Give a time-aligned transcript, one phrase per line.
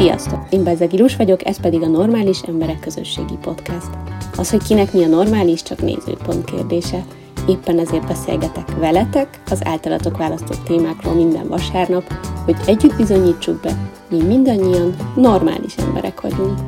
[0.00, 0.46] Sziasztok!
[0.50, 3.88] Én Bezegi Rus vagyok, ez pedig a Normális Emberek Közösségi Podcast.
[4.36, 7.04] Az, hogy kinek mi a normális, csak nézőpont kérdése.
[7.48, 12.12] Éppen ezért beszélgetek veletek az általatok választott témákról minden vasárnap,
[12.44, 13.72] hogy együtt bizonyítsuk be,
[14.10, 16.58] mi mindannyian normális emberek vagyunk.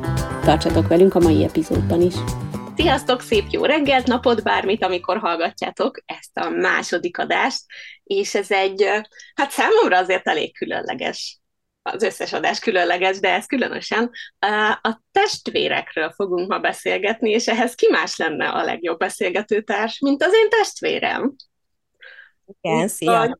[0.43, 2.15] Tartsatok velünk a mai epizódban is!
[2.75, 7.61] Sziasztok, szép jó reggelt, napot, bármit, amikor hallgatjátok ezt a második adást,
[8.03, 8.83] és ez egy,
[9.35, 11.42] hát számomra azért elég különleges
[11.83, 14.11] az összes adás különleges, de ez különösen.
[14.81, 20.33] A testvérekről fogunk ma beszélgetni, és ehhez ki más lenne a legjobb beszélgetőtárs, mint az
[20.33, 21.35] én testvérem.
[22.61, 23.39] Igen, szia!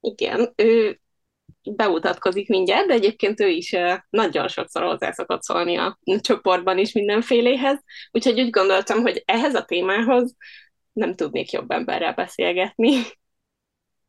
[0.00, 1.00] Igen, ő
[1.62, 3.76] bemutatkozik mindjárt, de egyébként ő is
[4.10, 9.64] nagyon sokszor hozzá szokott szólni a csoportban is mindenféléhez, úgyhogy úgy gondoltam, hogy ehhez a
[9.64, 10.36] témához
[10.92, 13.02] nem tudnék jobb emberrel beszélgetni.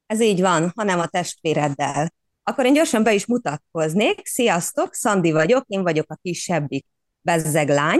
[0.05, 2.13] Ez így van, hanem a testvéreddel.
[2.49, 4.25] Akkor én gyorsan be is mutatkoznék.
[4.25, 6.85] Sziasztok, Szandi vagyok, én vagyok a kisebbik
[7.21, 7.99] bezzeglány.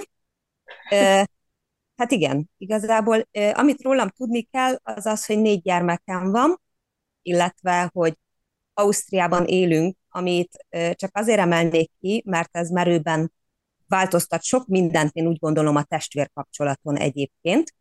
[1.96, 6.62] Hát igen, igazából amit rólam tudni kell, az az, hogy négy gyermekem van,
[7.22, 8.18] illetve, hogy
[8.74, 13.34] Ausztriában élünk, amit csak azért emelnék ki, mert ez merőben
[13.88, 17.76] változtat sok mindent, én úgy gondolom a testvérkapcsolaton egyébként,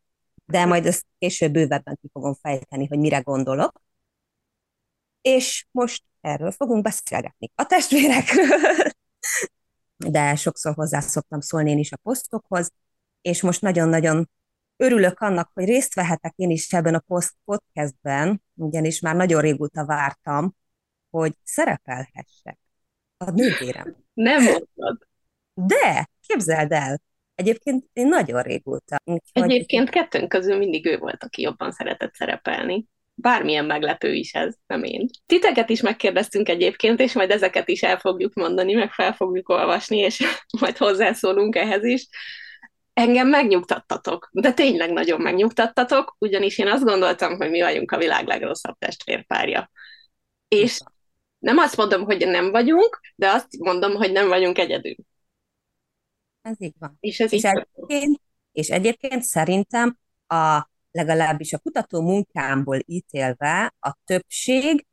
[0.45, 3.83] de majd ezt később bővebben ki fogom fejteni, hogy mire gondolok.
[5.21, 7.51] És most erről fogunk beszélgetni.
[7.55, 8.49] A testvérekről.
[10.07, 12.73] De sokszor hozzá szoktam szólni én is a posztokhoz,
[13.21, 14.31] és most nagyon-nagyon
[14.77, 19.85] örülök annak, hogy részt vehetek én is ebben a post podcastben, ugyanis már nagyon régóta
[19.85, 20.55] vártam,
[21.11, 22.59] hogy szerepelhessek
[23.17, 23.97] a nővérem.
[24.15, 25.07] Nem mondod.
[25.55, 27.01] De, képzeld el,
[27.35, 28.97] egyébként én nagyon régóta.
[29.05, 29.43] Úgyhogy...
[29.43, 32.87] Egyébként kettőnk közül mindig ő volt, aki jobban szeretett szerepelni.
[33.21, 35.09] Bármilyen meglepő is ez, nem én.
[35.27, 39.97] Titeket is megkérdeztünk egyébként, és majd ezeket is el fogjuk mondani, meg fel fogjuk olvasni,
[39.97, 40.25] és
[40.61, 42.09] majd hozzászólunk ehhez is.
[42.93, 48.27] Engem megnyugtattatok, de tényleg nagyon megnyugtattatok, ugyanis én azt gondoltam, hogy mi vagyunk a világ
[48.27, 49.71] legrosszabb testvérpárja.
[50.49, 50.81] És
[51.39, 54.95] nem azt mondom, hogy nem vagyunk, de azt mondom, hogy nem vagyunk egyedül.
[56.43, 56.97] Ez így van.
[57.01, 58.21] És ez és, egyébként,
[58.53, 64.87] és egyébként szerintem a legalábbis a kutató munkámból ítélve a többség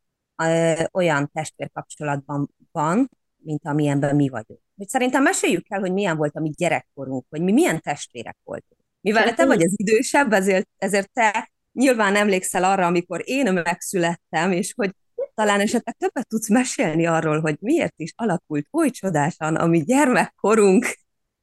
[0.92, 4.60] olyan testvérkapcsolatban van, mint amilyenben mi vagyunk.
[4.78, 8.82] Hogy szerintem meséljük el, hogy milyen volt a mi gyerekkorunk, hogy mi milyen testvérek voltunk.
[9.02, 14.74] Mivel te vagy az idősebb, ezért, ezért te nyilván emlékszel arra, amikor én megszülettem, és
[14.76, 14.92] hogy
[15.34, 20.96] talán esetleg többet tudsz mesélni arról, hogy miért is alakult oly csodásan a mi gyermekkorunk.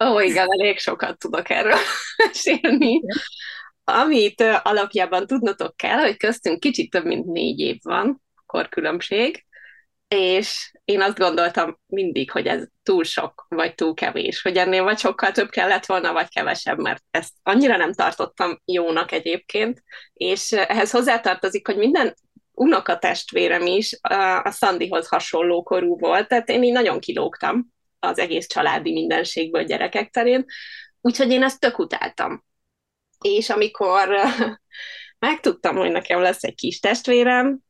[0.04, 1.78] Ó, igen, elég sokat tudok erről
[2.26, 3.00] mesélni.
[3.84, 9.46] Amit alapjában tudnotok kell, hogy köztünk kicsit több mint négy év van, korkülönbség,
[10.08, 14.98] és én azt gondoltam mindig, hogy ez túl sok, vagy túl kevés, hogy ennél vagy
[14.98, 19.82] sokkal több kellett volna, vagy kevesebb, mert ezt annyira nem tartottam jónak egyébként,
[20.12, 22.14] és ehhez hozzátartozik, hogy minden
[22.52, 23.98] unokatestvérem is
[24.42, 27.66] a Szandihoz hasonló korú volt, tehát én így nagyon kilógtam
[27.98, 30.44] az egész családi mindenségből gyerekek terén,
[31.00, 32.44] úgyhogy én ezt tök utáltam.
[33.22, 34.08] És amikor
[35.18, 37.62] megtudtam, hogy nekem lesz egy kis testvérem,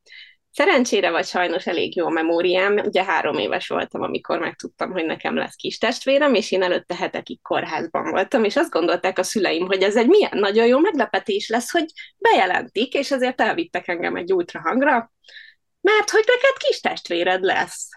[0.55, 5.37] Szerencsére vagy sajnos elég jó a memóriám, ugye három éves voltam, amikor megtudtam, hogy nekem
[5.37, 9.83] lesz kis testvérem, és én előtte hetekig kórházban voltam, és azt gondolták a szüleim, hogy
[9.83, 11.85] ez egy milyen nagyon jó meglepetés lesz, hogy
[12.19, 15.13] bejelentik, és azért elvittek engem egy ultrahangra,
[15.81, 17.89] mert hogy neked kis testvéred lesz.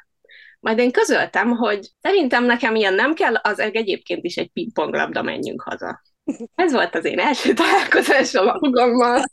[0.60, 5.62] Majd én közöltem, hogy szerintem nekem ilyen nem kell, az egyébként is egy pingponglabda, menjünk
[5.62, 6.02] haza.
[6.56, 9.24] Ez volt az én első találkozásom a magammal.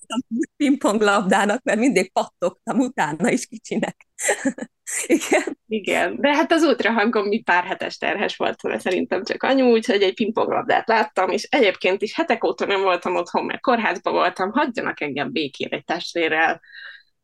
[0.56, 3.96] Pingponglabdának, mert mindig pattogtam utána is kicsinek.
[5.06, 5.58] Igen.
[5.66, 10.02] Igen, de hát az ultrahangom mi pár hetes terhes volt, mert szerintem csak anyu, úgyhogy
[10.02, 15.00] egy pingponglabdát láttam, és egyébként is hetek óta nem voltam otthon, mert kórházban voltam, hagyjanak
[15.00, 16.60] engem békén egy testvérrel,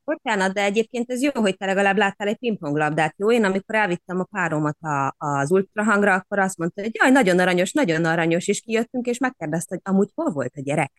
[0.08, 3.32] Bocsánat, de egyébként ez jó, hogy te legalább láttál egy pingponglabdát, jó?
[3.32, 7.72] Én amikor elvittem a páromat a, az ultrahangra, akkor azt mondta, hogy jaj, nagyon aranyos,
[7.72, 10.92] nagyon aranyos, és kijöttünk, és megkérdezte, hogy amúgy hol volt a gyerek?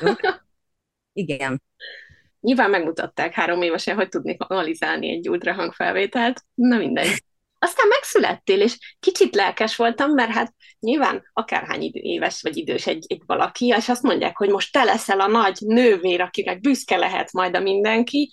[0.00, 0.12] Jó?
[1.22, 1.62] Igen.
[2.40, 6.44] Nyilván megmutatták három évesen, hogy tudnék analizálni egy ultrahang felvételt.
[6.54, 7.24] Na mindegy.
[7.62, 13.04] Aztán megszülettél, és kicsit lelkes voltam, mert hát nyilván akárhány idő, éves vagy idős egy,
[13.08, 17.32] egy valaki, és azt mondják, hogy most te leszel a nagy nővér, akinek büszke lehet
[17.32, 18.30] majd a mindenki,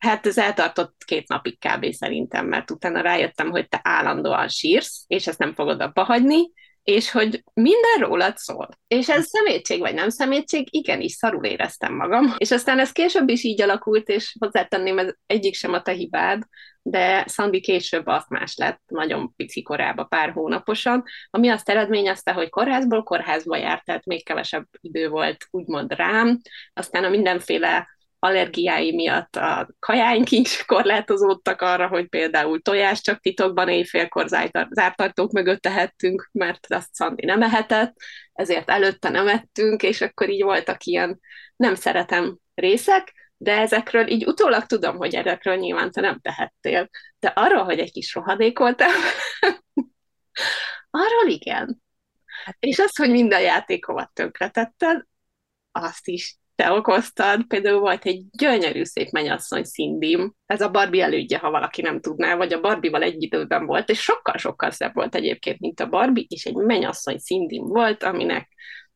[0.00, 1.92] Hát ez eltartott két napig kb.
[1.92, 6.52] szerintem, mert utána rájöttem, hogy te állandóan sírsz, és ezt nem fogod abba hagyni,
[6.82, 8.68] és hogy minden rólad szól.
[8.86, 12.34] És ez szemétség vagy nem szemétség, igenis szarul éreztem magam.
[12.38, 16.42] És aztán ez később is így alakult, és hozzátenném, ez egyik sem a te hibád,
[16.82, 23.02] de Szandi később más lett, nagyon pici korába, pár hónaposan, ami azt eredményezte, hogy kórházból
[23.02, 26.40] kórházba járt, tehát még kevesebb idő volt úgymond rám,
[26.72, 27.88] aztán a mindenféle
[28.22, 34.28] allergiái miatt a kajáink is korlátozódtak arra, hogy például tojás csak titokban éjfélkor
[34.70, 37.94] zártartók mögött tehettünk, mert azt Szandi nem ehetett,
[38.32, 41.20] ezért előtte nem ettünk, és akkor így voltak ilyen
[41.56, 46.88] nem szeretem részek, de ezekről így utólag tudom, hogy ezekről nyilván te nem tehettél.
[47.18, 48.90] De arról, hogy egy kis rohadék voltam,
[50.90, 51.82] arról igen.
[52.44, 55.04] Hát, és az, hogy minden játékomat tönkretetted,
[55.72, 57.46] azt is te okoztad.
[57.46, 60.34] Például volt egy gyönyörű szép mennyasszony szindim.
[60.46, 64.00] Ez a Barbie elődje, ha valaki nem tudná, vagy a Barbie-val egy időben volt, és
[64.00, 68.48] sokkal-sokkal szebb volt egyébként, mint a Barbie, és egy mennyasszony szindim volt, aminek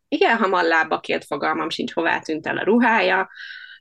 [0.08, 3.28] igen hamar lábakért fogalmam sincs, hová tűnt el a ruhája,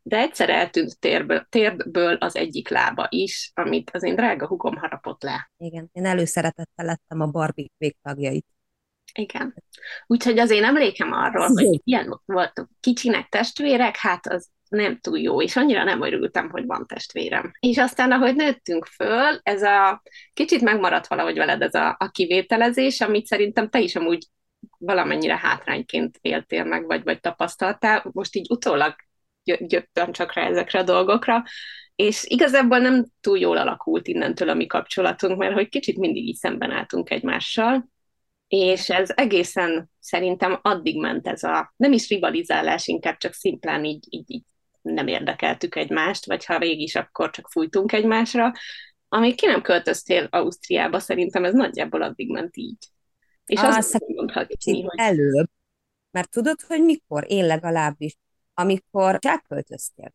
[0.04, 5.24] de egyszer eltűnt térből, térből az egyik lába is, amit az én drága hugom harapott
[5.24, 5.52] le.
[5.58, 8.46] Igen, én előszeretettel lettem a Barbie végtagjait.
[9.14, 9.56] Igen.
[10.08, 15.42] Úgyhogy az én emlékem arról, hogy ilyen voltunk kicsinek testvérek, hát az nem túl jó,
[15.42, 17.52] és annyira nem örültem, hogy van testvérem.
[17.60, 20.02] És aztán, ahogy nőttünk föl, ez a
[20.34, 24.28] kicsit megmaradt valahogy veled ez a, a kivételezés, amit szerintem te is amúgy
[24.78, 28.10] valamennyire hátrányként éltél meg, vagy, vagy tapasztaltál.
[28.12, 28.96] Most így utólag
[29.44, 31.44] jöttem csak rá ezekre a dolgokra,
[31.95, 36.36] és igazából nem túl jól alakult innentől a mi kapcsolatunk, mert hogy kicsit mindig így
[36.36, 37.92] szemben álltunk egymással,
[38.48, 44.06] és ez egészen szerintem addig ment ez a, nem is rivalizálás, inkább csak szimplán így,
[44.10, 44.44] így, így
[44.81, 48.51] nem érdekeltük egymást, vagy ha rég is, akkor csak fújtunk egymásra.
[49.07, 52.88] Amíg ki nem költöztél Ausztriába, szerintem ez nagyjából addig ment így.
[53.46, 55.00] És Á, azt mondhatni, hogy...
[55.00, 55.50] Előbb,
[56.12, 57.25] mert tudod, hogy mikor?
[57.28, 58.18] Én legalábbis
[58.54, 60.14] amikor elköltöztél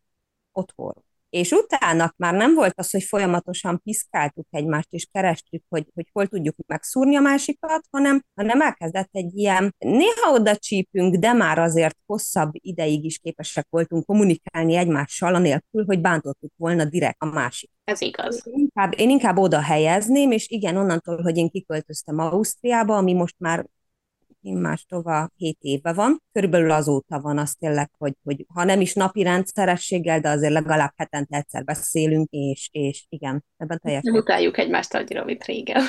[0.51, 0.93] otthon.
[1.29, 6.27] És utána már nem volt az, hogy folyamatosan piszkáltuk egymást, és kerestük, hogy, hogy hol
[6.27, 11.97] tudjuk megszúrni a másikat, hanem, hanem elkezdett egy ilyen, néha oda csípünk, de már azért
[12.05, 17.69] hosszabb ideig is képesek voltunk kommunikálni egymással, anélkül, hogy bántottuk volna direkt a másik.
[17.83, 18.41] Ez igaz.
[18.45, 23.35] Én inkább, én inkább oda helyezném, és igen, onnantól, hogy én kiköltöztem Ausztriába, ami most
[23.37, 23.65] már
[24.41, 26.23] mástova 7 éve van.
[26.31, 30.93] Körülbelül azóta van az tényleg, hogy, hogy ha nem is napi rendszerességgel, de azért legalább
[30.95, 34.15] hetente egyszer beszélünk, és, és igen, ebben teljesen.
[34.15, 35.81] Utáljuk egymást annyira, mint régen.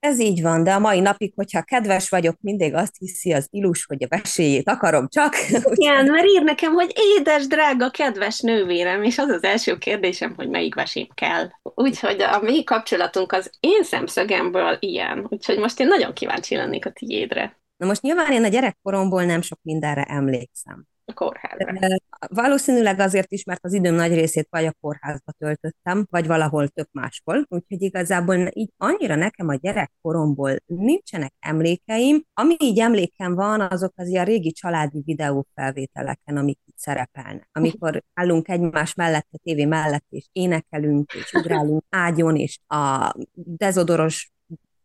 [0.00, 3.84] Ez így van, de a mai napig, hogyha kedves vagyok, mindig azt hiszi az ilus,
[3.84, 5.34] hogy a veséjét akarom csak.
[5.74, 10.48] Igen, mert ír nekem, hogy édes, drága, kedves nővérem, és az az első kérdésem, hogy
[10.48, 11.48] melyik vesém kell.
[11.62, 16.90] Úgyhogy a mi kapcsolatunk az én szemszögemből ilyen, úgyhogy most én nagyon kíváncsi lennék a
[16.90, 17.59] tiédre.
[17.80, 20.86] Na most nyilván én a gyerekkoromból nem sok mindenre emlékszem.
[21.04, 21.98] A kórházra.
[22.28, 26.88] Valószínűleg azért is, mert az időm nagy részét vagy a kórházba töltöttem, vagy valahol tök
[26.92, 27.46] máshol.
[27.48, 32.22] Úgyhogy igazából így annyira nekem a gyerekkoromból nincsenek emlékeim.
[32.34, 37.48] Ami így emlékem van, azok az ilyen régi családi videófelvételeken, amik itt szerepelnek.
[37.52, 44.30] Amikor állunk egymás mellett, a tévé mellett, és énekelünk, és ugrálunk ágyon, és a dezodoros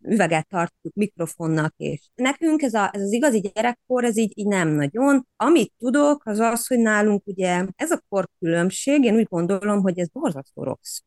[0.07, 4.67] üveget tartjuk mikrofonnak, és nekünk ez, a, ez az igazi gyerekkor, ez így, így nem
[4.67, 5.27] nagyon.
[5.35, 10.07] Amit tudok, az az, hogy nálunk ugye ez a korkülönbség, én úgy gondolom, hogy ez
[10.07, 10.99] borzasztó rossz.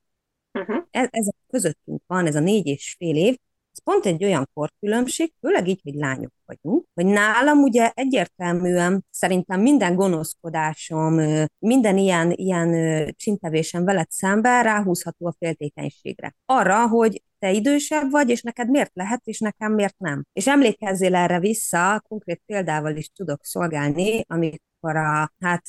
[0.53, 0.85] Uh-huh.
[0.91, 3.37] Ez, ez a közöttünk van, ez a négy és fél év,
[3.73, 9.61] ez pont egy olyan korkülönbség, főleg így, hogy lányok vagyunk, hogy nálam ugye egyértelműen szerintem
[9.61, 11.21] minden gonoszkodásom,
[11.59, 12.71] minden ilyen, ilyen
[13.17, 16.35] csintevésem veled szemben ráhúzható a féltékenységre.
[16.45, 20.25] Arra, hogy te idősebb vagy, és neked miért lehet, és nekem miért nem.
[20.33, 25.69] És emlékezzél erre vissza, konkrét példával is tudok szolgálni, amikor a, hát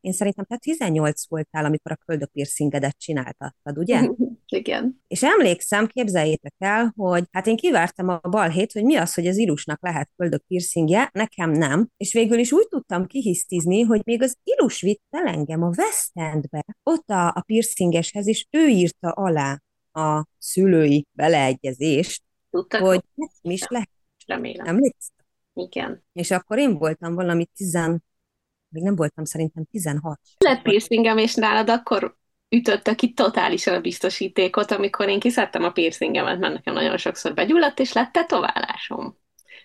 [0.00, 4.08] én szerintem te 18 voltál, amikor a köldöpírszingedet csináltattad, ugye?
[4.46, 5.02] Igen.
[5.08, 9.36] És emlékszem, képzeljétek el, hogy hát én kivártam a balhét, hogy mi az, hogy az
[9.36, 14.80] ilusnak lehet köldöpírszingje, nekem nem, és végül is úgy tudtam kihisztizni, hogy még az ilus
[14.80, 19.60] vitt el engem a West Endbe, ott a, a piercingeshez, és ő írta alá
[19.92, 23.90] a szülői beleegyezést, Tudtak, hogy nem is lehet.
[24.26, 24.66] Remélem.
[24.66, 25.26] Emlékszel?
[25.54, 26.04] Igen.
[26.12, 28.04] És akkor én voltam valami tizen,
[28.68, 30.20] még nem voltam szerintem 16.
[30.38, 32.16] Lett piercingem, és nálad akkor
[32.48, 37.78] ütötte ki totálisan a biztosítékot, amikor én kiszedtem a piercingemet, mert nekem nagyon sokszor begyulladt,
[37.78, 39.18] és lett tetoválásom.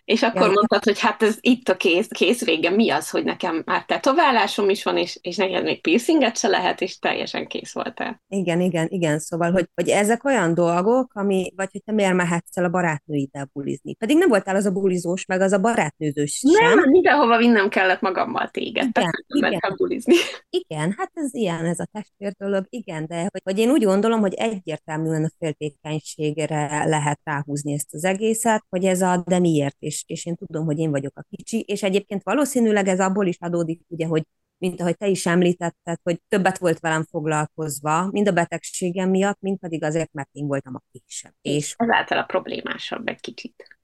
[0.06, 3.24] És akkor ja, mondtad, hogy hát ez itt a kész, kész vége, mi az, hogy
[3.24, 7.74] nekem már tetoválásom is van, és, és neked még piercinget se lehet, és teljesen kész
[7.74, 8.22] voltál.
[8.28, 12.58] Igen, igen, igen, szóval, hogy, hogy ezek olyan dolgok, ami, vagy hogy te miért mehetsz
[12.58, 13.96] el a barátnőiddel bulizni.
[13.96, 16.80] Pedig nem voltál az a bulizós, meg az a barátnőzős sem.
[16.80, 18.90] Nem, mindenhova vinnem kellett magammal téged,
[19.36, 19.74] igen, igen.
[19.76, 20.16] bulizni.
[20.68, 24.20] Igen, hát ez ilyen, ez a testvér dolog, igen, de hogy, hogy én úgy gondolom,
[24.20, 29.95] hogy egyértelműen a féltékenységre lehet ráhúzni ezt az egészet, hogy ez a de miért, és,
[30.06, 33.82] és én tudom, hogy én vagyok a kicsi, és egyébként valószínűleg ez abból is adódik,
[33.88, 34.24] ugye, hogy
[34.58, 39.60] mint ahogy te is említetted, hogy többet volt velem foglalkozva, mind a betegségem miatt, mind
[39.60, 41.34] pedig azért, mert én voltam a kisebb.
[41.42, 43.80] És ezáltal a problémásabb egy kicsit.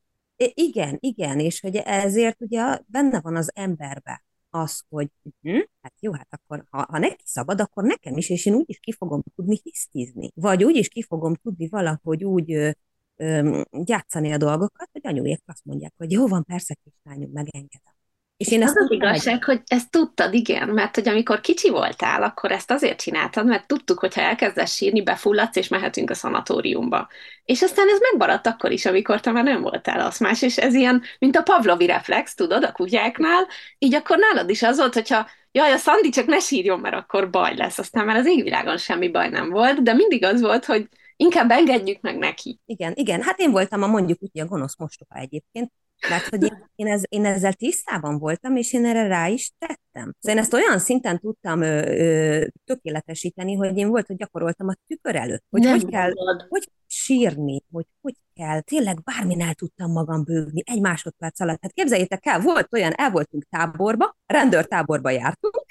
[0.53, 5.07] Igen, igen, és hogy ezért ugye benne van az emberbe az, hogy
[5.41, 8.69] hm, hát jó, hát akkor ha, ha neki szabad, akkor nekem is, és én úgy
[8.69, 10.31] is ki fogom tudni hisztizni.
[10.35, 12.75] Vagy úgy is ki fogom tudni valahogy úgy
[13.21, 17.93] ö, ö, játszani a dolgokat, hogy anyujék azt mondják, hogy jó van, persze, kislányom, megengedem.
[18.37, 22.51] És én az az igazság, hogy ezt tudtad, igen, mert hogy amikor kicsi voltál, akkor
[22.51, 27.07] ezt azért csináltad, mert tudtuk, hogy ha elkezdesz sírni, befulladsz, és mehetünk a szanatóriumba.
[27.43, 31.01] És aztán ez megmaradt akkor is, amikor te már nem voltál aszmás, és ez ilyen,
[31.19, 33.47] mint a Pavlovi reflex, tudod, a kutyáknál,
[33.77, 37.29] így akkor nálad is az volt, hogyha jaj, a Szandi csak ne sírjon, mert akkor
[37.29, 37.77] baj lesz.
[37.77, 40.87] Aztán már az égvilágon semmi baj nem volt, de mindig az volt, hogy
[41.21, 42.59] inkább engedjük meg neki.
[42.65, 45.71] Igen, igen, hát én voltam a mondjuk úgy a gonosz mostoha egyébként,
[46.09, 50.13] mert hogy én, én, ez, én ezzel tisztában voltam, és én erre rá is tettem.
[50.19, 54.75] Szóval én ezt olyan szinten tudtam ö, ö, tökéletesíteni, hogy én volt, hogy gyakoroltam a
[54.87, 56.11] tükör előtt, hogy Nem hogy kell,
[56.49, 61.61] hogy sírni, hogy hogy kell, tényleg bárminál tudtam magam bőgni egy másodperc alatt.
[61.61, 65.65] Hát képzeljétek el, volt olyan, el voltunk táborba, rendőrtáborba jártunk,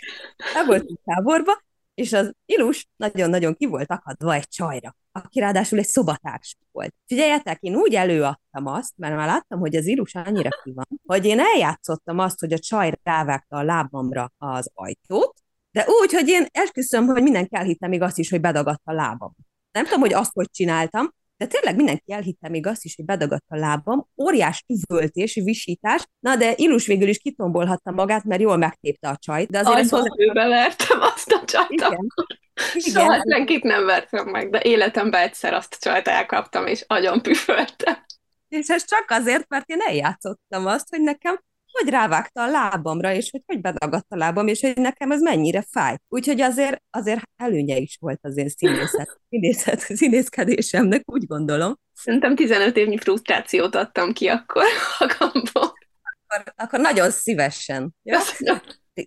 [0.55, 1.53] el voltunk táborba,
[2.01, 6.95] és az Ilus nagyon-nagyon ki volt akadva egy csajra, aki ráadásul egy szobatárs volt.
[7.07, 11.25] Figyeljetek, én úgy előadtam azt, mert már láttam, hogy az Ilus annyira ki van, hogy
[11.25, 15.35] én eljátszottam azt, hogy a csaj rávágta a lábamra az ajtót,
[15.71, 19.35] de úgy, hogy én esküszöm, hogy mindenki elhitte még azt is, hogy bedagadt a lábam.
[19.73, 23.45] Nem tudom, hogy azt hogy csináltam, de tényleg mindenki elhitte még azt is, hogy bedagadt
[23.49, 29.09] a lábam, óriás üvöltés, visítás, na de Ilus végül is kitombolhatta magát, mert jól megtépte
[29.09, 29.51] a csajt.
[29.51, 30.49] De azért Aj, hozzá...
[30.49, 31.93] vertem azt a csajt Igen.
[31.93, 32.27] akkor.
[32.75, 33.05] Igen.
[33.05, 38.05] Soha senkit nem vertem meg, de életemben egyszer azt a csajt elkaptam, és agyon püföltem.
[38.49, 41.41] És ez csak azért, mert én eljátszottam azt, hogy nekem
[41.73, 45.65] hogy rávágta a lábamra, és hogy hogy bedagadt a lábam, és hogy nekem ez mennyire
[45.71, 45.97] fáj.
[46.09, 51.79] Úgyhogy azért, azért előnye is volt az én színészet, színészet, színészkedésemnek, úgy gondolom.
[51.95, 54.65] Szerintem 15 évnyi frusztrációt adtam ki akkor
[54.99, 55.73] magamból.
[56.27, 57.95] Akkor, akkor nagyon szívesen.
[58.03, 58.19] Ja?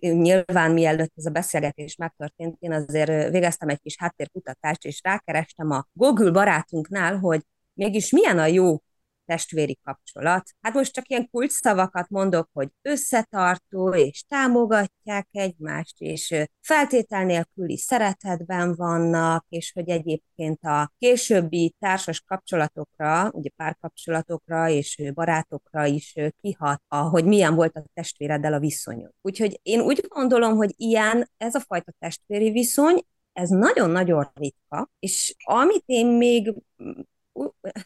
[0.00, 5.86] Nyilván mielőtt ez a beszélgetés megtörtént, én azért végeztem egy kis háttérkutatást, és rákerestem a
[5.92, 7.40] Google barátunknál, hogy
[7.74, 8.82] mégis milyen a jó
[9.26, 10.50] testvéri kapcsolat.
[10.60, 18.74] Hát most csak ilyen kulcsszavakat mondok, hogy összetartó, és támogatják egymást, és feltétel nélküli szeretetben
[18.74, 27.24] vannak, és hogy egyébként a későbbi társas kapcsolatokra, ugye párkapcsolatokra és barátokra is kihat, hogy
[27.24, 29.10] milyen volt a testvéreddel a viszonyod.
[29.20, 33.02] Úgyhogy én úgy gondolom, hogy ilyen, ez a fajta testvéri viszony,
[33.32, 36.54] ez nagyon-nagyon ritka, és amit én még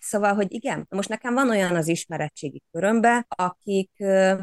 [0.00, 3.90] Szóval, hogy igen, most nekem van olyan az ismeretségi körömbe, akik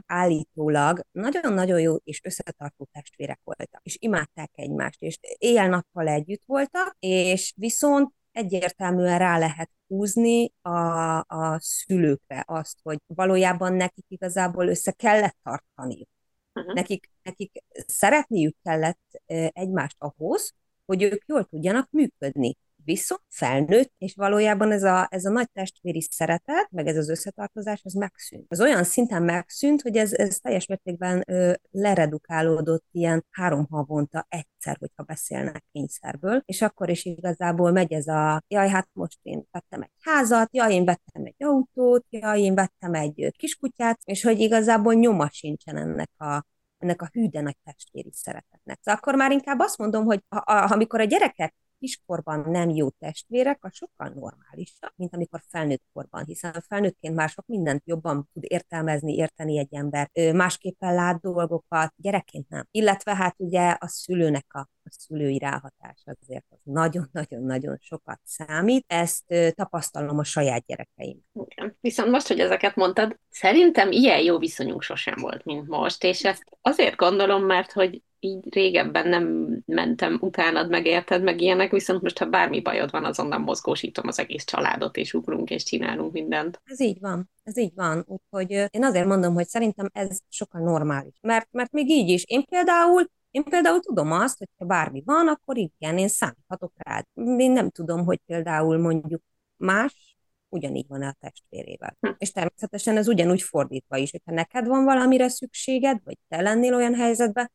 [0.05, 7.53] állítólag nagyon-nagyon jó és összetartó testvérek voltak, és imádták egymást, és éjjel-nappal együtt voltak, és
[7.55, 15.37] viszont egyértelműen rá lehet húzni a, a szülőkre azt, hogy valójában nekik igazából össze kellett
[15.43, 16.07] tartani.
[16.53, 16.73] Uh-huh.
[16.73, 19.21] Nekik, nekik szeretniük kellett
[19.51, 20.53] egymást ahhoz,
[20.85, 26.01] hogy ők jól tudjanak működni viszont felnőtt, és valójában ez a, ez a nagy testvéri
[26.01, 28.45] szeretet, meg ez az összetartozás, ez megszűnt.
[28.47, 34.77] Az olyan szinten megszűnt, hogy ez, ez teljes mértékben ö, leredukálódott ilyen három havonta egyszer,
[34.79, 39.81] hogyha beszélnek kényszerből, és akkor is igazából megy ez a, jaj, hát most én vettem
[39.81, 44.93] egy házat, jaj, én vettem egy autót, jaj, én vettem egy kiskutyát, és hogy igazából
[44.93, 46.45] nyoma sincsen ennek a,
[46.77, 48.79] ennek a hűde nagy testvéri szeretetnek.
[48.81, 53.57] Szóval akkor már inkább azt mondom, hogy ha, amikor a gyerekek kiskorban nem jó testvérek,
[53.61, 59.15] az sokkal normálisabb, mint amikor felnőtt korban, hiszen felnőttként már sok mindent jobban tud értelmezni,
[59.15, 62.67] érteni egy ember, másképpen lát dolgokat, gyerekként nem.
[62.71, 68.85] Illetve hát ugye a szülőnek a, a szülői ráhatás azért az nagyon-nagyon-nagyon sokat számít.
[68.87, 71.19] Ezt tapasztalom a saját gyerekeim.
[71.33, 71.77] Igen.
[71.81, 76.43] Viszont most, hogy ezeket mondtad, szerintem ilyen jó viszonyunk sosem volt, mint most, és ezt
[76.61, 82.17] azért gondolom, mert hogy így régebben nem mentem utánad, meg érted, meg ilyenek, viszont most,
[82.17, 86.61] ha bármi bajod van, azonnal mozgósítom az egész családot, és ugrunk, és csinálunk mindent.
[86.63, 88.05] Ez így van, ez így van.
[88.07, 91.13] Úgyhogy én azért mondom, hogy szerintem ez sokkal normális.
[91.21, 95.27] Mert, mert még így is, én például én például tudom azt, hogy ha bármi van,
[95.27, 97.05] akkor igen, én számíthatok rád.
[97.37, 99.21] Én nem tudom, hogy például mondjuk
[99.57, 100.15] más
[100.49, 101.97] ugyanígy van a testvérével.
[101.99, 102.09] Hm.
[102.17, 106.95] És természetesen ez ugyanúgy fordítva is, hogyha neked van valamire szükséged, vagy te lennél olyan
[106.95, 107.51] helyzetben,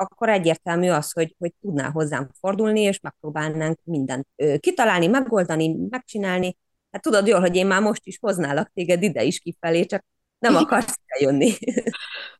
[0.00, 4.26] akkor egyértelmű az, hogy, hogy tudnál hozzám fordulni, és megpróbálnánk mindent
[4.60, 6.56] kitalálni, megoldani, megcsinálni.
[6.90, 10.04] Hát tudod jól, hogy én már most is hoználak téged ide is kifelé, csak
[10.38, 11.52] nem akarsz eljönni.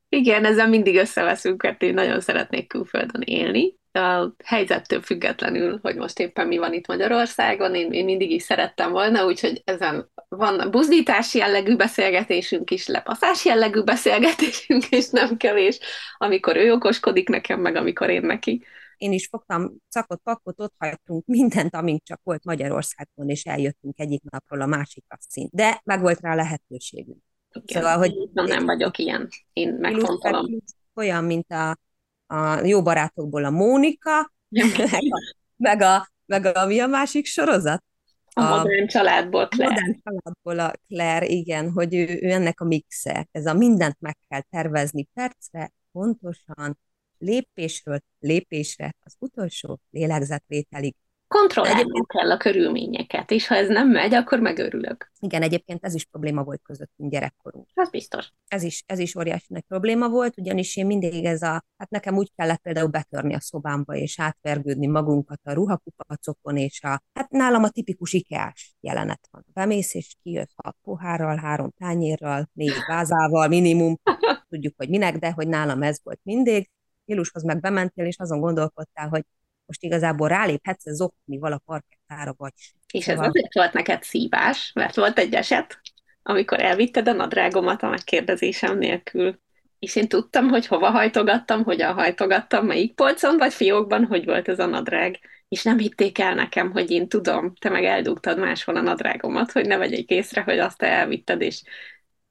[0.08, 3.76] Igen, ezzel mindig összeveszünk, mert én nagyon szeretnék külföldön élni.
[3.92, 8.90] A helyzettől függetlenül, hogy most éppen mi van itt Magyarországon, én, én mindig is szerettem
[8.90, 15.78] volna, úgyhogy ezen van buzdítási jellegű beszélgetésünk is, lepaszás jellegű beszélgetésünk, és nem kevés,
[16.16, 18.64] amikor ő okoskodik nekem, meg amikor én neki.
[18.96, 24.22] Én is fogtam szakot, pakot, ott hagytunk mindent, amink csak volt Magyarországon, és eljöttünk egyik
[24.30, 25.50] napról a másikra szint.
[25.52, 27.22] De meg volt rá lehetőségünk.
[27.66, 29.28] Igen, szóval, hogy nem vagyok ilyen.
[29.52, 30.46] Én megfontolom.
[30.94, 31.78] Olyan, mint a,
[32.26, 35.22] a jó barátokból a Mónika, meg, a,
[35.56, 37.84] meg, a, meg a, mi a másik sorozat?
[38.32, 39.74] A, a modern családból Claire.
[39.74, 43.28] A modern családból a Claire, igen, hogy ő, ő ennek a mixe.
[43.32, 46.78] Ez a mindent meg kell tervezni percre, pontosan,
[47.18, 50.94] lépésről lépésre, az utolsó lélegzetvételig
[51.28, 52.06] Kontrollálni egyébként...
[52.06, 55.12] kell a körülményeket, és ha ez nem megy, akkor megörülök.
[55.20, 57.68] Igen, egyébként ez is probléma volt közöttünk gyerekkorunk.
[57.74, 58.32] Ez biztos.
[58.46, 62.16] Ez is, ez is óriási nagy probléma volt, ugyanis én mindig ez a, hát nekem
[62.16, 67.62] úgy kellett például betörni a szobámba, és átvergődni magunkat a ruhakupacokon, és a, hát nálam
[67.62, 69.44] a tipikus ikeás jelenet van.
[69.52, 73.96] Bemész, és kijössz a pohárral, három tányérral, négy vázával minimum,
[74.50, 76.70] tudjuk, hogy minek, de hogy nálam ez volt mindig.
[77.04, 79.24] Ilushoz meg bementél, és azon gondolkodtál, hogy
[79.68, 82.52] most igazából ráléphetsz az oknival a parkettára, vagy
[82.92, 83.24] És szóval...
[83.24, 85.80] ez azért volt neked szívás, mert volt egy eset,
[86.22, 89.40] amikor elvitted a nadrágomat a megkérdezésem nélkül.
[89.78, 94.58] És én tudtam, hogy hova hajtogattam, hogyan hajtogattam, melyik polcon vagy fiókban, hogy volt ez
[94.58, 95.18] a nadrág.
[95.48, 99.66] És nem hitték el nekem, hogy én tudom, te meg eldugtad máshol a nadrágomat, hogy
[99.66, 101.62] ne vegyék észre, hogy azt te elvitted, és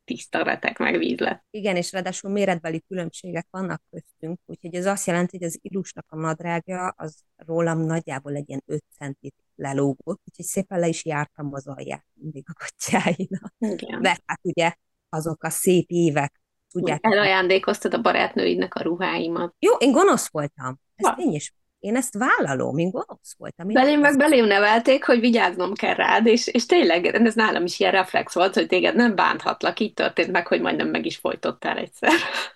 [0.07, 1.43] tiszta retek meg víz lett.
[1.49, 6.15] Igen, és ráadásul méretbeli különbségek vannak köztünk, úgyhogy ez azt jelenti, hogy az ilusnak a
[6.15, 11.67] nadrágja az rólam nagyjából egy ilyen 5 centit lelógott, úgyhogy szépen le is jártam az
[11.67, 13.53] alját mindig a kotyáinak.
[13.57, 13.99] Igen.
[13.99, 14.73] Mert hát ugye
[15.09, 16.41] azok a szép évek,
[16.71, 16.99] tudják.
[17.01, 19.55] Elajándékoztad a barátnőidnek a ruháimat.
[19.59, 20.79] Jó, én gonosz voltam.
[20.95, 23.67] Ezt én is én ezt vállalom, én gonosz voltam.
[23.67, 27.91] belém meg belém nevelték, hogy vigyáznom kell rád, és, és tényleg ez nálam is ilyen
[27.91, 32.11] reflex volt, hogy téged nem bánthatlak, így történt meg, hogy majdnem meg is folytottál egyszer.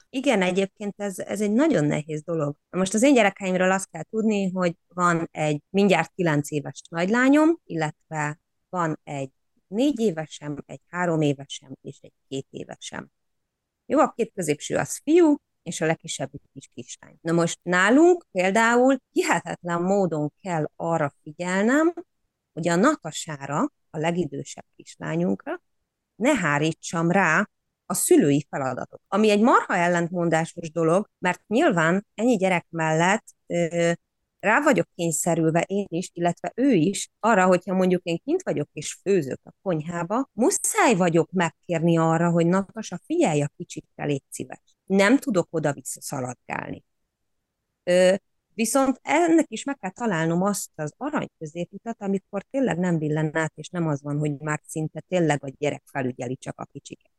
[0.10, 2.56] Igen, egyébként ez, ez egy nagyon nehéz dolog.
[2.70, 8.40] Most az én gyerekeimről azt kell tudni, hogy van egy mindjárt kilenc éves nagylányom, illetve
[8.70, 9.30] van egy
[9.68, 13.08] négy évesem, egy három évesem és egy két évesem.
[13.86, 17.18] Jó, a két középső az fiú, és a legkisebb is kislány.
[17.22, 21.94] Na most nálunk például hihetetlen módon kell arra figyelnem,
[22.54, 25.62] hogy a Natasára, a legidősebb kislányunkra,
[26.16, 27.50] ne hárítsam rá
[27.86, 29.02] a szülői feladatot.
[29.08, 33.26] Ami egy marha ellentmondásos dolog, mert nyilván ennyi gyerek mellett
[34.40, 38.94] rá vagyok kényszerülve én is, illetve ő is, arra, hogyha mondjuk én kint vagyok és
[39.02, 45.18] főzök a konyhába, muszáj vagyok megkérni arra, hogy Natasa, figyelj a kicsikre, légy szíves nem
[45.18, 46.84] tudok oda-vissza szaladgálni.
[47.84, 48.16] Ö,
[48.54, 53.52] viszont ennek is meg kell találnom azt az arany középutat, amikor tényleg nem billen át,
[53.56, 57.12] és nem az van, hogy már szinte tényleg a gyerek felügyeli csak a kicsiket.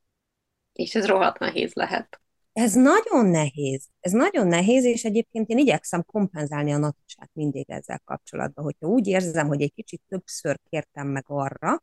[0.72, 2.20] És ez rohadt nehéz lehet.
[2.52, 3.88] Ez nagyon nehéz.
[4.00, 9.06] Ez nagyon nehéz, és egyébként én igyekszem kompenzálni a natasát mindig ezzel kapcsolatban, hogyha úgy
[9.06, 11.82] érzem, hogy egy kicsit többször kértem meg arra,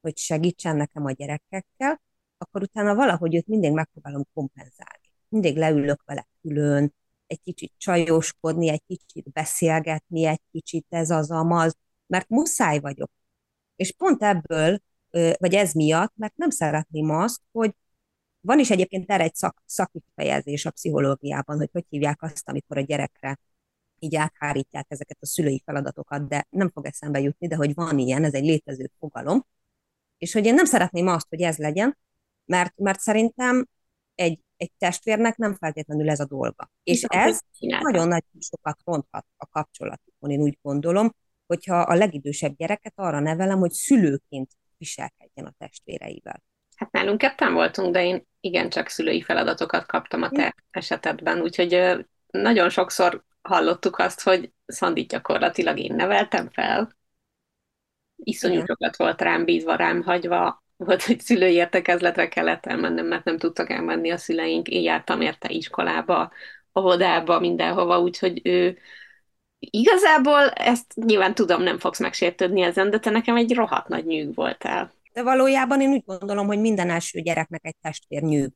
[0.00, 2.00] hogy segítsen nekem a gyerekekkel,
[2.38, 5.03] akkor utána valahogy őt mindig megpróbálom kompenzálni
[5.34, 6.94] mindig leülök vele külön,
[7.26, 13.10] egy kicsit csajoskodni, egy kicsit beszélgetni, egy kicsit ez az amaz, mert muszáj vagyok.
[13.76, 14.78] És pont ebből,
[15.38, 17.74] vagy ez miatt, mert nem szeretném azt, hogy
[18.40, 22.80] van is egyébként erre egy szak, szakifejezés a pszichológiában, hogy hogy hívják azt, amikor a
[22.80, 23.38] gyerekre
[23.98, 28.24] így áthárítják ezeket a szülői feladatokat, de nem fog eszembe jutni, de hogy van ilyen,
[28.24, 29.46] ez egy létező fogalom,
[30.18, 31.98] és hogy én nem szeretném azt, hogy ez legyen,
[32.44, 33.66] mert, mert szerintem
[34.14, 36.70] egy egy testvérnek nem feltétlenül ez a dolga.
[36.82, 41.14] És ez nagyon nagy sokat ronthat a kapcsolatokon, én úgy gondolom,
[41.46, 46.42] hogyha a legidősebb gyereket arra nevelem, hogy szülőként viselkedjen a testvéreivel.
[46.76, 52.68] Hát nálunk ketten voltunk, de én igencsak szülői feladatokat kaptam a te esetedben, úgyhogy nagyon
[52.68, 56.96] sokszor hallottuk azt, hogy Szandit gyakorlatilag én neveltem fel.
[58.16, 63.38] Iszonyú sokat volt rám bízva, rám hagyva, volt, hogy szülői értekezletre kellett elmennem, mert nem
[63.38, 64.68] tudtak elmenni a szüleink.
[64.68, 66.32] Én jártam érte iskolába,
[66.78, 68.78] óvodába, mindenhova, úgyhogy ő
[69.58, 74.34] igazából ezt nyilván tudom, nem fogsz megsértődni ezen, de te nekem egy rohadt nagy nyűg
[74.34, 74.92] voltál.
[75.12, 78.50] De valójában én úgy gondolom, hogy minden első gyereknek egy testvér nyűg.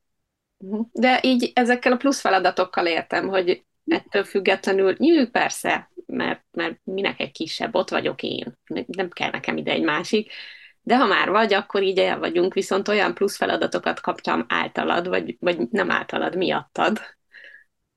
[0.57, 0.81] Mhm.
[0.91, 7.19] De így ezekkel a plusz feladatokkal értem, hogy ettől függetlenül nyűg persze, mert, mert minek
[7.19, 10.31] egy kisebb, ott vagyok én, nem kell nekem ide egy másik,
[10.89, 15.35] de ha már vagy, akkor így el vagyunk, viszont olyan plusz feladatokat kaptam általad, vagy,
[15.39, 16.99] vagy nem általad, miattad,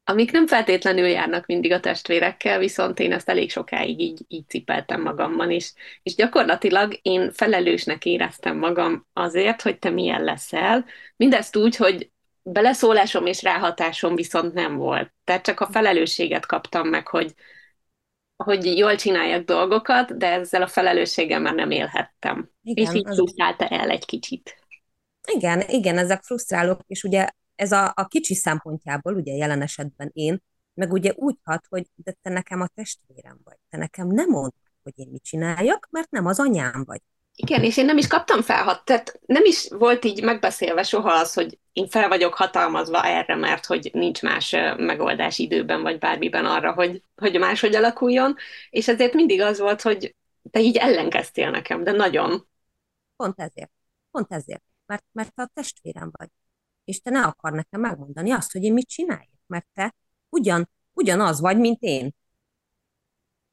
[0.04, 5.02] amik nem feltétlenül járnak mindig a testvérekkel, viszont én ezt elég sokáig így, így cipeltem
[5.02, 5.72] magamban is.
[6.02, 10.84] És gyakorlatilag én felelősnek éreztem magam azért, hogy te milyen leszel.
[11.16, 12.10] Mindezt úgy, hogy
[12.42, 15.12] beleszólásom és ráhatásom viszont nem volt.
[15.24, 17.34] Tehát csak a felelősséget kaptam meg, hogy,
[18.42, 22.50] hogy jól csináljak dolgokat, de ezzel a felelősséggel már nem élhettem.
[22.62, 23.14] Igen, és így az...
[23.14, 24.56] frusztrálta el egy kicsit.
[25.32, 30.42] Igen, igen, ezek frusztrálók, és ugye ez a, a kicsi szempontjából, ugye jelen esetben én,
[30.74, 34.50] meg ugye úgy hat, hogy de te nekem a testvérem vagy, te nekem nem mondd,
[34.82, 37.00] hogy én mit csináljak, mert nem az anyám vagy.
[37.34, 41.34] Igen, és én nem is kaptam fel, tehát nem is volt így megbeszélve soha az,
[41.34, 46.72] hogy én fel vagyok hatalmazva erre, mert hogy nincs más megoldás időben, vagy bármiben arra,
[46.72, 48.36] hogy, hogy máshogy alakuljon,
[48.70, 50.16] és ezért mindig az volt, hogy
[50.50, 52.48] te így ellenkeztél nekem, de nagyon.
[53.16, 53.70] Pont ezért.
[54.10, 54.62] Pont ezért.
[54.86, 56.28] Mert, mert te a testvérem vagy.
[56.84, 59.94] És te ne akar nekem megmondani azt, hogy én mit csináljak, mert te
[60.28, 62.14] ugyan, ugyanaz vagy, mint én.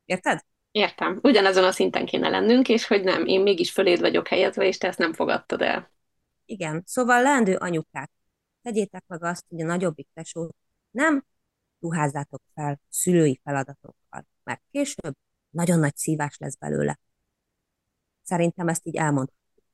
[0.06, 0.40] Érted?
[0.80, 1.20] Értem.
[1.22, 4.88] Ugyanazon a szinten kéne lennünk, és hogy nem, én mégis föléd vagyok helyezve, és te
[4.88, 5.92] ezt nem fogadtad el.
[6.46, 6.84] Igen.
[6.86, 8.12] Szóval leendő anyukák,
[8.62, 10.56] tegyétek meg azt, hogy a nagyobbik tesót
[10.92, 11.26] nem
[11.80, 15.16] ruházzátok fel szülői feladatokkal, mert később
[15.50, 17.00] nagyon nagy szívás lesz belőle.
[18.24, 19.66] Szerintem ezt így elmondhatjuk.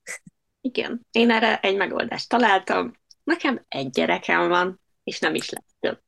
[0.61, 2.93] Igen, én erre egy megoldást találtam.
[3.23, 6.01] Nekem egy gyerekem van, és nem is lesz több.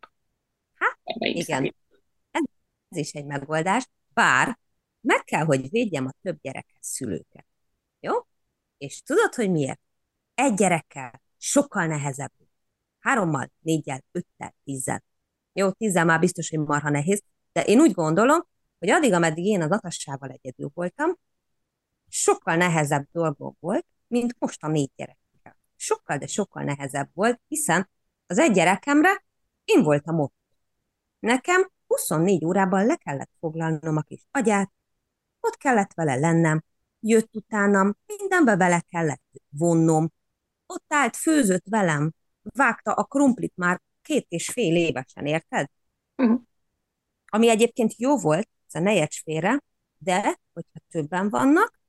[0.74, 1.76] Hát, igen.
[2.32, 2.44] Ez,
[2.90, 4.58] ez is egy megoldás, bár
[5.08, 7.46] meg kell, hogy védjem a több gyerekes szülőket.
[8.00, 8.13] Jó?
[8.78, 9.80] És tudod, hogy miért?
[10.34, 12.32] Egy gyerekkel sokkal nehezebb.
[13.00, 15.04] Hárommal, négyel, öttel, tízzel.
[15.54, 18.48] Jó, tízzel már biztos, hogy marha nehéz, de én úgy gondolom,
[18.80, 21.17] hogy addig, ameddig én az atassával egyedül voltam,
[22.08, 25.58] sokkal nehezebb dolgom volt, mint most a négy gyerekkel.
[25.76, 27.89] Sokkal, de sokkal nehezebb volt, hiszen
[28.26, 29.26] az egy gyerekemre
[29.63, 30.36] én voltam ott.
[31.20, 34.72] Nekem 24 órában le kellett foglalnom a kis agyát,
[35.48, 36.64] ott kellett vele lennem,
[37.00, 40.12] jött utánam, mindenbe bele kellett vonnom,
[40.66, 45.70] ott állt, főzött velem, vágta a krumplit már két és fél évesen, érted?
[46.16, 46.42] Uh-huh.
[47.26, 49.64] Ami egyébként jó volt, ez ne érts félre,
[49.98, 51.80] de hogyha többen vannak,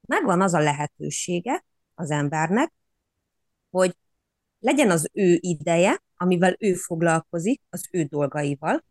[0.00, 2.72] megvan az a lehetősége az embernek,
[3.70, 3.96] hogy
[4.58, 8.84] legyen az ő ideje, amivel ő foglalkozik, az ő dolgaival,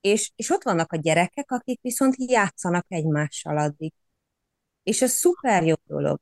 [0.00, 3.92] és, és ott vannak a gyerekek, akik viszont játszanak egymással addig.
[4.82, 6.20] És ez szuper jó dolog.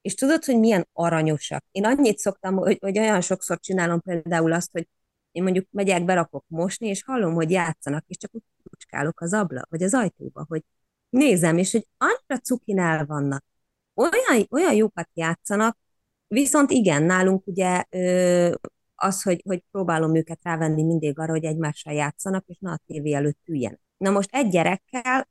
[0.00, 1.64] És tudod, hogy milyen aranyosak.
[1.70, 4.88] Én annyit szoktam, hogy, hogy olyan sokszor csinálom például azt, hogy
[5.32, 9.62] én mondjuk megyek, berakok mosni, és hallom, hogy játszanak, és csak úgy kucskálok az abla,
[9.70, 10.62] vagy az ajtóba, hogy
[11.10, 13.44] nézem, és hogy annyira cukinál vannak.
[13.94, 15.78] Olyan, olyan jókat játszanak,
[16.26, 18.54] viszont igen, nálunk ugye ö,
[19.00, 23.12] az, hogy, hogy próbálom őket rávenni mindig arra, hogy egymással játszanak, és na a tévé
[23.12, 23.80] előtt üljen.
[23.96, 25.28] Na most egy gyerekkel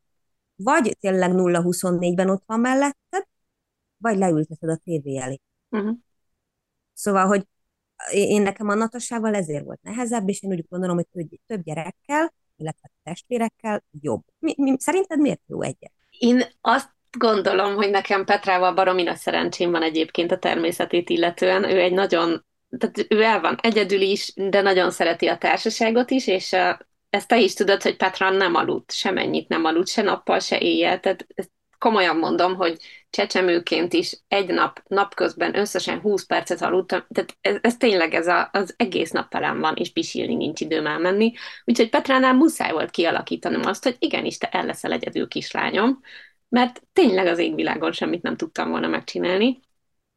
[0.58, 3.27] vagy tényleg 0-24-ben ott van melletted,
[3.97, 5.39] vagy leülteted a tévé elé.
[5.69, 5.95] Uh-huh.
[6.93, 7.47] Szóval, hogy
[8.12, 12.34] én nekem a Natasával ezért volt nehezebb, és én úgy gondolom, hogy több, több gyerekkel,
[12.56, 14.21] illetve testvérekkel jobb.
[14.39, 15.93] Mi, mi, szerinted miért jó egyet?
[16.10, 21.63] Én azt gondolom, hogy nekem Petrával baromi nagy szerencsém van egyébként a természetét illetően.
[21.63, 22.45] Ő egy nagyon
[22.77, 26.56] tehát ő el van egyedül is, de nagyon szereti a társaságot is, és
[27.10, 30.99] ezt te is tudod, hogy Petra nem aludt, semennyit nem aludt, se nappal, se éjjel,
[30.99, 31.27] tehát
[31.77, 32.77] komolyan mondom, hogy
[33.10, 38.49] csecsemőként is egy nap, napközben összesen 20 percet aludtam, tehát ez, ez tényleg ez a,
[38.53, 41.34] az egész nap velem van, és pisilni nincs időm elmenni,
[41.65, 45.99] úgyhogy Petránál muszáj volt kialakítanom azt, hogy igenis, te el leszel egyedül kislányom,
[46.49, 49.60] mert tényleg az égvilágon semmit nem tudtam volna megcsinálni,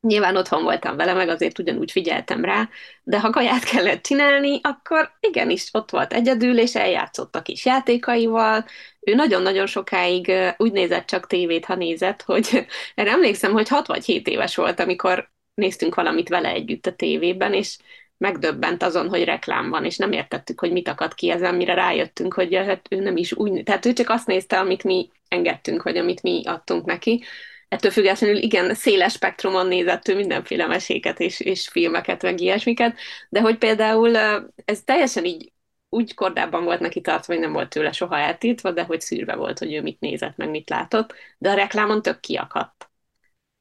[0.01, 2.69] Nyilván otthon voltam vele, meg azért ugyanúgy figyeltem rá,
[3.03, 8.65] de ha kaját kellett csinálni, akkor igenis ott volt egyedül, és eljátszott a kis játékaival.
[9.01, 14.05] Ő nagyon-nagyon sokáig úgy nézett csak tévét, ha nézett, hogy erre emlékszem, hogy 6 vagy
[14.05, 17.79] 7 éves volt, amikor néztünk valamit vele együtt a tévében, és
[18.17, 22.35] megdöbbent azon, hogy reklám van, és nem értettük, hogy mit akad ki ezen, mire rájöttünk,
[22.35, 25.97] hogy hát ő nem is úgy, tehát ő csak azt nézte, amit mi engedtünk, vagy
[25.97, 27.25] amit mi adtunk neki.
[27.71, 32.97] Ettől függetlenül igen, széles spektrumon nézett ő mindenféle meséket és, és filmeket, meg ilyesmiket,
[33.29, 34.17] de hogy például
[34.65, 35.53] ez teljesen így
[35.89, 39.59] úgy kordában volt neki tartva, hogy nem volt tőle soha eltiltva, de hogy szűrve volt,
[39.59, 42.91] hogy ő mit nézett, meg mit látott, de a reklámon tök kiakadt.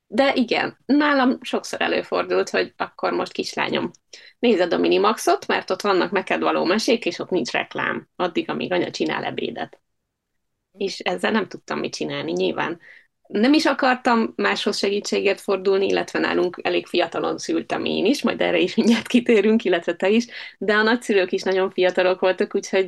[0.08, 3.92] De igen, nálam sokszor előfordult, hogy akkor most kislányom,
[4.40, 8.72] nézed a Minimaxot, mert ott vannak neked való mesék, és ott nincs reklám, addig, amíg
[8.72, 9.80] anya csinál ebédet.
[10.78, 12.80] És ezzel nem tudtam mit csinálni, nyilván.
[13.30, 18.58] Nem is akartam máshoz segítséget fordulni, illetve nálunk elég fiatalon szültem én is, majd erre
[18.58, 20.26] is mindjárt kitérünk, illetve te is,
[20.58, 22.86] de a nagyszülők is nagyon fiatalok voltak, úgyhogy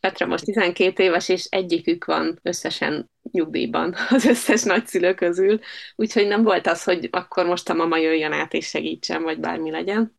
[0.00, 5.58] Petra most 12 éves, és egyikük van összesen nyugdíjban az összes nagyszülő közül,
[5.96, 9.70] úgyhogy nem volt az, hogy akkor most a mama jöjjön át és segítsen, vagy bármi
[9.70, 10.18] legyen.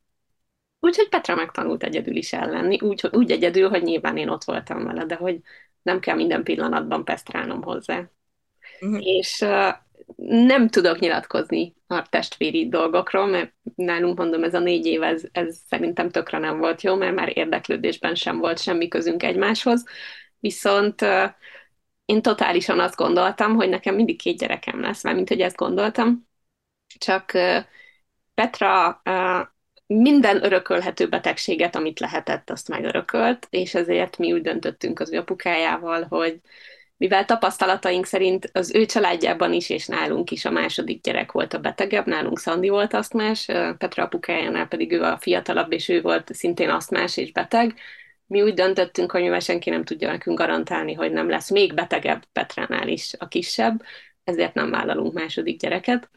[0.79, 5.05] Úgyhogy Petra megtanult egyedül is ellenni, úgy, úgy egyedül, hogy nyilván én ott voltam vele,
[5.05, 5.39] de hogy
[5.81, 8.09] nem kell minden pillanatban pesztrálnom hozzá.
[8.83, 9.05] Uh-huh.
[9.07, 9.73] És uh,
[10.25, 15.57] nem tudok nyilatkozni a testvéri dolgokról, mert nálunk mondom, ez a négy év, ez, ez
[15.67, 19.83] szerintem tökre nem volt jó, mert már érdeklődésben sem volt semmi közünk egymáshoz.
[20.39, 21.29] Viszont uh,
[22.05, 26.27] én totálisan azt gondoltam, hogy nekem mindig két gyerekem lesz, mert mint hogy ezt gondoltam,
[26.99, 27.57] csak uh,
[28.33, 29.47] Petra uh,
[29.85, 36.39] minden örökölhető betegséget, amit lehetett, azt megörökölt, és ezért mi úgy döntöttünk az apukájával, hogy
[37.03, 41.59] mivel tapasztalataink szerint az ő családjában is, és nálunk is a második gyerek volt a
[41.59, 43.45] betegebb, nálunk Szandi volt asztmás,
[43.77, 47.79] Petra apukájánál pedig ő a fiatalabb, és ő volt szintén asztmás és beteg.
[48.25, 52.23] Mi úgy döntöttünk, hogy mivel senki nem tudja nekünk garantálni, hogy nem lesz még betegebb
[52.31, 53.83] Petránál is a kisebb,
[54.23, 56.09] ezért nem vállalunk második gyereket.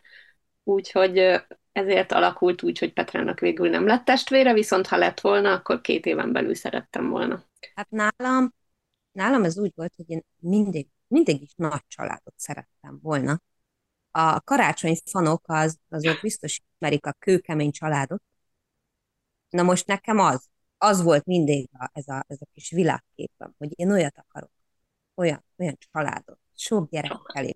[0.64, 5.80] Úgyhogy ezért alakult úgy, hogy Petrának végül nem lett testvére, viszont ha lett volna, akkor
[5.80, 7.42] két éven belül szerettem volna.
[7.74, 8.54] Hát nálam
[9.16, 13.42] nálam ez úgy volt, hogy én mindig, mindig is nagy családot szerettem volna.
[14.10, 18.22] A karácsony fanok az, azok biztos ismerik a kőkemény családot.
[19.50, 20.48] Na most nekem az,
[20.78, 24.50] az volt mindig a, ez, a, ez a kis világképem, hogy én olyat akarok,
[25.14, 27.46] olyan, olyan családot, sok gyerekkel,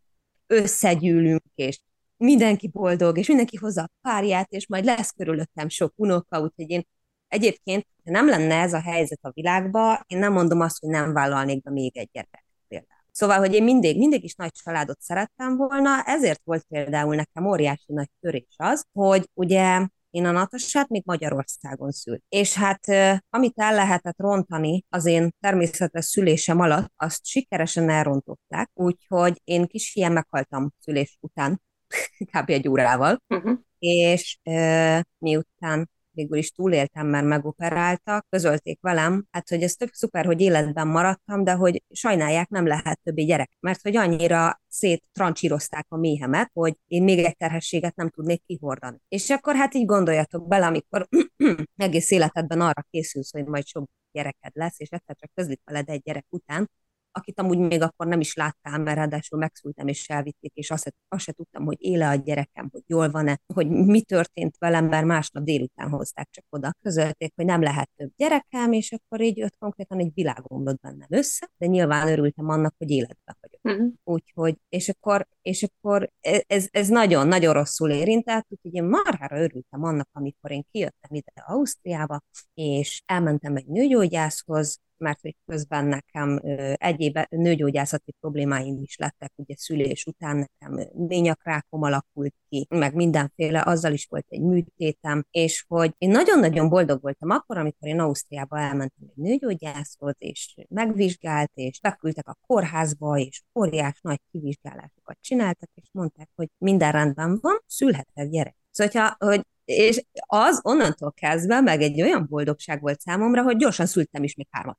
[0.47, 1.81] összegyűlünk, és
[2.17, 6.87] mindenki boldog, és mindenki hozza a párját, és majd lesz körülöttem sok unoka, úgyhogy én
[7.31, 11.13] Egyébként, ha nem lenne ez a helyzet a világban, én nem mondom azt, hogy nem
[11.13, 13.01] vállalnék be még egy gyerek például.
[13.11, 17.93] Szóval, hogy én mindig, mindig is nagy családot szerettem volna, ezért volt például nekem óriási
[17.93, 22.23] nagy törés az, hogy ugye én a Natassát még Magyarországon szült.
[22.29, 22.85] És hát
[23.31, 29.95] amit el lehetett rontani az én természetes szülésem alatt, azt sikeresen elrontották, úgyhogy én kis
[29.95, 31.63] ilyen meghaltam szülés után,
[32.33, 32.51] kb.
[32.51, 33.59] egy órával, uh-huh.
[33.79, 40.25] és uh, miután végül is túléltem, mert megoperáltak, közölték velem, hát hogy ez tök szuper,
[40.25, 45.97] hogy életben maradtam, de hogy sajnálják, nem lehet többi gyerek, mert hogy annyira széttrancsírozták a
[45.97, 48.99] méhemet, hogy én még egy terhességet nem tudnék kihordani.
[49.09, 51.09] És akkor hát így gondoljatok bele, amikor
[51.77, 56.03] egész életedben arra készülsz, hogy majd sok gyereked lesz, és egyszer csak közlik veled egy
[56.03, 56.71] gyerek után,
[57.13, 61.25] akit amúgy még akkor nem is láttál, mert ráadásul megszültem és elvitték, és azt, azt
[61.25, 65.45] se tudtam, hogy éle a gyerekem, hogy jól van-e, hogy mi történt velem, mert másnap
[65.45, 66.73] délután hozták csak oda.
[66.83, 71.51] Közölték, hogy nem lehet több gyerekem, és akkor így jött konkrétan egy világomlott bennem össze,
[71.57, 73.61] de nyilván örültem annak, hogy életben vagyok.
[73.63, 73.93] Uh-huh.
[74.05, 79.41] Úgyhogy, és akkor, és akkor e, ez, ez nagyon, nagyon rosszul érintett, úgyhogy én marhára
[79.41, 82.21] örültem annak, amikor én kijöttem ide Ausztriába,
[82.55, 86.41] és elmentem egy nőgyógyászhoz, mert hogy közben nekem
[86.75, 93.93] egyéb nőgyógyászati problémáim is lettek, ugye szülés után nekem ményakrákom alakult ki, meg mindenféle, azzal
[93.93, 99.09] is volt egy műtétem, és hogy én nagyon-nagyon boldog voltam akkor, amikor én Ausztriába elmentem
[99.09, 106.29] egy nőgyógyászhoz, és megvizsgált, és beküldtek a kórházba, és óriás nagy kivizsgálásokat csináltak, és mondták,
[106.35, 108.57] hogy minden rendben van, szülhetek gyerek.
[108.71, 114.23] Szóval, hogy és az onnantól kezdve meg egy olyan boldogság volt számomra, hogy gyorsan szültem
[114.23, 114.79] is még hármat.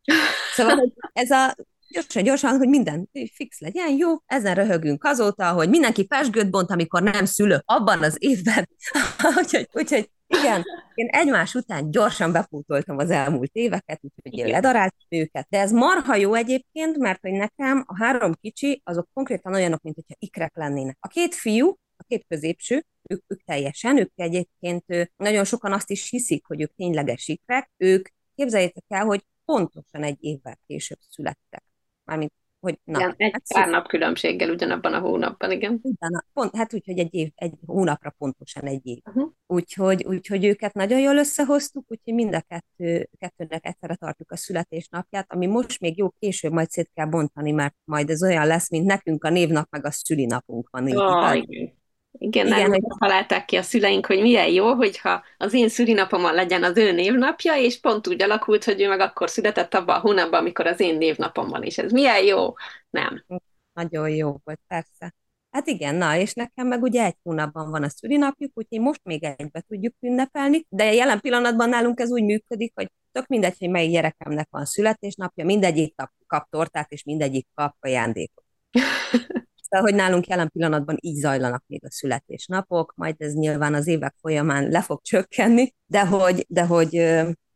[0.56, 1.56] Szóval hogy ez a
[1.90, 7.04] gyorsan, gyorsan, hogy minden fix legyen, jó, ezen röhögünk azóta, hogy mindenki pesgőt bont, amikor
[7.04, 8.70] nem szülő abban az évben.
[9.42, 15.48] úgyhogy, úgyhogy igen, én egymás után gyorsan bepótoltam az elmúlt éveket, úgyhogy én ledaráltam őket.
[15.50, 19.96] De ez marha jó egyébként, mert hogy nekem a három kicsi, azok konkrétan olyanok, mint
[19.96, 20.98] hogyha ikrek lennének.
[21.00, 21.76] A két fiú,
[22.12, 24.86] két középső, ők, ők teljesen, ők egyébként
[25.18, 30.18] nagyon sokan azt is hiszik, hogy ők tényleges ikrek, ők képzeljétek el, hogy pontosan egy
[30.20, 31.64] évvel később születtek.
[32.04, 35.80] Mármint hogy na, igen, egy hát pár nap különbséggel ugyanabban a hónapban, igen.
[35.82, 39.00] Utána, pont, hát úgy, hogy egy év, egy hónapra pontosan egy év.
[39.06, 39.32] Uh-huh.
[39.48, 45.32] Úgyhogy, úgyhogy őket nagyon jól összehoztuk, úgyhogy mind a kettő, kettőnek egyszerre tartjuk a születésnapját,
[45.32, 48.86] ami most még jó, később majd szét kell bontani, mert majd ez olyan lesz, mint
[48.86, 50.88] nekünk a névnap, meg a szülinapunk van.
[50.88, 51.80] Így, oh, igen.
[52.24, 52.98] Igen, Igen nem hogy...
[53.00, 57.56] találták ki a szüleink, hogy milyen jó, hogyha az én szülinapomon legyen az ő névnapja,
[57.56, 60.98] és pont úgy alakult, hogy ő meg akkor született abban a hónapban, amikor az én
[60.98, 62.54] névnapom van, és ez milyen jó?
[62.90, 63.26] Nem.
[63.74, 65.16] Nagyon jó volt, persze.
[65.52, 69.24] Hát igen, na, és nekem meg ugye egy hónapban van a szülinapjuk, úgyhogy most még
[69.24, 73.92] egybe tudjuk ünnepelni, de jelen pillanatban nálunk ez úgy működik, hogy tök mindegy, hogy melyik
[73.92, 78.44] gyerekemnek van születésnapja, mindegyik kap, kap tortát, és mindegyik kap ajándékot.
[79.72, 84.16] Szóval, hogy nálunk jelen pillanatban így zajlanak még a születésnapok, majd ez nyilván az évek
[84.22, 86.96] folyamán le fog csökkenni, de hogy, de hogy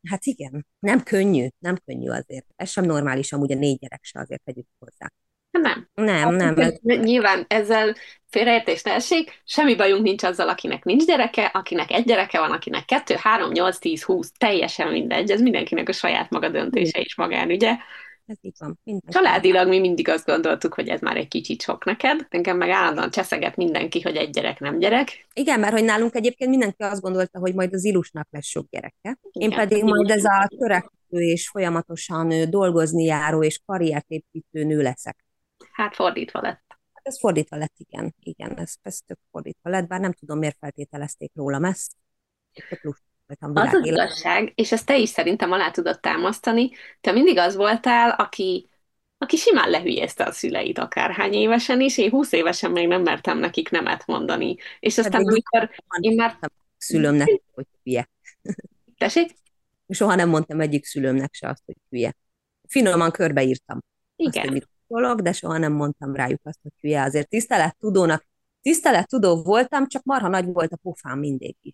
[0.09, 2.45] hát igen, nem könnyű, nem könnyű azért.
[2.55, 5.11] Ez sem normális, amúgy a négy gyerek se azért tegyük hozzá.
[5.51, 5.89] Nem.
[5.93, 6.57] Nem, hát, nem.
[6.57, 6.79] Ez...
[6.81, 7.95] Nyilván ezzel
[8.29, 8.99] félreértés ne
[9.43, 13.77] semmi bajunk nincs azzal, akinek nincs gyereke, akinek egy gyereke van, akinek kettő, három, nyolc,
[13.77, 17.75] tíz, húsz, teljesen mindegy, ez mindenkinek a saját maga döntése és magánügye.
[18.25, 18.79] Ez így van.
[18.83, 22.25] Minden Családilag mi mindig azt gondoltuk, hogy ez már egy kicsit sok neked.
[22.29, 25.27] Engem meg állandóan cseszeget mindenki, hogy egy gyerek nem gyerek.
[25.33, 29.17] Igen, mert hogy nálunk egyébként mindenki azt gondolta, hogy majd az ilusnak lesz sok gyereke.
[29.31, 35.25] Igen, Én pedig majd ez a törekvő és folyamatosan dolgozni járó és karriertépítő nő leszek.
[35.71, 36.63] Hát fordítva lett.
[36.93, 38.15] Hát ez fordítva lett, igen.
[38.19, 41.91] Igen, ez, ez tök fordítva lett, bár nem tudom, miért feltételezték rólam ezt.
[42.69, 42.83] Tök
[43.27, 48.09] az az igazság, és ezt te is szerintem alá tudod támasztani, te mindig az voltál,
[48.09, 48.69] aki,
[49.17, 53.69] aki simán lehülyezte a szüleit akárhány évesen is, én húsz évesen még nem mertem nekik
[53.69, 54.55] nemet mondani.
[54.79, 56.39] És aztán Pedig amikor én már...
[56.77, 58.09] Szülőmnek, hogy hülye.
[58.97, 59.35] Tessék?
[59.89, 62.15] Soha nem mondtam egyik szülőmnek se azt, hogy hülye.
[62.67, 63.79] Finoman körbeírtam.
[64.15, 64.43] Igen.
[64.43, 67.01] Azt, hogy dolog, de soha nem mondtam rájuk azt, hogy hülye.
[67.01, 68.25] Azért tisztelet tudónak,
[68.61, 71.73] tisztelet tudó voltam, csak marha nagy volt a pofám mindig is.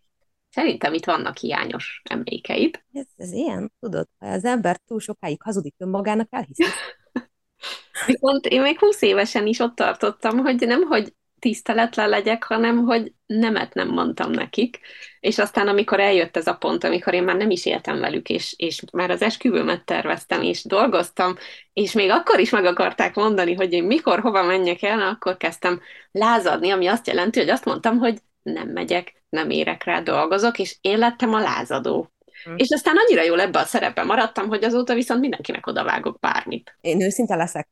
[0.52, 2.84] Szerintem itt vannak hiányos emlékeid.
[2.94, 6.64] Ez, ez ilyen, tudod, ha az ember túl sokáig hazudik önmagának, elhiszi.
[8.06, 13.14] Viszont én még 20 évesen is ott tartottam, hogy nem, hogy tiszteletlen legyek, hanem hogy
[13.26, 14.80] nemet nem mondtam nekik.
[15.20, 18.54] És aztán, amikor eljött ez a pont, amikor én már nem is éltem velük, és,
[18.58, 21.36] és már az esküvőmet terveztem, és dolgoztam,
[21.74, 25.82] és még akkor is meg akarták mondani, hogy én mikor, hova menjek el, akkor kezdtem
[26.12, 30.78] lázadni, ami azt jelenti, hogy azt mondtam, hogy nem megyek, nem érek rá, dolgozok, és
[30.82, 32.12] én lettem a lázadó.
[32.44, 32.54] Hm.
[32.56, 36.78] És aztán annyira jól ebbe a szerepben maradtam, hogy azóta viszont mindenkinek odavágok bármit.
[36.82, 37.70] Én őszinte leszek,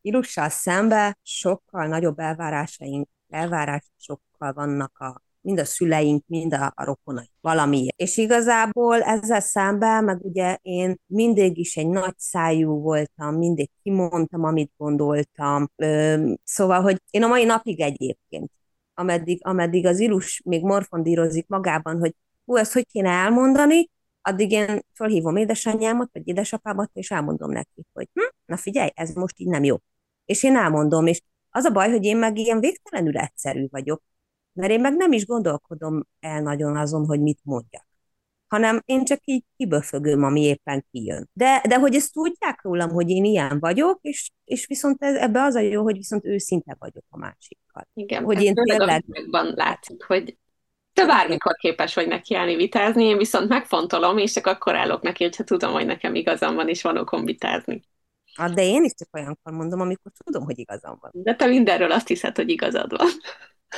[0.00, 7.30] Ilussal szembe sokkal nagyobb elvárásaink, elvárásokkal vannak a mind a szüleink, mind a, a rokonai
[7.40, 7.88] valami.
[7.96, 14.44] És igazából ezzel szemben, meg ugye én mindig is egy nagy szájú voltam, mindig kimondtam,
[14.44, 15.70] amit gondoltam.
[15.76, 18.50] Ö, szóval, hogy én a mai napig egyébként
[18.94, 23.90] ameddig, ameddig az ilus még morfondírozik magában, hogy hú, ezt hogy kéne elmondani,
[24.22, 29.38] addig én felhívom édesanyámat, vagy édesapámat, és elmondom neki, hogy hm, na figyelj, ez most
[29.38, 29.76] így nem jó.
[30.24, 34.02] És én elmondom, és az a baj, hogy én meg ilyen végtelenül egyszerű vagyok,
[34.52, 37.91] mert én meg nem is gondolkodom el nagyon azon, hogy mit mondjak
[38.52, 41.30] hanem én csak így kiböfögöm, ami éppen kijön.
[41.32, 45.42] De, de hogy ezt tudják rólam, hogy én ilyen vagyok, és, és viszont ez, ebbe
[45.42, 47.88] az a jó, hogy viszont őszinte vagyok a másikkal.
[47.94, 49.04] Igen, hogy én tényleg...
[49.54, 50.38] látszik, hogy
[50.92, 55.44] te bármikor képes vagy nekiállni vitázni, én viszont megfontolom, és csak akkor állok neki, hogyha
[55.44, 57.82] tudom, hogy nekem igazam van, és van okom vitázni.
[58.34, 61.10] Hát, de én is csak olyankor mondom, amikor tudom, hogy igazam van.
[61.14, 63.08] De te mindenről azt hiszed, hogy igazad van.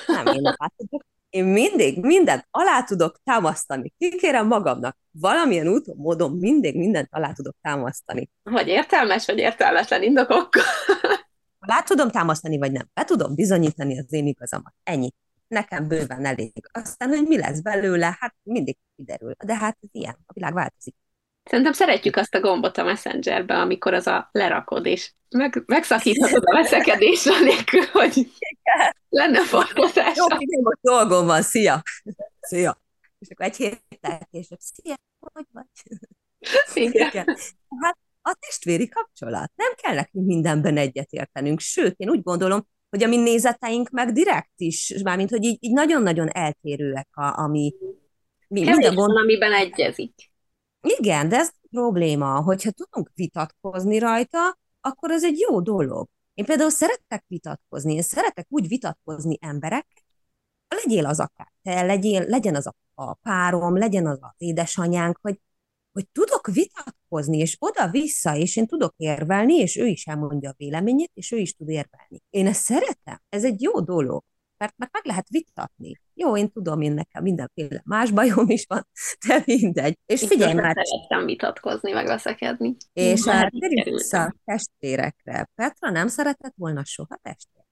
[0.06, 1.04] Nem, én látodok,
[1.35, 3.92] én mindig mindent alá tudok támasztani.
[3.99, 4.97] Kikérem magamnak.
[5.11, 8.31] Valamilyen úton, módon mindig mindent alá tudok támasztani.
[8.42, 10.62] Vagy értelmes, vagy értelmetlen indokokkal.
[11.59, 12.88] Alá tudom támasztani, vagy nem.
[12.94, 14.75] Be tudom bizonyítani az én igazamat.
[14.83, 15.11] Ennyi.
[15.49, 16.53] Nekem bőven elég.
[16.73, 19.35] Aztán, hogy mi lesz belőle, hát mindig kiderül.
[19.44, 20.16] De hát ez ilyen.
[20.27, 20.94] A világ változik.
[21.44, 26.54] Szerintem szeretjük azt a gombot a Messengerben, amikor az a lerakod, és meg, megszakíthatod a
[26.54, 28.33] veszekedés nélkül, hogy
[29.09, 30.16] lenne forgatás.
[30.16, 30.26] Jó,
[30.62, 31.83] most dolgom van, szia!
[32.40, 32.83] Szia!
[33.18, 35.66] És akkor egy héttel később, szia, hogy vagy?
[36.74, 37.09] Igen.
[37.09, 37.24] Igen.
[37.80, 39.52] Hát a testvéri kapcsolat.
[39.54, 41.61] Nem kell nekünk mindenben egyetértenünk.
[41.61, 45.72] Sőt, én úgy gondolom, hogy a mi nézeteink meg direkt is, mármint, hogy így, így
[45.72, 47.74] nagyon-nagyon eltérőek, a, ami
[48.48, 49.12] mi, Kevés minden gond...
[49.12, 50.33] van, amiben egyezik.
[50.99, 56.09] Igen, de ez probléma, hogyha tudunk vitatkozni rajta, akkor ez egy jó dolog.
[56.35, 59.87] Én például szeretek vitatkozni, én szeretek úgy vitatkozni emberek,
[60.68, 65.38] legyél az akár te, legyél, legyen az a, a párom, legyen az az édesanyánk, hogy
[65.94, 71.11] hogy tudok vitatkozni, és oda-vissza, és én tudok érvelni, és ő is elmondja a véleményét,
[71.15, 72.23] és ő is tud érvelni.
[72.31, 74.25] Én ezt szeretem, ez egy jó dolog,
[74.57, 76.00] mert, mert meg lehet vitatni.
[76.15, 78.88] Jó, én tudom, én nekem mindenféle más bajom is van,
[79.27, 79.98] de mindegy.
[80.07, 80.77] És figyelj már!
[80.83, 82.77] Szeretem vitatkozni, meg veszekedni.
[82.92, 85.48] És hát térjünk vissza a testvérekre.
[85.55, 87.67] Petra nem szeretett volna soha testvért?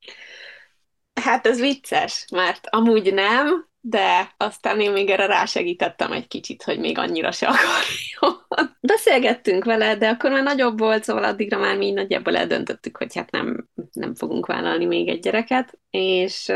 [1.14, 6.78] Hát ez vicces, mert amúgy nem, de aztán én még erre rásegítettem egy kicsit, hogy
[6.78, 8.46] még annyira se akarjon.
[8.80, 13.30] Beszélgettünk vele, de akkor már nagyobb volt, szóval addigra már mi nagyjából eldöntöttük, hogy hát
[13.30, 16.52] nem, nem fogunk vállalni még egy gyereket, és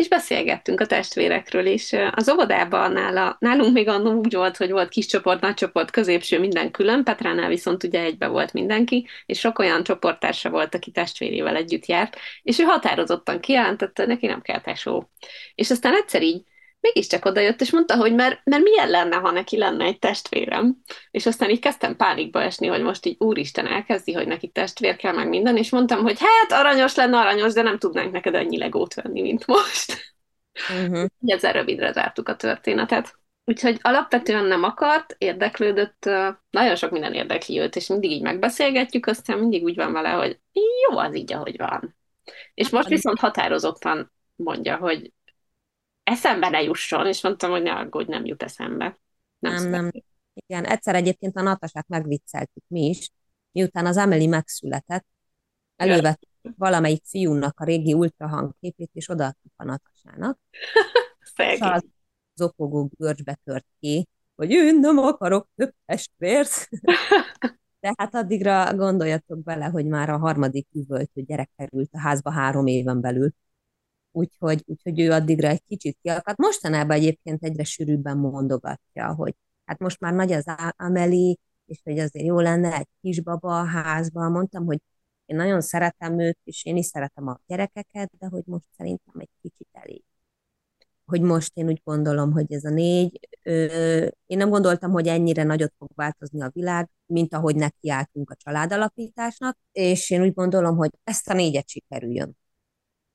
[0.00, 4.88] és beszélgettünk a testvérekről, és az óvodában nála, nálunk még annól úgy volt, hogy volt
[4.88, 9.58] kis csoport, nagy csoport, középső, minden külön, Petránál viszont ugye egybe volt mindenki, és sok
[9.58, 15.10] olyan csoporttársa volt, aki testvérével együtt járt, és ő határozottan kijelentette, neki nem kell tesó.
[15.54, 16.42] És aztán egyszer így
[16.80, 20.76] mégiscsak odajött, és mondta, hogy mert, mert milyen lenne, ha neki lenne egy testvérem.
[21.10, 25.14] És aztán így kezdtem pánikba esni, hogy most így úristen elkezdi, hogy neki testvér kell,
[25.14, 28.94] meg minden, és mondtam, hogy hát aranyos lenne aranyos, de nem tudnánk neked annyi legót
[28.94, 29.92] venni, mint most.
[30.70, 31.06] Uh-huh.
[31.26, 33.18] Ezzel rövidre zártuk a történetet.
[33.44, 36.04] Úgyhogy alapvetően nem akart, érdeklődött,
[36.50, 40.38] nagyon sok minden érdekli őt, és mindig így megbeszélgetjük, aztán mindig úgy van vele, hogy
[40.88, 41.96] jó az így, ahogy van.
[42.54, 45.12] És most viszont határozottan mondja, hogy
[46.10, 48.98] eszembe ne jusson, és mondtam, hogy ne aggódj, nem jut eszembe.
[49.38, 49.90] Nem, nem, nem.
[50.34, 53.10] Igen, egyszer egyébként a Natasát megvicceltük mi is,
[53.52, 55.06] miután az Emily megszületett,
[55.76, 56.20] elővett
[56.56, 60.38] valamelyik fiúnak a régi ultrahangképét, és odaadtuk a Natasának.
[61.36, 61.68] Szegény.
[61.68, 61.84] az
[62.34, 66.68] zopogó görcsbe tört ki, hogy én nem akarok több testvért.
[67.80, 72.66] De hát addigra gondoljatok bele, hogy már a harmadik üvöltő gyerek került a házba három
[72.66, 73.30] éven belül
[74.12, 76.38] úgyhogy, úgyhogy ő addigra egy kicsit kiakadt.
[76.38, 79.34] Mostanában egyébként egyre sűrűbben mondogatja, hogy
[79.64, 80.44] hát most már nagy az
[80.76, 84.32] Ameli, és hogy azért jó lenne egy kisbaba a házban.
[84.32, 84.78] Mondtam, hogy
[85.26, 89.30] én nagyon szeretem őt, és én is szeretem a gyerekeket, de hogy most szerintem egy
[89.42, 90.02] kicsit elég.
[91.04, 95.42] Hogy most én úgy gondolom, hogy ez a négy, ö, én nem gondoltam, hogy ennyire
[95.42, 100.90] nagyot fog változni a világ, mint ahogy nekiálltunk a családalapításnak, és én úgy gondolom, hogy
[101.04, 102.36] ezt a négyet sikerüljön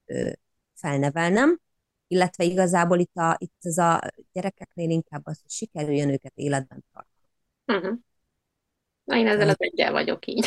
[0.06, 0.32] ö,
[0.76, 1.60] felnevelnem,
[2.08, 4.02] illetve igazából itt, a, itt ez a
[4.32, 7.28] gyerekeknél inkább az, hogy sikerüljön őket életben tartani.
[7.66, 8.00] Uh-huh.
[9.04, 10.46] Na, én ezzel az egyel vagyok így.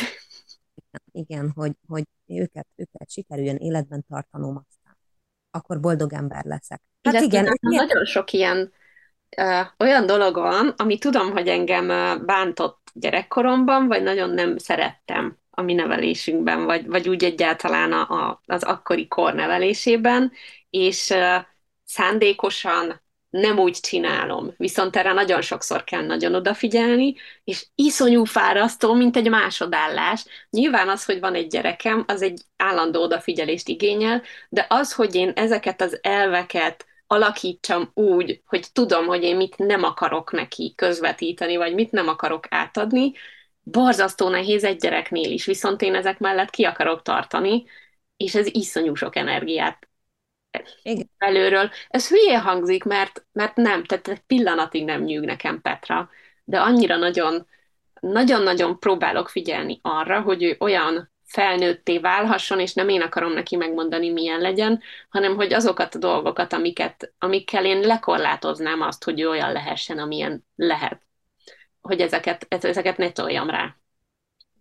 [0.75, 4.97] Igen, igen hogy, hogy őket, őket sikerüljön életben tartanom aztán.
[5.51, 6.81] Akkor boldog ember leszek.
[7.01, 7.43] Hát De igen.
[7.43, 7.85] Ilyen...
[7.85, 8.73] Nagyon sok ilyen
[9.37, 11.87] ö, olyan dolog van, ami tudom, hogy engem
[12.25, 18.41] bántott gyerekkoromban, vagy nagyon nem szerettem a mi nevelésünkben, vagy, vagy úgy egyáltalán a, a,
[18.45, 20.31] az akkori kor nevelésében,
[20.69, 21.35] és uh,
[21.85, 29.15] szándékosan nem úgy csinálom, viszont erre nagyon sokszor kell nagyon odafigyelni, és iszonyú fárasztó, mint
[29.15, 30.25] egy másodállás.
[30.49, 35.31] Nyilván az, hogy van egy gyerekem, az egy állandó odafigyelést igényel, de az, hogy én
[35.35, 41.73] ezeket az elveket alakítsam úgy, hogy tudom, hogy én mit nem akarok neki közvetíteni, vagy
[41.73, 43.11] mit nem akarok átadni,
[43.71, 47.65] borzasztó nehéz egy gyereknél is, viszont én ezek mellett ki akarok tartani,
[48.17, 49.89] és ez iszonyú sok energiát
[50.81, 51.09] Igen.
[51.17, 51.69] belőről.
[51.89, 56.09] Ez hülye hangzik, mert, mert nem, tehát egy pillanatig nem nyűg nekem Petra,
[56.43, 57.47] de annyira nagyon,
[57.99, 64.09] nagyon-nagyon próbálok figyelni arra, hogy ő olyan felnőtté válhasson, és nem én akarom neki megmondani,
[64.09, 69.51] milyen legyen, hanem hogy azokat a dolgokat, amiket, amikkel én lekorlátoznám azt, hogy ő olyan
[69.51, 71.08] lehessen, amilyen lehet
[71.89, 73.75] hogy ezeket, ezeket ne toljam rá.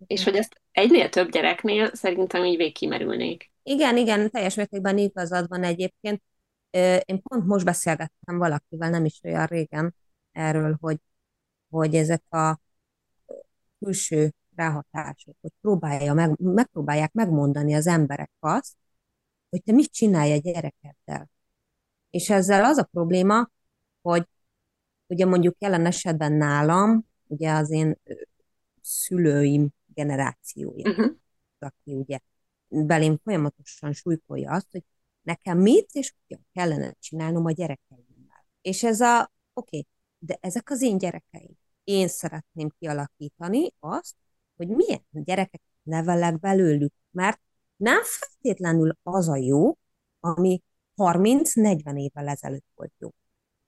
[0.07, 3.51] És hogy ezt egynél több gyereknél szerintem így végkimerülnék.
[3.63, 6.23] Igen, igen, teljes mértékben igazad van egyébként.
[7.05, 9.95] Én pont most beszélgettem valakivel, nem is olyan régen,
[10.33, 10.99] erről, hogy,
[11.71, 12.61] hogy ezek a
[13.79, 18.75] külső ráhatások, hogy próbálja meg, megpróbálják megmondani az emberek azt,
[19.51, 21.31] hogy te mit csinálj a gyerekeddel.
[22.11, 23.49] És ezzel az a probléma,
[24.03, 24.27] hogy
[25.07, 27.99] ugye mondjuk jelen esetben nálam ugye az én
[28.81, 31.17] szülőim generációja, uh-huh.
[31.59, 32.19] aki ugye
[32.69, 34.85] belém folyamatosan súlykolja azt, hogy
[35.23, 38.47] nekem mit és hogyan kellene csinálnom a gyerekeimmel.
[38.61, 39.87] És ez a, oké, okay,
[40.19, 41.59] de ezek az én gyerekeim.
[41.85, 44.15] Én szeretném kialakítani azt,
[44.57, 47.41] hogy milyen gyerekek nevelek belőlük, mert
[47.77, 49.77] nem feltétlenül az a jó,
[50.21, 50.63] ami
[50.97, 53.11] 30-40 évvel ezelőtt volt jó.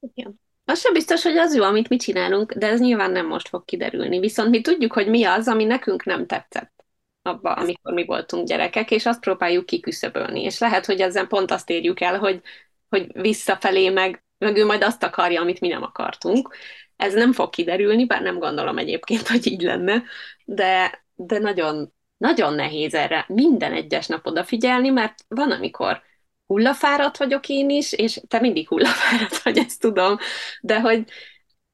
[0.00, 0.40] Igen.
[0.70, 3.64] Az sem biztos, hogy az jó, amit mi csinálunk, de ez nyilván nem most fog
[3.64, 4.18] kiderülni.
[4.18, 6.84] Viszont mi tudjuk, hogy mi az, ami nekünk nem tetszett
[7.22, 10.42] abban, amikor mi voltunk gyerekek, és azt próbáljuk kiküszöbölni.
[10.42, 12.40] És lehet, hogy ezzel pont azt érjük el, hogy,
[12.88, 16.54] hogy visszafelé meg meg ő majd azt akarja, amit mi nem akartunk.
[16.96, 20.02] Ez nem fog kiderülni, bár nem gondolom egyébként, hogy így lenne,
[20.44, 26.02] de, de nagyon, nagyon nehéz erre minden egyes nap odafigyelni, mert van, amikor
[26.50, 30.16] hullafáradt vagyok én is, és te mindig hullafáradt vagy, ezt tudom,
[30.60, 31.10] de hogy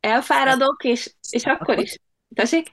[0.00, 1.98] elfáradok, és, és akkor is.
[2.34, 2.66] Tessék?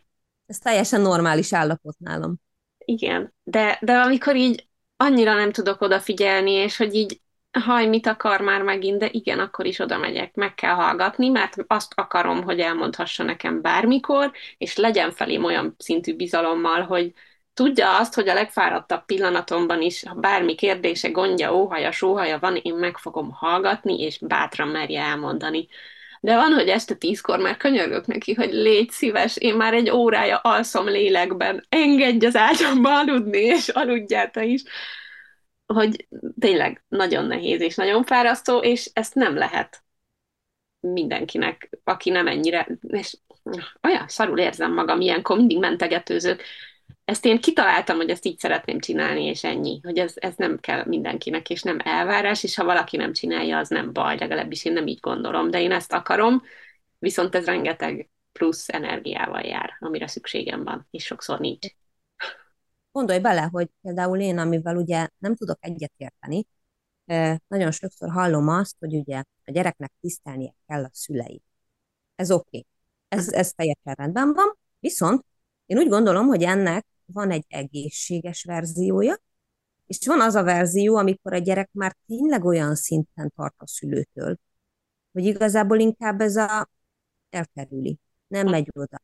[0.45, 2.35] Ez teljesen normális állapot nálam.
[2.77, 8.41] Igen, de, de amikor így annyira nem tudok odafigyelni, és hogy így haj, mit akar
[8.41, 12.59] már megint, de igen, akkor is oda megyek, meg kell hallgatni, mert azt akarom, hogy
[12.59, 17.13] elmondhassa nekem bármikor, és legyen felém olyan szintű bizalommal, hogy
[17.53, 22.75] tudja azt, hogy a legfáradtabb pillanatomban is, ha bármi kérdése, gondja, óhaja, sóhaja van, én
[22.75, 25.67] meg fogom hallgatni, és bátran merje elmondani.
[26.21, 30.37] De van, hogy este tízkor már könyörgök neki, hogy légy szíves, én már egy órája
[30.37, 34.63] alszom lélekben, engedj az ágyamba aludni, és aludjál te is.
[35.65, 36.07] Hogy
[36.39, 39.83] tényleg nagyon nehéz és nagyon fárasztó, és ezt nem lehet
[40.79, 43.17] mindenkinek, aki nem ennyire, és
[43.81, 46.43] olyan szarul érzem magam, ilyenkor mindig mentegetőzök,
[47.13, 50.85] ezt én kitaláltam, hogy ezt így szeretném csinálni, és ennyi, hogy ez, ez nem kell
[50.85, 54.87] mindenkinek, és nem elvárás, és ha valaki nem csinálja, az nem baj, legalábbis én nem
[54.87, 56.41] így gondolom, de én ezt akarom,
[56.99, 61.67] viszont ez rengeteg plusz energiával jár, amire szükségem van, és sokszor nincs.
[62.91, 66.45] Gondolj bele, hogy például én, amivel ugye nem tudok egyetérteni,
[67.47, 71.43] nagyon sokszor hallom azt, hogy ugye a gyereknek tisztelnie kell a szüleit.
[72.15, 72.47] Ez oké.
[72.47, 72.65] Okay.
[73.07, 75.25] Ez, ez teljesen rendben van, viszont
[75.65, 79.17] én úgy gondolom, hogy ennek van egy egészséges verziója,
[79.85, 84.37] és van az a verzió, amikor a gyerek már tényleg olyan szinten tart a szülőtől,
[85.11, 86.69] hogy igazából inkább ez a
[87.29, 89.01] elkerüli, nem megy oda.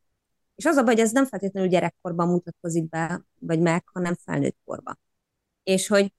[0.55, 4.57] És az a baj, hogy ez nem feltétlenül gyerekkorban mutatkozik be, vagy meg, hanem felnőtt
[4.65, 4.99] korban.
[5.63, 6.13] És hogy,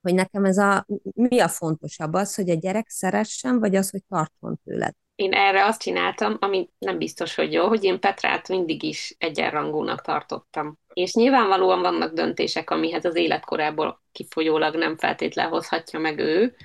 [0.00, 4.04] hogy nekem ez a, mi a fontosabb az, hogy a gyerek szeressen, vagy az, hogy
[4.08, 8.82] tartson tőled én erre azt csináltam, ami nem biztos, hogy jó, hogy én Petrát mindig
[8.82, 10.78] is egyenrangúnak tartottam.
[10.92, 16.56] És nyilvánvalóan vannak döntések, amihez az életkorából kifolyólag nem feltétlen hozhatja meg ő,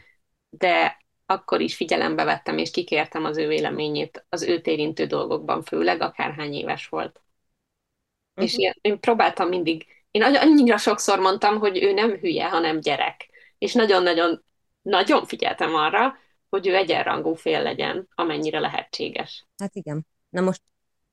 [0.50, 6.02] de akkor is figyelembe vettem, és kikértem az ő véleményét az őt érintő dolgokban, főleg
[6.02, 7.22] akárhány éves volt.
[8.36, 8.46] Uh-huh.
[8.46, 13.30] És én, én próbáltam mindig, én annyira sokszor mondtam, hogy ő nem hülye, hanem gyerek.
[13.58, 14.44] És nagyon-nagyon
[14.82, 16.16] nagyon figyeltem arra,
[16.52, 19.48] hogy ő egyenrangú fél legyen, amennyire lehetséges.
[19.58, 20.08] Hát igen.
[20.30, 20.62] Na most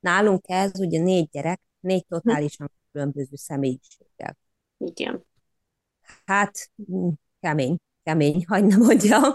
[0.01, 4.37] nálunk ez ugye négy gyerek, négy totálisan különböző személyiséggel.
[4.79, 5.25] Igen.
[6.25, 7.09] Hát mm,
[7.41, 9.35] kemény, kemény, hagyd mondjam.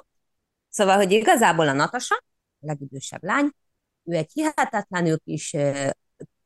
[0.69, 2.15] Szóval, hogy igazából a Natasa,
[2.59, 3.51] a legidősebb lány,
[4.03, 5.55] ő egy hihetetlenül kis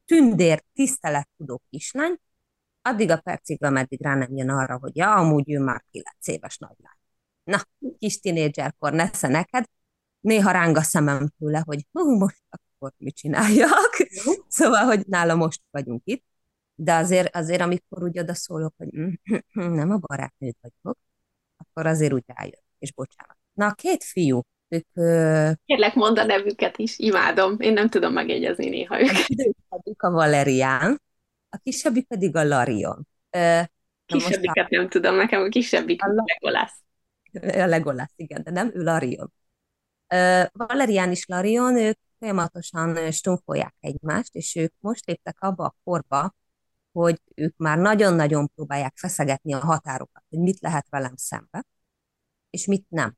[0.05, 2.15] tündér, tisztelettudó kislány,
[2.81, 6.57] addig a percig, ameddig rá nem jön arra, hogy ja, amúgy ő már 9 éves
[6.57, 6.96] nagylány
[7.47, 7.61] na,
[7.99, 9.65] kis tinédzserkor nesze neked,
[10.19, 13.95] néha ráng a szemem tőle, hogy hú, most akkor mit csináljak.
[14.47, 16.23] szóval, hogy nála most vagyunk itt,
[16.75, 18.87] de azért, azért amikor úgy oda szólok, hogy
[19.53, 20.97] nem a barátnőd vagyok,
[21.57, 23.37] akkor azért úgy rájön, és bocsánat.
[23.53, 24.87] Na, a két fiú, ők...
[25.65, 27.55] Kérlek, mondd a nevüket is, imádom.
[27.59, 29.25] Én nem tudom megjegyezni néha őket.
[29.97, 31.01] A Valerián,
[31.49, 33.07] a kisebbik pedig a Larion.
[34.05, 34.75] Kisebbiket a...
[34.75, 36.85] nem tudom, nekem a kisebbik a Legolász
[37.33, 39.33] a Legolas, igen, de nem, ő Larion.
[40.51, 46.35] Valerian és Larion, ők folyamatosan stunfolják egymást, és ők most léptek abba a korba,
[46.91, 51.65] hogy ők már nagyon-nagyon próbálják feszegetni a határokat, hogy mit lehet velem szembe,
[52.49, 53.17] és mit nem.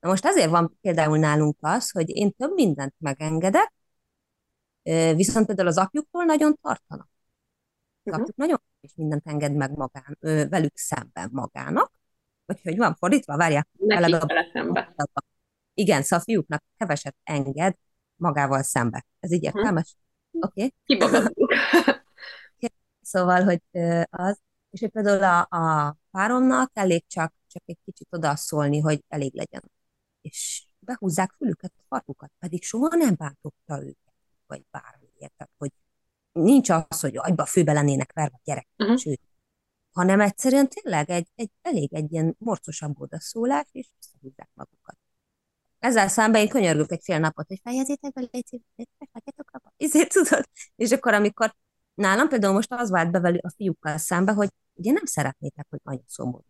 [0.00, 3.72] Na most ezért van például nálunk az, hogy én több mindent megengedek,
[5.14, 7.08] viszont például az apjuktól nagyon tartanak.
[8.02, 8.20] Az uh-huh.
[8.20, 10.16] apjuk nagyon és mindent enged meg magán,
[10.48, 11.92] velük szemben magának,
[12.46, 13.68] vagy hogy van fordítva, várják.
[15.74, 17.74] Igen, szóval a fiúknak keveset enged
[18.16, 19.06] magával szembe.
[19.20, 19.56] Ez így hm.
[19.56, 19.96] értelmes?
[20.30, 20.72] Oké?
[22.56, 22.72] Okay.
[23.00, 23.60] szóval, hogy
[24.10, 24.40] az,
[24.70, 29.70] és hogy például a, a páromnak elég csak, csak egy kicsit odaszólni, hogy elég legyen.
[30.20, 34.14] És behúzzák fülüket, a farkukat, pedig soha nem bántotta őket,
[34.46, 35.70] vagy bármi, érted, hogy
[36.32, 38.96] nincs az, hogy agyba főbe lennének verve gyerek, uh-huh.
[38.96, 39.20] sőt,
[39.94, 44.96] hanem egyszerűen tényleg egy, egy elég egy ilyen morcosabb odaszólás, és összehúzzák magukat.
[45.78, 48.64] Ezzel szemben én könyörgök egy fél napot, hogy fejezzétek be, légy szíves,
[49.76, 50.48] ezért tudod.
[50.76, 51.54] És akkor, amikor
[51.94, 55.80] nálam például most az vált be velük a fiúkkal szembe, hogy ugye nem szeretnétek, hogy
[55.82, 56.44] nagyon szomorú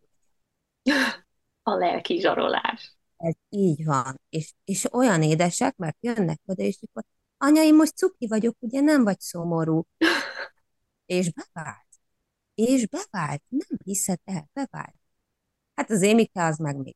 [1.63, 2.97] A lelki zsarolás.
[3.17, 4.21] Ez így van.
[4.29, 7.03] És, és olyan édesek, mert jönnek oda, és akkor
[7.37, 9.83] anya, én most cuki vagyok, ugye nem vagy szomorú.
[11.05, 11.84] és bevált
[12.55, 13.41] és bevált.
[13.47, 14.95] Nem hiszed el, bevált.
[15.75, 16.95] Hát az Émike az meg még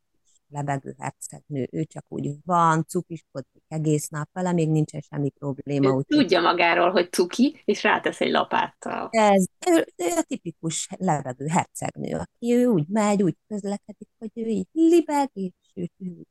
[0.50, 5.92] lebegő hercegnő, ő csak úgy van, cukiskodik egész nap, vele még nincsen semmi probléma.
[5.92, 9.08] Úgy tudja magáról, hogy cuki, és rátesz egy lapáttal.
[9.12, 14.46] Ez ő, ő a tipikus lebegő hercegnő, aki ő úgy megy, úgy közlekedik, hogy ő
[14.46, 16.24] így libeg, és ő, ő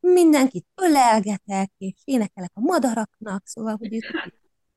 [0.00, 3.98] mindenkit ölelgetek, és énekelek a madaraknak, szóval, hogy ő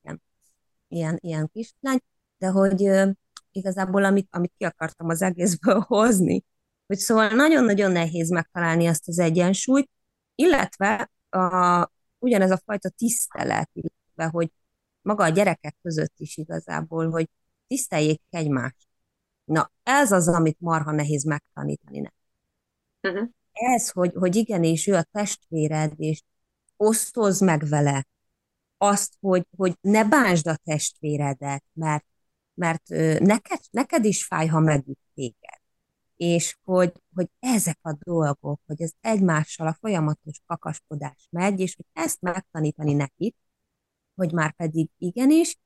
[0.01, 0.21] ilyen,
[0.87, 1.99] ilyen, ilyen kislány,
[2.37, 2.89] de hogy
[3.51, 6.43] igazából amit, amit ki akartam az egészből hozni,
[6.87, 9.89] hogy szóval nagyon-nagyon nehéz megtalálni azt az egyensúlyt,
[10.35, 11.87] illetve a,
[12.19, 14.51] ugyanez a fajta tisztelet, illetve hogy
[15.01, 17.29] maga a gyerekek között is igazából, hogy
[17.67, 18.87] tiszteljék egymást.
[19.43, 22.15] Na, ez az, amit marha nehéz megtanítani neki.
[23.01, 23.29] Uh-huh.
[23.51, 26.21] Ez, hogy, hogy igenis ő a testvéred, és
[26.77, 28.07] osztozz meg vele
[28.77, 32.05] azt, hogy, hogy ne bánsd a testvéredet, mert
[32.53, 32.87] mert
[33.19, 35.59] neked, neked is fáj, ha megüt téged.
[36.15, 41.85] És hogy, hogy ezek a dolgok, hogy ez egymással a folyamatos kakaskodás megy, és hogy
[42.03, 43.35] ezt megtanítani neki,
[44.15, 45.57] hogy már pedig igenis,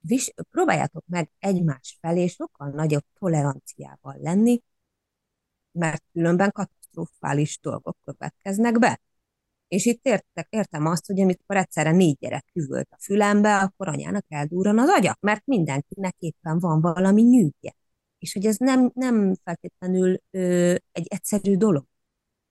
[0.00, 4.62] vis, próbáljátok meg egymás felé sokkal nagyobb toleranciával lenni,
[5.72, 9.00] mert különben katasztrofális dolgok következnek be.
[9.68, 14.24] És itt értek, értem azt, hogy amikor egyszerre négy gyerek küvölt a fülembe, akkor anyának
[14.28, 17.74] eldúran az agya, mert mindenkinek éppen van valami nyűgje.
[18.18, 21.84] És hogy ez nem, nem feltétlenül ö, egy egyszerű dolog,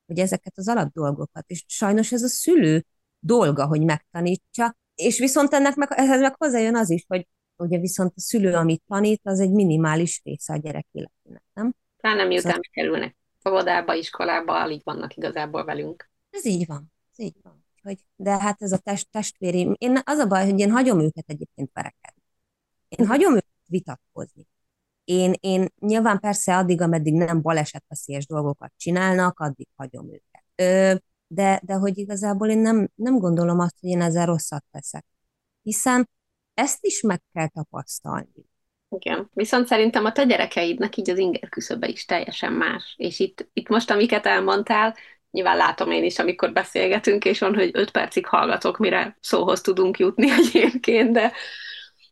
[0.05, 2.86] hogy ezeket az alapdolgokat, és sajnos ez a szülő
[3.20, 8.11] dolga, hogy megtanítsa, és viszont ennek meg, ehhez meg hozzájön az is, hogy ugye viszont
[8.15, 11.74] a szülő, amit tanít, az egy minimális része a gyerek életének, nem?
[11.97, 12.70] Talán nem miután szóval...
[12.72, 16.09] kerülnek fogadába, iskolába, alig vannak igazából velünk.
[16.30, 17.65] Ez így van így van.
[17.84, 21.30] Hogy, de hát ez a test, testvéri, én az a baj, hogy én hagyom őket
[21.30, 22.22] egyébként verekedni.
[22.88, 24.47] Én hagyom őket vitatkozni.
[25.03, 30.43] Én, én nyilván persze addig, ameddig nem balesetveszélyes dolgokat csinálnak, addig hagyom őket.
[30.55, 30.95] Ö,
[31.28, 35.05] de, de hogy igazából én nem, nem gondolom azt, hogy én ezzel rosszat teszek.
[35.61, 36.09] Hiszen
[36.53, 38.45] ezt is meg kell tapasztalni.
[38.89, 42.95] Igen, viszont szerintem a te gyerekeidnek így az inger küszöbe is teljesen más.
[42.97, 44.95] És itt, itt most, amiket elmondtál,
[45.38, 49.99] nyilván látom én is, amikor beszélgetünk, és van, hogy öt percig hallgatok, mire szóhoz tudunk
[49.99, 51.33] jutni egyébként, de,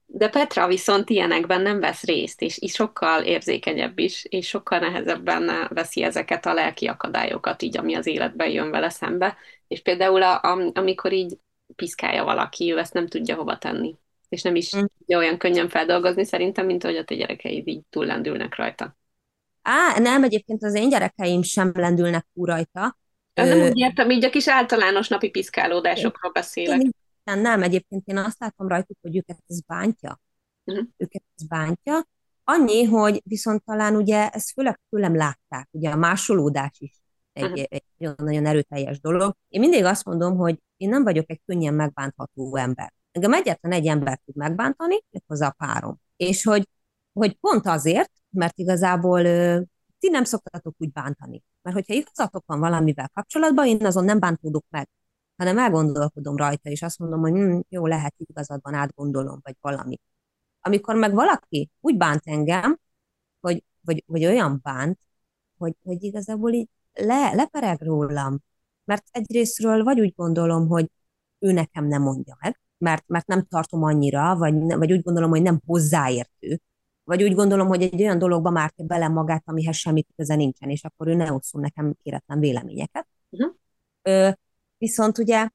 [0.06, 5.68] de Petra viszont ilyenekben nem vesz részt, és, és sokkal érzékenyebb is, és sokkal nehezebben
[5.70, 9.38] veszi ezeket a lelki akadályokat, így, ami az életben jön vele szembe.
[9.68, 11.38] És például a, a, amikor így
[11.76, 13.96] piszkálja valaki, ő ezt nem tudja hova tenni.
[14.30, 14.84] És nem is mm.
[14.98, 18.98] tudja olyan könnyen feldolgozni szerintem, mint ahogy a te gyerekeid így túllendülnek rajta.
[19.62, 22.98] Á, nem, egyébként az én gyerekeim sem lendülnek túl rajta,
[23.36, 26.82] nem úgy értem, így a kis általános napi piszkálódásokról beszélek.
[26.82, 26.92] Én,
[27.24, 30.22] nem, egyébként én azt látom rajtuk, hogy őket ez bántja.
[30.64, 30.86] Uh-huh.
[30.98, 32.08] Őket ez bántja.
[32.44, 36.94] Annyi, hogy viszont talán ugye ezt főleg tőlem látták, ugye a másolódás is
[37.34, 37.64] egy, uh-huh.
[37.70, 39.36] egy nagyon-nagyon erőteljes dolog.
[39.48, 42.94] Én mindig azt mondom, hogy én nem vagyok egy könnyen megbántható ember.
[43.12, 46.00] Engem egyetlen egy ember tud megbántani, méghozzá a párom.
[46.16, 46.68] És hogy,
[47.14, 49.22] hogy pont azért, mert igazából
[50.06, 51.44] ti nem szoktatok úgy bántani.
[51.62, 54.90] Mert hogyha igazatok van valamivel kapcsolatban, én azon nem bántódok meg,
[55.38, 60.00] hanem elgondolkodom rajta, és azt mondom, hogy hm, jó, lehet igazadban átgondolom, vagy valami.
[60.62, 62.80] Amikor meg valaki úgy bánt engem,
[63.40, 65.00] hogy, vagy, vagy olyan bánt,
[65.58, 68.40] hogy, hogy igazából így le, lepereg rólam.
[68.84, 70.92] Mert egyrésztről vagy úgy gondolom, hogy
[71.40, 75.42] ő nekem nem mondja meg, mert, mert nem tartom annyira, vagy, vagy úgy gondolom, hogy
[75.42, 76.62] nem hozzáértő,
[77.06, 80.84] vagy úgy gondolom, hogy egy olyan dologba már bele magát, amihez semmi köze nincsen, és
[80.84, 83.08] akkor ő ne osszon nekem kéretlen véleményeket.
[83.30, 83.56] Uh-huh.
[84.02, 84.30] Ö,
[84.78, 85.50] viszont ugye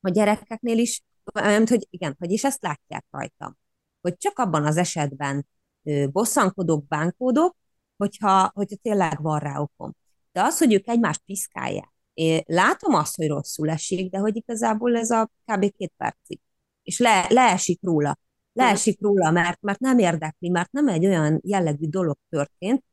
[0.00, 1.02] a gyerekeknél is,
[1.32, 3.56] mert hogy igen, hogy is ezt látják rajtam,
[4.00, 5.46] hogy csak abban az esetben
[5.82, 7.56] ö, bosszankodok, bánkódok,
[7.96, 9.92] hogyha, hogyha tényleg van rá okom.
[10.32, 14.96] De az, hogy ők egymást piszkálják, én látom azt, hogy rosszul esik, de hogy igazából
[14.96, 15.70] ez a kb.
[15.76, 16.40] két percig.
[16.82, 18.18] És le, leesik róla
[18.52, 22.84] leesik róla, mert, mert nem érdekli, mert nem egy olyan jellegű dolog történt,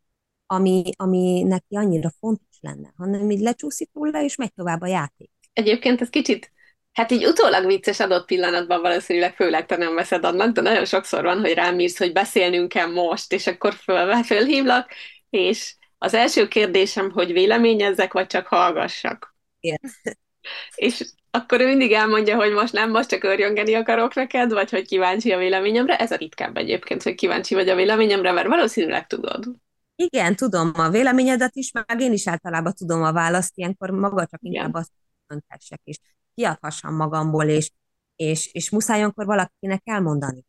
[0.45, 5.29] ami, ami neki annyira fontos lenne, hanem így lecsúszik róla, és megy tovább a játék.
[5.53, 6.51] Egyébként ez kicsit,
[6.91, 11.23] hát így utólag vicces adott pillanatban valószínűleg főleg te nem veszed annak, de nagyon sokszor
[11.23, 14.91] van, hogy rám írsz, hogy beszélnünk kell most, és akkor föl, fölhívlak,
[15.29, 19.35] és az első kérdésem, hogy véleményezzek, vagy csak hallgassak.
[19.59, 19.79] Igen.
[20.75, 24.87] És akkor ő mindig elmondja, hogy most nem, most csak örjöngeni akarok neked, vagy hogy
[24.87, 25.97] kíváncsi a véleményemre.
[25.97, 29.45] Ez a ritkább egyébként, hogy kíváncsi vagy a véleményemre, mert valószínűleg tudod.
[29.95, 34.39] Igen, tudom a véleményedet is, meg én is általában tudom a választ, ilyenkor maga csak
[34.43, 34.91] inkább azt
[35.27, 35.97] öntessek, és
[36.35, 37.69] kiadhassam magamból, és,
[38.15, 40.45] és, és muszáj akkor valakinek elmondani.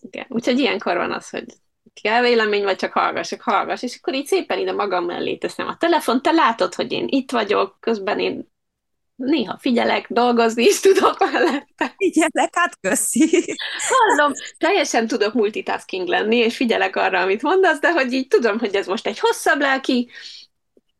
[0.00, 1.44] Igen, úgyhogy ilyenkor van az, hogy
[2.02, 5.76] kell vélemény, vagy csak hallgassak, hallgass, és akkor így szépen ide magam mellé teszem a
[5.76, 8.48] telefon, te látod, hogy én itt vagyok, közben én
[9.20, 11.94] néha figyelek, dolgozni is tudok mellette.
[11.96, 13.54] Figyelek, hát köszi.
[13.88, 18.74] Hallom, teljesen tudok multitasking lenni, és figyelek arra, amit mondasz, de hogy így tudom, hogy
[18.74, 20.10] ez most egy hosszabb lelki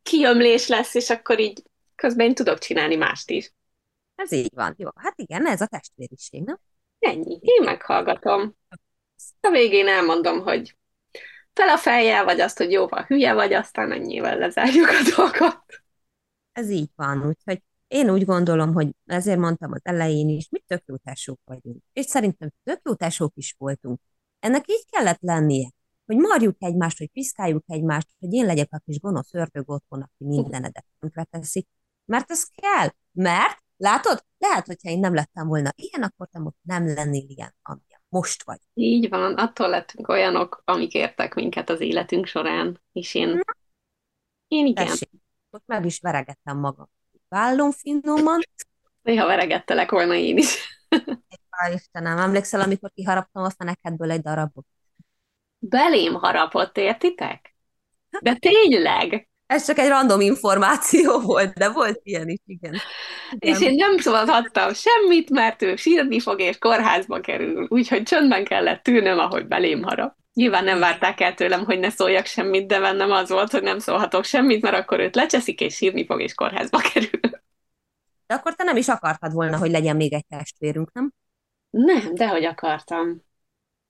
[0.03, 1.63] kiömlés lesz, és akkor így
[1.95, 3.53] közben én tudok csinálni mást is.
[4.15, 4.75] Ez így van.
[4.79, 6.59] Jó, hát igen, ez a testvériség, nem?
[6.99, 7.39] Ennyi.
[7.43, 8.57] Én meghallgatom.
[9.41, 10.77] A végén elmondom, hogy
[11.53, 15.65] fel a fejjel, vagy azt, hogy jóval hülye vagy, aztán ennyivel lezárjuk a dolgot.
[16.53, 20.83] Ez így van, úgyhogy én úgy gondolom, hogy ezért mondtam az elején is, mi tök
[20.87, 21.83] jó tesók vagyunk.
[21.93, 24.01] És szerintem tök jó tesók is voltunk.
[24.39, 25.71] Ennek így kellett lennie,
[26.07, 30.25] hogy marjuk egymást, hogy piszkáljuk egymást, hogy én legyek a kis gonosz ördög otthon, aki
[30.25, 30.85] mindenedet
[31.31, 31.67] teszi.
[32.05, 32.89] Mert ez kell.
[33.13, 37.55] Mert, látod, lehet, hogyha én nem lettem volna ilyen, akkor te most nem lennél ilyen,
[37.63, 38.61] amilyen most vagy.
[38.75, 42.81] Így van, attól lettünk olyanok, amik értek minket az életünk során.
[42.93, 43.41] És én,
[44.49, 44.87] én igen.
[44.87, 45.11] Tessék,
[45.51, 46.89] most meg is veregettem magam
[47.31, 48.41] vállom finoman.
[49.03, 50.79] Néha veregettelek volna én is.
[51.51, 54.67] Hál' Istenem, emlékszel, amikor kiharaptam a fenekedből egy darabot?
[55.59, 57.55] Belém harapott, értitek?
[58.21, 59.29] De tényleg?
[59.47, 62.75] Ez csak egy random információ volt, de volt ilyen is, igen.
[63.31, 63.55] igen.
[63.55, 67.67] És én nem szabadhattam semmit, mert ő sírni fog, és kórházba kerül.
[67.69, 70.17] Úgyhogy csöndben kellett tűnöm, ahogy belém harap.
[70.41, 73.79] Nyilván nem várták el tőlem, hogy ne szóljak semmit, de bennem az volt, hogy nem
[73.79, 77.21] szólhatok semmit, mert akkor őt lecseszik, és sírni fog, és kórházba kerül.
[78.27, 81.13] De akkor te nem is akartad volna, hogy legyen még egy testvérünk, nem?
[81.71, 83.25] Nem, de hogy akartam.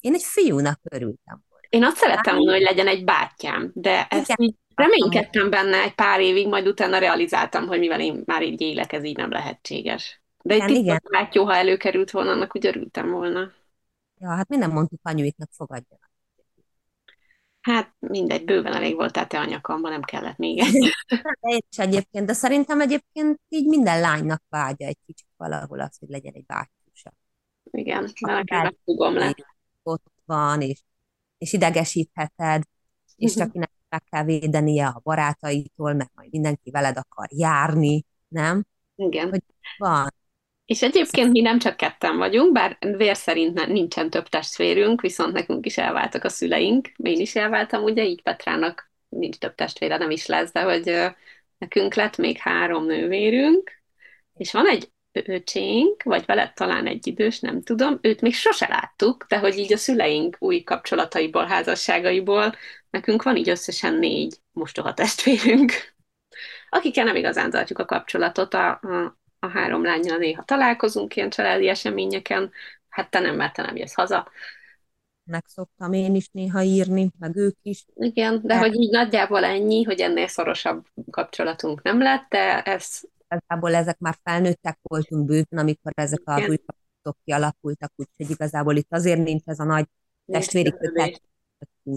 [0.01, 1.41] Én egy fiúnak örültem.
[1.69, 6.21] Én azt szerettem volna, hogy legyen egy bátyám, de ezt így reménykedtem benne egy pár
[6.21, 10.23] évig, majd utána realizáltam, hogy mivel én már így élek, ez így nem lehetséges.
[10.43, 13.53] De egy titkos bátyó, ha előkerült volna, annak úgy örültem volna.
[14.21, 16.10] Ja, hát minden mondtuk anyuiknak fogadjanak.
[17.61, 20.75] Hát mindegy, bőven elég volt, tehát te anyakamban nem kellett még egy.
[21.41, 26.09] Én is egyébként, de szerintem egyébként így minden lánynak vágya egy kicsit valahol az, hogy
[26.09, 27.13] legyen egy bátyúsa.
[27.71, 28.13] Igen,
[28.51, 29.35] meg fogom le.
[29.83, 30.83] Ott van, és,
[31.39, 32.63] és idegesítheted,
[33.17, 38.65] és csak nem meg kell védenie a barátaitól, mert majd mindenki veled akar járni, nem?
[38.95, 39.29] Igen.
[39.29, 39.43] Hogy
[39.79, 40.09] van.
[40.71, 45.67] És egyébként mi nem csak ketten vagyunk, bár vér szerint nincsen több testvérünk, viszont nekünk
[45.67, 46.89] is elváltak a szüleink.
[46.97, 51.15] Én is elváltam, ugye, így Petrának nincs több testvére, nem is lesz, de hogy
[51.59, 53.73] nekünk lett még három nővérünk,
[54.35, 59.25] és van egy öcsénk, vagy veled talán egy idős, nem tudom, őt még sose láttuk,
[59.29, 62.55] de hogy így a szüleink új kapcsolataiból, házasságaiból,
[62.91, 65.73] nekünk van így összesen négy mostoha testvérünk,
[66.69, 71.69] akikkel nem igazán tartjuk a kapcsolatot a, a, a három lányjal néha találkozunk ilyen családi
[71.69, 72.51] eseményeken,
[72.89, 74.29] hát te nem, mert te nem jössz haza.
[75.25, 77.85] Megszoktam én is néha írni, meg ők is.
[77.95, 83.01] Igen, de, de hogy így nagyjából ennyi, hogy ennél szorosabb kapcsolatunk nem lett, de ez...
[83.29, 88.93] Igazából ezek már felnőttek voltunk bőven, amikor ezek a új kapcsolatok kialakultak, úgyhogy igazából itt
[88.93, 89.87] azért nincs ez a nagy
[90.27, 91.23] testvéri kötet,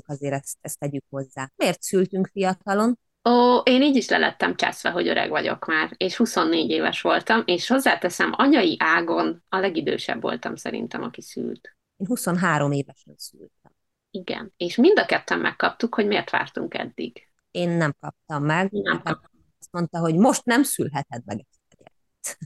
[0.06, 1.52] azért ezt, ezt tegyük hozzá.
[1.56, 3.00] Miért szültünk fiatalon?
[3.30, 7.68] Ó, én így is lelettem cseszve, hogy öreg vagyok már, és 24 éves voltam, és
[7.68, 11.78] hozzáteszem, anyai ágon a legidősebb voltam szerintem, aki szült.
[11.98, 13.72] Én 23 évesen szültem.
[14.12, 17.30] Igen, és mind a ketten megkaptuk, hogy miért vártunk eddig.
[17.52, 18.72] Én nem kaptam meg.
[18.72, 19.32] Nem kaptam.
[19.60, 22.38] Azt mondta, hogy most nem szülheted meg ezt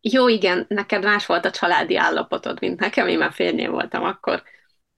[0.00, 4.42] Jó, igen, neked más volt a családi állapotod, mint nekem, én már férnél voltam akkor.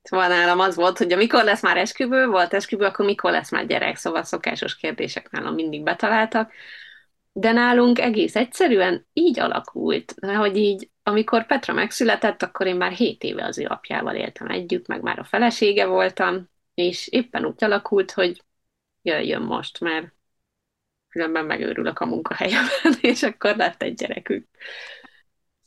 [0.04, 3.66] Szóval nálam az volt, hogy amikor lesz már esküvő, volt esküvő, akkor mikor lesz már
[3.66, 6.52] gyerek, szóval szokásos kérdések nálam mindig betaláltak.
[7.32, 13.22] De nálunk egész egyszerűen így alakult, hogy így, amikor Petra megszületett, akkor én már 7
[13.22, 18.10] éve az ő apjával éltem együtt, meg már a felesége voltam, és éppen úgy alakult,
[18.10, 18.42] hogy
[19.02, 20.14] jöjjön most, mert
[21.08, 24.46] különben megőrülök a munkahelyemben, és akkor lett egy gyerekük.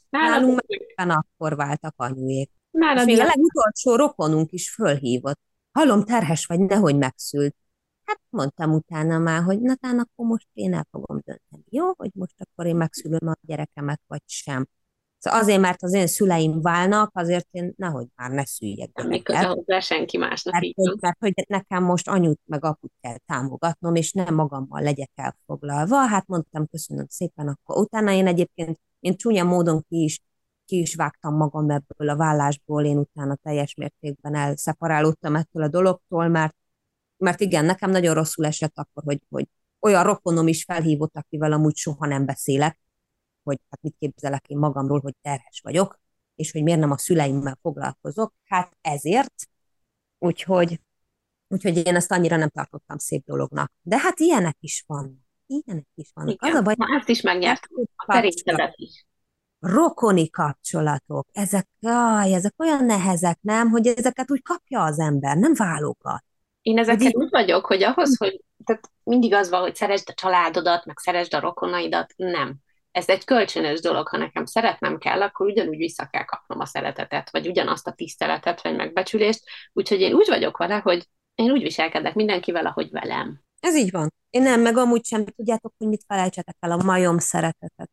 [0.10, 0.62] Nálunk
[0.96, 2.50] meg akkor váltak anyuék.
[2.72, 5.40] Már még a legutolsó rokonunk is fölhívott.
[5.72, 7.56] Hallom, terhes vagy, nehogy megszült.
[8.04, 11.64] Hát mondtam utána már, hogy na tán akkor most én el fogom dönteni.
[11.70, 14.68] Jó, hogy most akkor én megszülöm a gyerekemet, vagy sem.
[15.18, 18.90] Szóval azért, mert az én szüleim válnak, azért én nehogy már ne szüljek.
[18.94, 23.96] Nem senki másnak mert, így mert, mert hogy nekem most anyut meg aput kell támogatnom,
[23.96, 25.96] és nem magammal legyek elfoglalva.
[25.96, 30.20] Hát mondtam, köszönöm szépen, akkor utána én egyébként én csúnya módon ki is
[30.68, 36.28] ki is vágtam magam ebből a vállásból, én utána teljes mértékben elszeparálódtam ettől a dologtól,
[36.28, 36.56] mert,
[37.18, 39.48] mert igen, nekem nagyon rosszul esett akkor, hogy, hogy
[39.80, 42.80] olyan rokonom is felhívott, akivel amúgy soha nem beszélek,
[43.44, 46.00] hogy hát mit képzelek én magamról, hogy terhes vagyok,
[46.36, 48.34] és hogy miért nem a szüleimmel foglalkozok.
[48.44, 49.50] Hát ezért
[50.20, 50.82] Úgyhogy,
[51.48, 53.72] úgyhogy én ezt annyira nem tartottam szép dolognak.
[53.82, 55.26] De hát ilyenek is vannak.
[55.46, 56.34] Ilyenek is vannak.
[56.34, 56.52] Igen.
[56.52, 57.88] Az a baj, Na, ezt is megnyertem.
[57.96, 58.34] A
[58.76, 59.06] is.
[59.60, 65.54] Rokoni kapcsolatok, ezek, aj, ezek olyan nehezek, nem, hogy ezeket úgy kapja az ember, nem
[65.54, 66.24] válogat.
[66.62, 70.86] Én ezeket úgy vagyok, hogy ahhoz, hogy tehát mindig az van, hogy szeresd a családodat,
[70.86, 72.56] meg szeresd a rokonaidat, nem.
[72.92, 77.30] Ez egy kölcsönös dolog, ha nekem szeretnem kell, akkor ugyanúgy vissza kell kapnom a szeretetet,
[77.32, 79.44] vagy ugyanazt a tiszteletet, vagy megbecsülést.
[79.74, 83.42] Úgyhogy én úgy vagyok vele, hogy én úgy viselkedek mindenkivel, ahogy velem.
[83.60, 84.14] Ez így van.
[84.30, 87.90] Én nem, meg amúgy sem tudjátok, hogy mit felejtsetek el a majom szeretetet.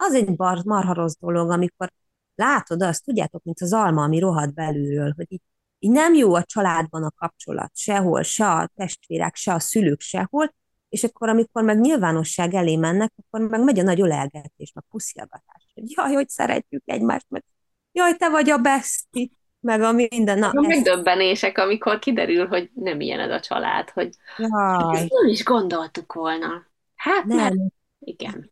[0.00, 1.92] Az egy bar, marha rossz dolog, amikor
[2.34, 5.42] látod azt, tudjátok, mint az alma, ami rohad belülről, hogy így,
[5.78, 10.54] így nem jó a családban a kapcsolat, sehol, se a testvérek, se a szülők, sehol,
[10.88, 15.70] és akkor, amikor meg nyilvánosság elé mennek, akkor meg megy a nagy ölelgetés, meg puszilgatás,
[15.74, 17.44] hogy jaj, hogy szeretjük egymást, meg
[17.92, 20.38] jaj, te vagy a beszti, meg a minden.
[20.38, 25.00] Na, a megdöbbenések, amikor kiderül, hogy nem ilyen ez a család, hogy jaj.
[25.00, 26.66] ezt nem is gondoltuk volna.
[26.94, 27.36] Hát nem.
[27.36, 27.54] Mert,
[27.98, 28.50] igen.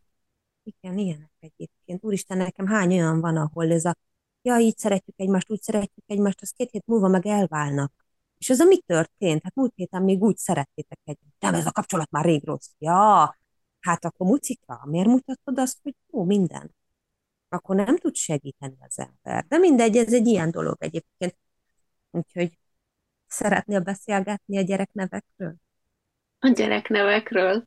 [0.62, 2.05] Igen, ilyenek egyébként.
[2.05, 3.97] Úristen, nekem hány olyan van, ahol ez a
[4.42, 7.92] ja, így szeretjük egymást, úgy szeretjük egymást, az két hét múlva meg elválnak.
[8.38, 9.42] És ez a mi történt?
[9.42, 11.36] Hát múlt héten még úgy szerettétek egymást.
[11.38, 12.70] Nem, ez a kapcsolat már rég rossz.
[12.78, 13.36] Ja,
[13.80, 16.74] hát akkor mucika, miért mutatod azt, hogy jó, minden?
[17.49, 19.44] Akkor nem tud segíteni az ember.
[19.49, 21.38] De mindegy, ez egy ilyen dolog egyébként.
[22.11, 22.59] Úgyhogy
[23.26, 25.55] szeretnél beszélgetni a gyereknevekről?
[26.38, 27.64] A gyereknevekről?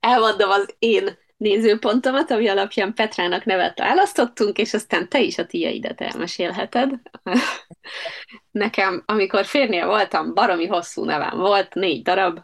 [0.00, 6.00] Elmondom az én nézőpontomat, ami alapján Petrának nevet választottunk, és aztán te is a tiaidet
[6.00, 6.90] elmesélheted.
[8.50, 12.40] Nekem, amikor férnél voltam, baromi hosszú nevem volt, négy darab.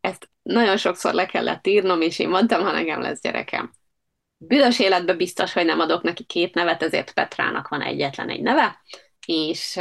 [0.00, 3.72] Ezt nagyon sokszor le kellett írnom, és én mondtam, ha nekem lesz gyerekem.
[4.36, 8.82] Büdös életben biztos, hogy nem adok neki két nevet, ezért Petrának van egyetlen egy neve,
[9.26, 9.80] és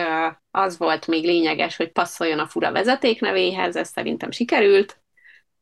[0.51, 5.01] az volt még lényeges, hogy passzoljon a fura vezeték nevéhez, ez szerintem sikerült,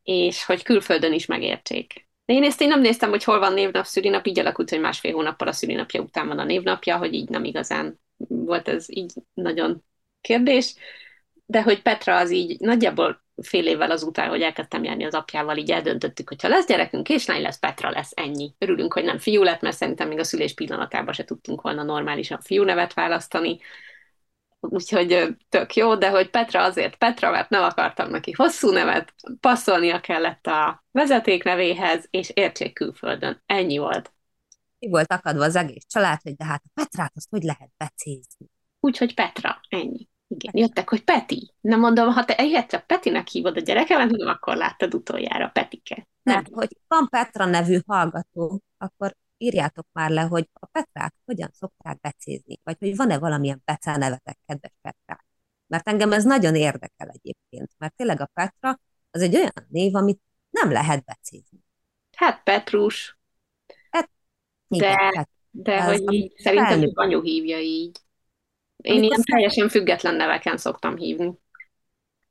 [0.04, 2.05] és hogy külföldön is megértsék.
[2.26, 5.14] De én ezt én nem néztem, hogy hol van névnap, szülinap, így alakult, hogy másfél
[5.14, 9.84] hónappal a szülinapja után van a névnapja, hogy így nem igazán volt ez így nagyon
[10.22, 10.76] kérdés,
[11.46, 15.72] de hogy Petra az így nagyjából fél évvel azután, hogy elkezdtem járni az apjával, így
[15.72, 18.54] eldöntöttük, hogy ha lesz gyerekünk, és lány lesz, Petra lesz, ennyi.
[18.58, 22.40] Örülünk, hogy nem fiú lett, mert szerintem még a szülés pillanatában se tudtunk volna normálisan
[22.42, 23.60] fiú nevet választani,
[24.70, 30.00] úgyhogy tök jó, de hogy Petra azért Petra, mert nem akartam neki hosszú nevet, passzolnia
[30.00, 33.44] kellett a vezeték nevéhez, és értsék külföldön.
[33.46, 34.14] Ennyi volt.
[34.80, 38.52] Mi volt akadva az egész család, hogy de hát a Petrát azt hogy lehet becézni?
[38.80, 40.08] Úgyhogy Petra, ennyi.
[40.28, 41.54] Igen, jöttek, hogy Peti.
[41.62, 46.08] Nem mondom, ha te egyszer Petinek hívod a gyerekemet, nem akkor láttad utoljára Petike.
[46.22, 51.50] Nem, nem hogy van Petra nevű hallgató, akkor írjátok már le, hogy a Petrát hogyan
[51.54, 55.26] szokták becézni, vagy hogy van-e valamilyen nevetek, kedves Petrák.
[55.68, 58.80] Mert engem ez nagyon érdekel egyébként, mert tényleg a Petra
[59.12, 61.60] az egy olyan név, amit nem lehet becézni.
[62.16, 63.18] Hát Petrus.
[63.90, 64.10] Hát,
[64.68, 68.00] igen, de, hát, de hogy így, szerintem az anyu hívja így.
[68.78, 71.40] Én ilyen teljesen független neveken szoktam hívni.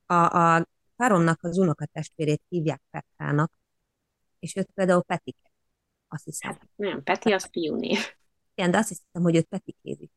[0.07, 3.53] A, a páromnak az unokatestvérét hívják Petrának,
[4.39, 5.44] és őt például Petike
[6.15, 6.51] azt hiszem.
[6.51, 7.99] Hát, nem, Peti az fiúnév.
[8.55, 10.11] Igen, de azt hiszem, hogy őt Peti kézi.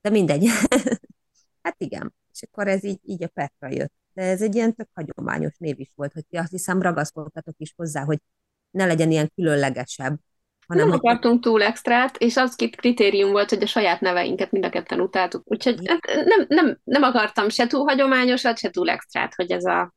[0.00, 0.46] De mindegy.
[1.62, 2.14] hát igen.
[2.32, 3.92] És akkor ez így, így a Petra jött.
[4.12, 7.72] De ez egy ilyen tök hagyományos név is volt, hogy ti azt hiszem ragaszkodtatok is
[7.76, 8.18] hozzá, hogy
[8.70, 10.18] ne legyen ilyen különlegesebb.
[10.66, 14.64] Hanem, nem akartunk túl extrát, és az két kritérium volt, hogy a saját neveinket mind
[14.64, 15.42] a ketten utáltuk.
[15.44, 19.94] Úgyhogy hát nem, nem, nem akartam se túl hagyományosat, se túl extrát, hogy ez a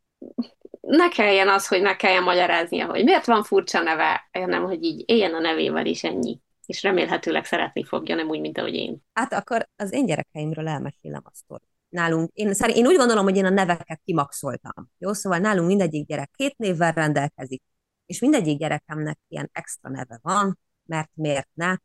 [0.89, 5.03] ne kelljen az, hogy ne kelljen magyaráznia, hogy miért van furcsa neve, hanem hogy így
[5.05, 6.39] éljen a nevével is ennyi.
[6.65, 9.03] És remélhetőleg szeretni fogja, nem úgy, mint ahogy én.
[9.13, 11.67] Hát akkor az én gyerekeimről elmesélem a sztorit.
[11.89, 14.91] Nálunk, én, szerint, én úgy gondolom, hogy én a neveket kimaxoltam.
[14.97, 17.63] Jó, szóval nálunk mindegyik gyerek két névvel rendelkezik,
[18.05, 21.75] és mindegyik gyerekemnek ilyen extra neve van, mert miért ne.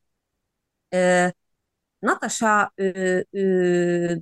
[0.88, 1.26] Ö,
[1.98, 4.20] Natasa, ő, ő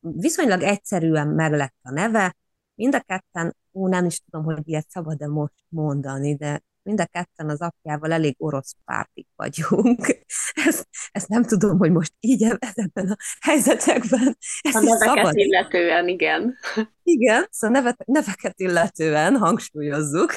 [0.00, 2.36] viszonylag egyszerűen meglett a neve,
[2.74, 7.06] mind a ketten ú, nem is tudom, hogy ilyet szabad-e most mondani, de mind a
[7.06, 10.06] ketten az apjával elég orosz pártik vagyunk.
[10.66, 14.36] Ezt, ezt nem tudom, hogy most így ezekben a helyzetekben.
[14.60, 15.36] Ezt a neveket szabad.
[15.36, 16.56] illetően, igen.
[17.02, 20.34] Igen, szóval nevet, neveket illetően hangsúlyozzuk.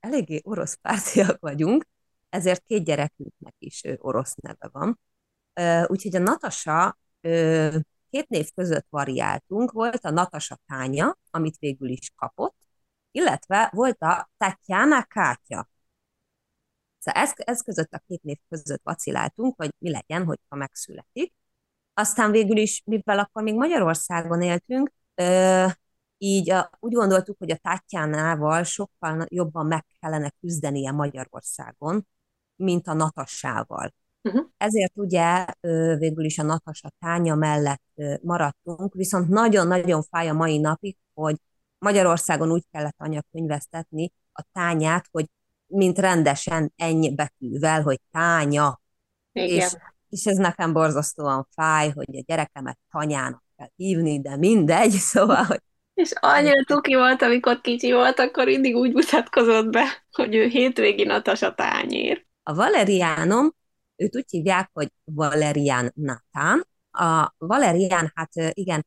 [0.00, 1.86] Eléggé orosz pártiak vagyunk,
[2.28, 5.00] ezért két gyerekünknek is orosz neve van.
[5.86, 6.98] Úgyhogy a Natasa
[8.12, 12.56] két név között variáltunk, volt a Natasa Tánya, amit végül is kapott,
[13.10, 15.68] illetve volt a Tatjana Kátya.
[16.98, 21.34] Szóval ez, ez között a két név között vaciláltunk, hogy mi legyen, hogyha megszületik.
[21.94, 24.92] Aztán végül is, mivel akkor még Magyarországon éltünk,
[26.18, 32.06] így a, úgy gondoltuk, hogy a Tátyánával sokkal jobban meg kellene küzdenie Magyarországon,
[32.56, 33.94] mint a Natassával.
[34.22, 34.46] Uh-huh.
[34.56, 35.46] Ezért ugye
[35.98, 37.82] végül is a Natasa tánya mellett
[38.22, 41.36] maradtunk, viszont nagyon-nagyon fáj a mai napig, hogy
[41.78, 45.26] Magyarországon úgy kellett anyakönyvesztetni a tányát, hogy
[45.66, 48.80] mint rendesen ennyi betűvel, hogy tánya.
[49.32, 49.56] Igen.
[49.56, 49.76] És,
[50.08, 55.60] és ez nekem borzasztóan fáj, hogy a gyerekemet tanyának kell hívni, de mindegy, szóval, hogy
[55.94, 61.04] és annyira tuki volt, amikor kicsi volt, akkor mindig úgy mutatkozott be, hogy ő hétvégi
[61.04, 62.26] Natasa tányér.
[62.42, 63.54] A Valeriánom,
[64.02, 66.66] őt úgy hívják, hogy Valerian Natán.
[66.90, 68.86] A Valerian, hát igen,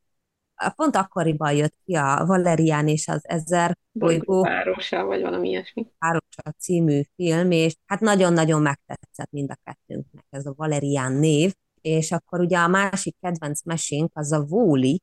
[0.76, 5.88] pont akkoriban jött ki a Valerian és az Ezer bolygó párosa, vagy valami ilyesmi.
[5.97, 12.11] Párosa című film, és hát nagyon-nagyon megtetszett mind a kettőnknek ez a Valerian név, és
[12.11, 15.01] akkor ugye a másik kedvenc mesénk az a Vóli,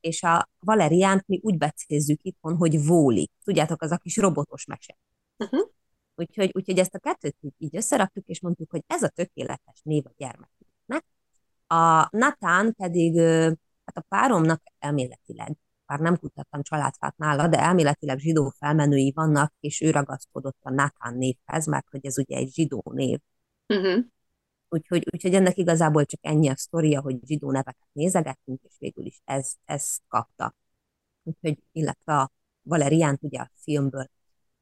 [0.00, 3.30] és a Valeriánt mi úgy becézzük itthon, hogy Vóli.
[3.44, 4.96] Tudjátok, az a kis robotos mese.
[5.36, 5.70] Uh-huh.
[6.14, 10.12] Úgyhogy, úgyhogy ezt a kettőt így összeraktuk, és mondtuk, hogy ez a tökéletes név a
[10.16, 11.04] gyermekünknek.
[11.66, 13.18] A Natán pedig,
[13.84, 15.56] hát a páromnak elméletileg,
[15.86, 21.14] bár nem kutattam családfát nála, de elméletileg zsidó felmenői vannak, és ő ragaszkodott a Natán
[21.16, 23.18] névhez, mert hogy ez ugye egy zsidó név.
[23.66, 24.04] Uh-huh.
[24.68, 29.20] Úgyhogy, úgyhogy ennek igazából csak ennyi a sztoria, hogy zsidó neveket nézegettünk, és végül is
[29.24, 30.54] ez, ez kapta.
[31.22, 32.32] Úgyhogy, illetve a
[32.62, 34.10] Valeriánt ugye a filmből.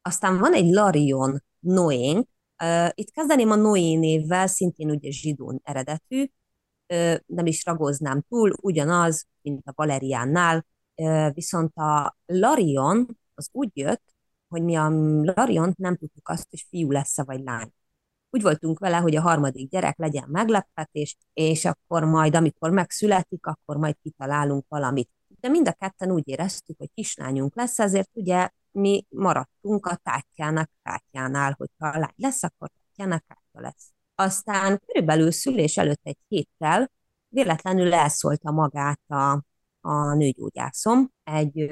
[0.09, 2.27] Aztán van egy Larion Noénk,
[2.63, 6.25] uh, itt kezdeném a Noé névvel, szintén ugye zsidó eredetű,
[7.25, 10.65] nem is ragoznám túl, ugyanaz, mint a Valeriánnál,
[11.33, 14.03] viszont a Larion az úgy jött,
[14.47, 14.89] hogy mi a
[15.21, 17.71] Lariont nem tudtuk azt, hogy fiú lesz-e vagy lány.
[18.29, 23.77] Úgy voltunk vele, hogy a harmadik gyerek legyen meglepetés, és akkor majd, amikor megszületik, akkor
[23.77, 25.09] majd kitalálunk valamit.
[25.39, 30.71] De mind a ketten úgy éreztük, hogy kislányunk lesz, ezért ugye mi maradtunk a tátyának
[30.83, 33.91] kátyánál, hogyha a lány lesz, akkor tátyának kátya lesz.
[34.15, 36.91] Aztán körülbelül szülés előtt egy héttel
[37.27, 39.43] véletlenül elszólta magát a,
[39.81, 41.71] a nőgyógyászom egy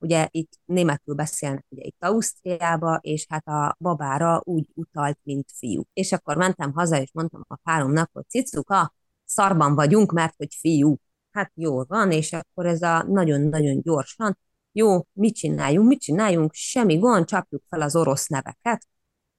[0.00, 5.82] ugye itt németül beszélnek ugye itt Ausztriába, és hát a babára úgy utalt, mint fiú.
[5.92, 10.96] És akkor mentem haza, és mondtam a páromnak, hogy cicuka, szarban vagyunk, mert hogy fiú.
[11.30, 14.38] Hát jó van, és akkor ez a nagyon-nagyon gyorsan,
[14.72, 18.86] jó, mit csináljunk, mit csináljunk, semmi gond, csapjuk fel az orosz neveket,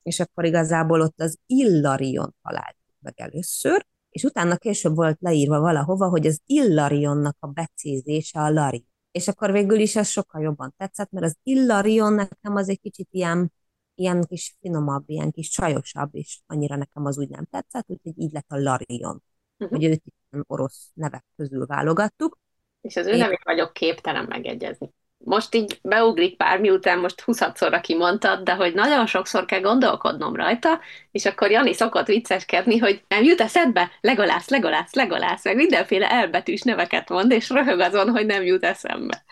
[0.03, 6.09] és akkor igazából ott az Illarion találtuk meg először, és utána később volt leírva valahova,
[6.09, 11.11] hogy az Illarionnak a becézése a Larion és akkor végül is ez sokkal jobban tetszett,
[11.11, 13.53] mert az Illarion nekem az egy kicsit ilyen,
[13.95, 18.31] ilyen kis finomabb, ilyen kis csajosabb, és annyira nekem az úgy nem tetszett, úgyhogy így
[18.31, 19.23] lett a Larion.
[19.57, 19.77] Uh-huh.
[19.77, 20.03] Hogy őt
[20.47, 22.39] orosz nevek közül válogattuk.
[22.81, 28.43] És az ő nevét vagyok képtelen megegyezni most így beugrik pár, miután most 20-szorra kimondtad,
[28.43, 30.79] de hogy nagyon sokszor kell gondolkodnom rajta,
[31.11, 36.61] és akkor Jani szokott vicceskedni, hogy nem jut eszedbe, legolász, legolász, legolász, meg mindenféle elbetűs
[36.61, 39.23] neveket mond, és röhög azon, hogy nem jut eszembe.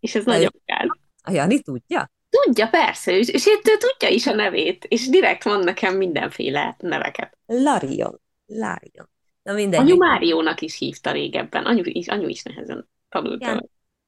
[0.00, 0.86] És ez nagyon kell.
[1.22, 2.10] A Jani tudja?
[2.30, 7.38] Tudja, persze, és, és ő tudja is a nevét, és direkt mond nekem mindenféle neveket.
[7.46, 8.20] Larion.
[8.46, 9.08] Larion.
[9.42, 9.80] Na mindegy.
[9.80, 13.44] Anyu Máriónak is hívta régebben, anyu is, anyu is nehezen tanult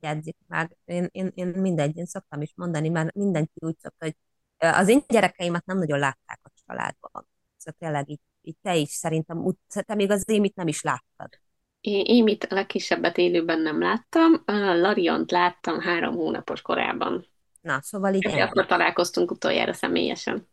[0.03, 0.77] jegyzik meg.
[0.85, 4.17] Én, én, én mindegy, én szoktam is mondani, mert mindenki úgy szokta, hogy
[4.57, 7.27] az én gyerekeimet nem nagyon látták a családban.
[7.57, 11.41] Szóval tényleg így, így te is szerintem, te még az émit nem is láttad.
[11.81, 17.27] Én Émit a legkisebbet élőben nem láttam, a Lariont láttam három hónapos korában.
[17.61, 18.27] Na, szóval így...
[18.27, 20.49] Akkor találkoztunk utoljára személyesen.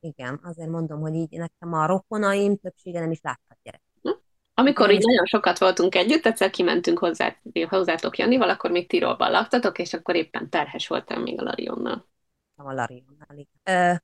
[0.00, 3.82] Igen, azért mondom, hogy így nekem a rokonaim többsége nem is láttak gyerek.
[4.54, 7.36] Amikor így nagyon sokat voltunk együtt, egyszer kimentünk hozzá,
[7.68, 12.08] hozzátok Janival, akkor még Tirolban laktatok, és akkor éppen terhes voltam még a Larionnal.
[12.54, 13.90] A Larionnal, igen.
[13.90, 13.94] Ö,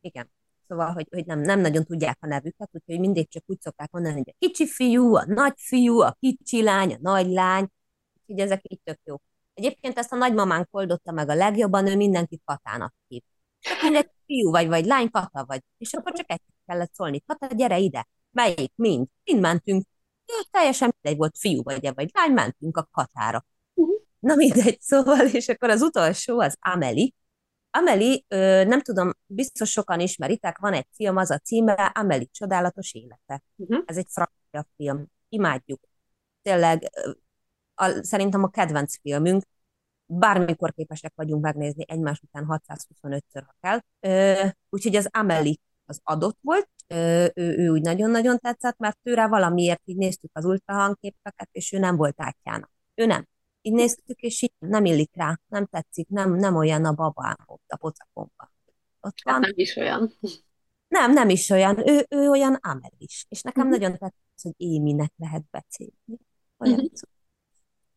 [0.00, 0.30] igen.
[0.68, 4.14] Szóval, hogy, hogy nem, nem nagyon tudják a nevüket, úgyhogy mindig csak úgy szokták mondani,
[4.14, 7.66] hogy a kicsi fiú, a nagy fiú, a kicsi lány, a nagy lány,
[8.20, 9.16] úgyhogy ezek így tök jó.
[9.54, 13.22] Egyébként ezt a nagymamánk oldotta meg a legjobban, ő mindenkit Katának hív.
[13.82, 15.60] Mindegy fiú vagy, vagy lány, Kata vagy.
[15.78, 18.06] És akkor csak egy kellett szólni, Kata, gyere ide.
[18.30, 18.72] Melyik?
[18.74, 19.06] Mind?
[19.24, 19.84] Mind mentünk.
[20.50, 23.46] Teljesen mindegy volt fiú vagy vagy lány, mentünk a katára.
[23.74, 23.94] Uh-huh.
[24.18, 27.14] Na mindegy, szóval, és akkor az utolsó az Ameli.
[27.70, 32.94] Ameli, ö, nem tudom, biztos sokan ismeritek, van egy film, az a címe, Ameli csodálatos
[32.94, 33.42] élete.
[33.56, 33.82] Uh-huh.
[33.86, 35.80] Ez egy francia film, imádjuk.
[36.42, 36.90] Tényleg,
[37.74, 39.42] a, szerintem a kedvenc filmünk,
[40.06, 43.80] bármikor képesek vagyunk megnézni egymás után 625-ször, ha kell.
[44.68, 45.60] Úgyhogy az Ameli
[45.90, 51.48] az adott volt, ő, ő úgy nagyon-nagyon tetszett, mert tőle valamiért így néztük az ultrahangképeket,
[51.52, 52.70] és ő nem volt átjának.
[52.94, 53.26] Ő nem.
[53.62, 57.64] így néztük, és így nem illik rá, nem tetszik, nem, nem olyan a babám ott
[57.66, 58.52] a pocakomba.
[59.00, 59.40] Ott hát van.
[59.40, 60.12] nem is olyan.
[60.88, 63.26] Nem, nem is olyan, ő, ő olyan Amelis.
[63.28, 63.80] És nekem uh-huh.
[63.80, 66.18] nagyon tetszett, hogy Éminek lehet becélni.
[66.58, 66.90] Olyan uh-huh.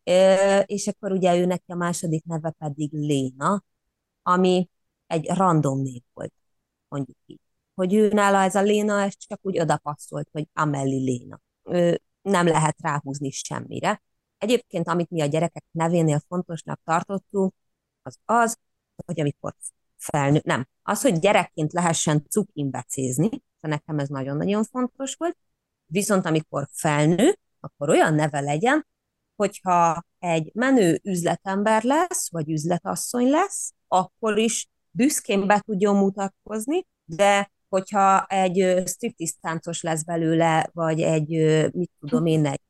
[0.04, 3.64] Ö, és akkor ugye ő neki a második neve pedig Léna,
[4.22, 4.68] ami
[5.06, 6.32] egy random név volt,
[6.88, 7.40] mondjuk így.
[7.74, 11.40] Hogy ő nála ez a Léna, ez csak úgy odapasszolt, hogy Ameli Léna.
[11.62, 14.02] Ő nem lehet ráhúzni semmire.
[14.38, 17.54] Egyébként, amit mi a gyerekek nevénél fontosnak tartottunk,
[18.02, 18.58] az az,
[19.06, 19.54] hogy amikor
[19.96, 23.28] felnő, nem, az, hogy gyerekként lehessen cukin becézni,
[23.60, 25.36] nekem ez nagyon-nagyon fontos volt,
[25.86, 28.86] viszont amikor felnő, akkor olyan neve legyen,
[29.36, 37.50] hogyha egy menő üzletember lesz, vagy üzletasszony lesz, akkor is büszkén be tudjon mutatkozni, de
[37.74, 41.28] hogyha egy striptease táncos lesz belőle, vagy egy,
[41.72, 42.60] mit tudom én, egy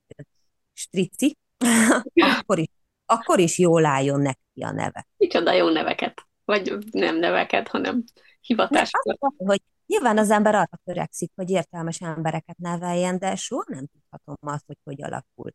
[0.73, 1.37] strici,
[2.39, 2.69] akkor is,
[3.07, 5.07] akkor is jól álljon neki a neve.
[5.17, 6.27] Micsoda jó neveket.
[6.45, 8.05] Vagy nem neveket, hanem
[8.41, 9.19] hivatásokat.
[9.37, 14.67] Hogy nyilván az ember arra törekszik, hogy értelmes embereket neveljen, de soha nem tudhatom azt,
[14.67, 15.51] hogy hogy alakul.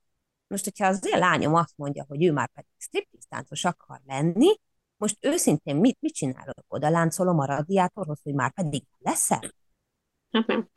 [0.47, 4.55] Most, hogyha az én lányom azt mondja, hogy ő már pedig striptisztáncos akar lenni,
[4.99, 6.63] most őszintén mit, mit csinálok?
[6.67, 9.53] Oda láncolom a radiátorhoz, hogy már pedig leszel?
[10.31, 10.69] Hát nem.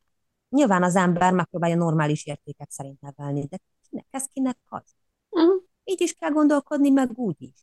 [0.48, 3.58] Nyilván az ember megpróbálja normális értéket szerint nevelni, de
[3.88, 4.82] kinek ez kinek az?
[5.28, 5.62] Uh-huh.
[5.84, 7.54] Így is kell gondolkodni, meg úgy is.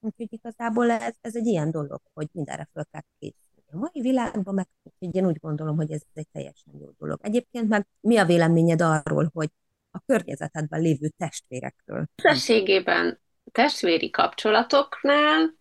[0.00, 3.64] Úgyhogy igazából ez, ez egy ilyen dolog, hogy mindenre fel kell készülni.
[3.72, 7.18] A mai világban meg úgyhogy én úgy gondolom, hogy ez egy teljesen jó dolog.
[7.22, 9.50] Egyébként meg mi a véleményed arról, hogy
[9.90, 12.06] a környezetedben lévő testvérekről?
[12.22, 13.20] Összességében
[13.52, 15.54] testvéri kapcsolatoknál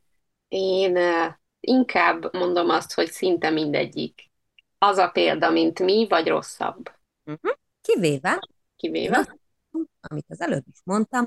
[0.53, 0.97] én
[1.59, 4.31] inkább mondom azt, hogy szinte mindegyik
[4.77, 6.91] az a példa, mint mi, vagy rosszabb.
[7.25, 7.53] Uh-huh.
[7.81, 9.37] Kivéve, Kivéve.
[10.01, 11.25] amit az előbb is mondtam,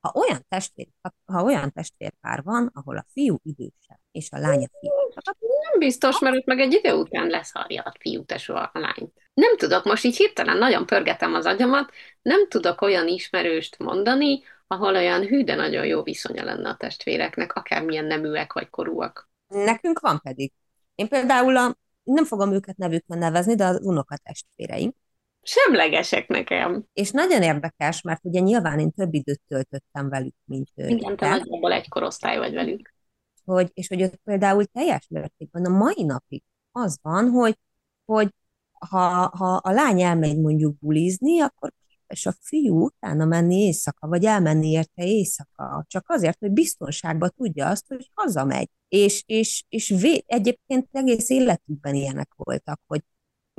[0.00, 0.86] ha olyan, testvér,
[1.24, 4.92] ha olyan testvérpár van, ahol a fiú idősebb, és a lánya fiú.
[5.70, 9.12] Nem biztos, mert ott meg egy idő után leszarja a fiú tesó a lányt.
[9.34, 11.90] Nem tudok, most így hirtelen nagyon pörgetem az agyamat,
[12.22, 17.54] nem tudok olyan ismerőst mondani, ahol olyan hű, de nagyon jó viszonya lenne a testvéreknek,
[17.54, 19.30] akármilyen neműek vagy korúak.
[19.48, 20.52] Nekünk van pedig.
[20.94, 24.94] Én például a, nem fogom őket nevükön nevezni, de az unokatestvéreink,
[25.46, 26.84] semlegesek nekem.
[26.92, 30.88] És nagyon érdekes, mert ugye nyilván én több időt töltöttem velük, mint ő.
[30.88, 32.94] Igen, te nagyjából egy korosztály vagy velük.
[33.44, 36.42] Hogy, és hogy ott például teljes mértékben a mai napig
[36.72, 37.58] az van, hogy,
[38.04, 38.28] hogy
[38.72, 41.72] ha, ha a lány elmegy mondjuk bulizni, akkor
[42.08, 47.68] és a fiú utána menni éjszaka, vagy elmenni érte éjszaka, csak azért, hogy biztonságban tudja
[47.68, 48.68] azt, hogy hazamegy.
[48.88, 53.02] És, és, és vé, egyébként egész életükben ilyenek voltak, hogy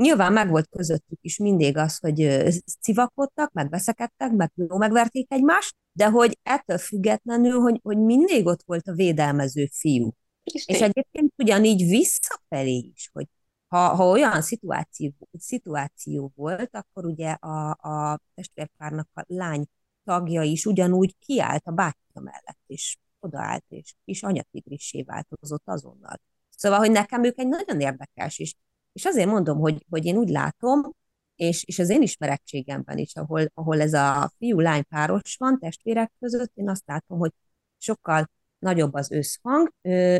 [0.01, 2.43] Nyilván megvolt közöttük is mindig az, hogy
[2.81, 8.63] civakodtak, meg veszekedtek, meg jó megverték egymást, de hogy ettől függetlenül, hogy, hogy mindig ott
[8.65, 10.11] volt a védelmező fiú.
[10.43, 13.25] És, és egyébként ugyanígy visszafelé is, hogy
[13.67, 19.65] ha, ha olyan szituáció, szituáció volt, akkor ugye a, a testvérpárnak a lány
[20.03, 26.21] tagja is ugyanúgy kiállt a bátyja mellett, és odaállt, és kis anyatigrisé változott azonnal.
[26.49, 28.55] Szóval, hogy nekem ők egy nagyon érdekes, és
[28.97, 30.91] és azért mondom, hogy, hogy én úgy látom,
[31.35, 36.51] és, és az én ismerettségemben is, ahol, ahol ez a fiú-lány páros van testvérek között,
[36.55, 37.31] én azt látom, hogy
[37.77, 39.73] sokkal nagyobb az összhang,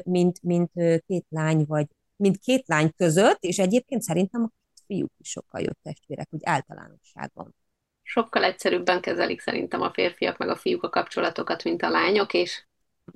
[0.04, 0.72] mint, mint
[1.06, 1.88] két lány, vagy
[2.18, 4.52] mint két lány között, és egyébként szerintem a
[4.86, 7.56] fiúk is sokkal jobb testvérek, úgy általánosságban.
[8.04, 12.66] Sokkal egyszerűbben kezelik szerintem a férfiak meg a fiúk a kapcsolatokat, mint a lányok, és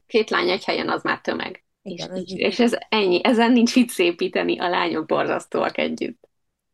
[0.07, 1.63] két lány egy helyen az már tömeg.
[1.81, 6.29] Igen, és, és ez ennyi, ezen nincs mit szépíteni, a lányok borzasztóak együtt.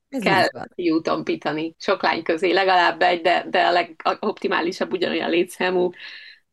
[0.10, 5.90] Ez Kell jutompítani sok lány közé, legalább egy, de, de a legoptimálisabb ugyanolyan létszámú.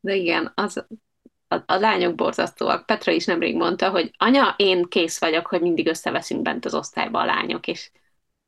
[0.00, 0.86] De igen, az,
[1.48, 2.86] a, a lányok borzasztóak.
[2.86, 7.20] Petra is nemrég mondta, hogy anya, én kész vagyok, hogy mindig összeveszünk bent az osztályba
[7.20, 7.90] a lányok, és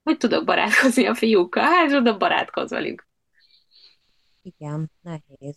[0.03, 1.63] hogy tudok barátkozni a fiúkkal?
[1.63, 3.09] Hát, tudok barátkozni velük.
[4.43, 5.57] Igen, nehéz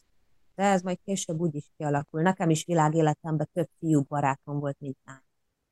[0.60, 2.22] de ez majd később úgy is kialakul.
[2.22, 5.22] Nekem is világéletemben több fiú barátom volt, mint lány.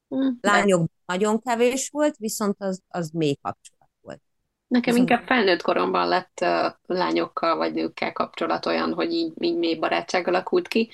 [0.07, 0.91] Hm, Lányok de...
[1.05, 4.22] nagyon kevés volt, viszont az, az mély kapcsolat volt.
[4.68, 5.09] Nekem viszont...
[5.09, 10.27] inkább felnőtt koromban lett uh, lányokkal vagy nőkkel kapcsolat olyan, hogy így, így mély barátság
[10.27, 10.91] alakult ki.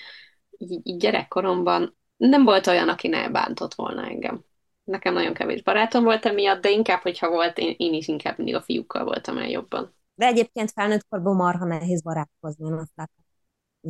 [0.58, 4.44] Így, gyerekkoromban nem volt olyan, aki ne bántott volna engem.
[4.84, 8.56] Nekem nagyon kevés barátom volt emiatt, de inkább, hogyha volt, én, én is inkább mindig
[8.56, 9.96] a fiúkkal voltam el jobban.
[10.16, 13.24] De egyébként felnőtt korban marha nehéz barátkozni, én azt látom.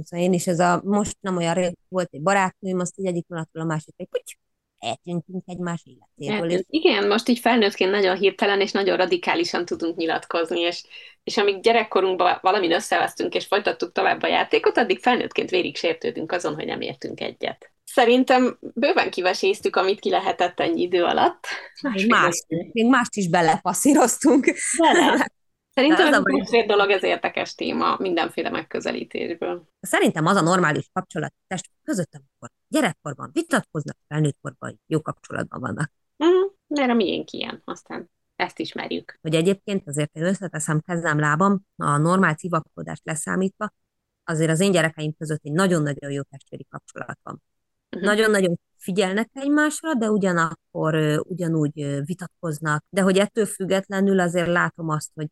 [0.04, 3.26] Szóval én is ez a, most nem olyan rég volt egy barátnőm, azt így egyik
[3.26, 4.38] pillanatról a másik, egy puty,
[4.84, 6.50] eltűntünk egymás életéből.
[6.50, 6.62] És...
[6.70, 10.84] Igen, most így felnőttként nagyon hirtelen és nagyon radikálisan tudunk nyilatkozni, és,
[11.24, 16.56] és amíg gyerekkorunkban valamin összevesztünk és folytattuk tovább a játékot, addig felnőttként vérig sértődünk azon,
[16.56, 17.72] hogy nem értünk egyet.
[17.84, 21.48] Szerintem bőven kiveséztük, amit ki lehetett ennyi idő alatt.
[22.08, 24.54] Más, még mást is belepasszíroztunk.
[24.78, 25.32] Bele.
[25.74, 29.68] Szerintem ez a mindkét dolog, ez érdekes téma mindenféle megközelítésből.
[29.80, 35.92] Szerintem az a normális kapcsolat test között, amikor gyerekkorban vitatkoznak, felnőttkorban jó kapcsolatban vannak.
[36.26, 39.18] Mm, mert a miénk ilyen, aztán ezt ismerjük.
[39.22, 43.74] Hogy egyébként azért én összeteszem kezem lábam, a normál civakodást leszámítva,
[44.24, 47.42] azért az én gyerekeim között egy nagyon-nagyon jó testvéri kapcsolat van.
[47.90, 48.10] Uh-huh.
[48.10, 55.10] Nagyon-nagyon figyelnek egymásra, de ugyanakkor uh, ugyanúgy vitatkoznak, de hogy ettől függetlenül azért látom azt,
[55.14, 55.28] hogy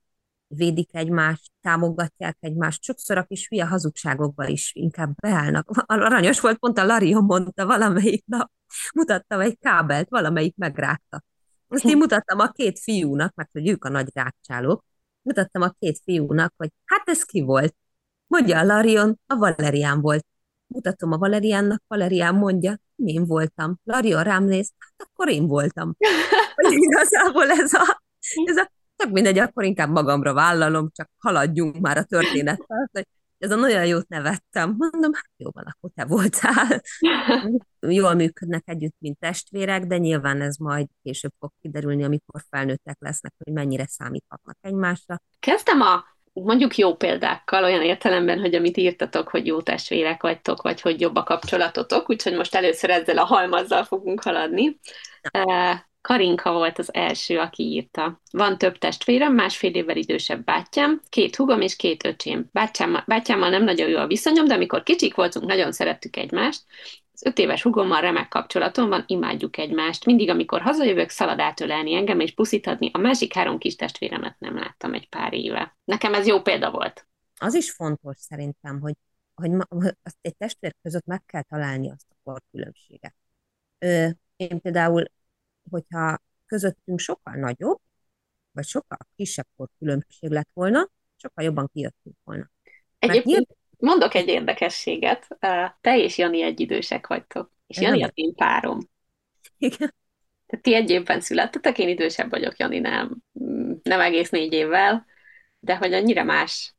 [0.56, 5.70] védik egymást, támogatják egymást, sokszor a kis hülye hazugságokba is inkább beállnak.
[5.86, 8.52] Aranyos volt, pont a Larion mondta valamelyik nap,
[8.96, 11.24] mutattam egy kábelt, valamelyik megrágta.
[11.68, 14.86] Azt én mutattam a két fiúnak, mert hogy ők a nagy rákcsálók,
[15.22, 17.76] mutattam a két fiúnak, hogy hát ez ki volt.
[18.28, 20.26] Mondja a Larion, a Valerián volt.
[20.68, 23.80] Mutatom a Valeriánnak, Valerián mondja, én voltam.
[23.84, 25.96] Larion rám néz, hát akkor én voltam.
[26.70, 28.02] Igazából ez a,
[28.46, 28.72] ez a
[29.02, 32.90] tök mindegy, akkor inkább magamra vállalom, csak haladjunk már a történettel.
[33.38, 34.76] Ez a nagyon jót nevettem.
[34.78, 36.82] Mondom, hát jó van, akkor te voltál.
[38.02, 43.34] Jól működnek együtt, mint testvérek, de nyilván ez majd később fog kiderülni, amikor felnőttek lesznek,
[43.44, 45.22] hogy mennyire számíthatnak egymásra.
[45.40, 46.04] Kezdtem a
[46.34, 51.16] mondjuk jó példákkal, olyan értelemben, hogy amit írtatok, hogy jó testvérek vagytok, vagy hogy jobb
[51.16, 54.80] a kapcsolatotok, úgyhogy most először ezzel a halmazzal fogunk haladni.
[56.02, 58.22] Karinka volt az első, aki írta.
[58.32, 62.50] Van több testvérem, másfél évvel idősebb bátyám, két hugom és két öcsém.
[62.52, 66.64] Bátyámmal, bátyámmal nem nagyon jó a viszonyom, de amikor kicsik voltunk, nagyon szerettük egymást.
[67.14, 70.06] Az öt éves hugommal remek kapcsolatom van, imádjuk egymást.
[70.06, 74.94] Mindig, amikor hazajövök, szalad átölelni engem és puszítani, a másik három kis testvéremet nem láttam
[74.94, 75.78] egy pár éve.
[75.84, 77.08] Nekem ez jó példa volt.
[77.40, 78.94] Az is fontos szerintem, hogy,
[79.34, 79.52] hogy
[80.04, 83.16] azt egy testvér között meg kell találni azt a korkülönbséget.
[84.36, 85.04] Én például
[85.70, 87.80] hogyha közöttünk sokkal nagyobb,
[88.52, 89.48] vagy sokkal kisebb
[89.80, 92.50] különbség lett volna, sokkal jobban kijöttünk volna.
[93.00, 93.58] Egyébként nyilván...
[93.78, 95.28] mondok egy érdekességet.
[95.82, 98.80] Te és Jani egyidősek vagytok, és Jani az én párom.
[99.58, 99.94] Igen.
[100.62, 103.18] Ti egy évben születtetek, én idősebb vagyok, Jani nem,
[103.84, 105.06] nem egész négy évvel,
[105.60, 106.76] de hogy annyira más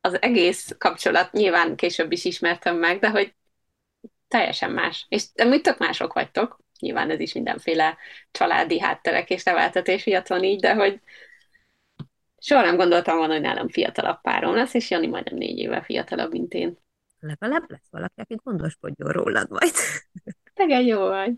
[0.00, 3.34] az egész kapcsolat, nyilván később is ismertem meg, de hogy
[4.28, 5.06] teljesen más.
[5.08, 7.96] És mit tök mások vagytok, nyilván ez is mindenféle
[8.30, 11.00] családi hátterek és neveltetés miatt van így, de hogy
[12.38, 16.32] soha nem gondoltam volna, hogy nálam fiatalabb párom lesz, és Jani majdnem négy éve fiatalabb,
[16.32, 16.78] mint én.
[17.20, 19.72] Legalább lesz valaki, aki gondoskodjon rólad majd.
[20.54, 21.32] Tegen jó vagy.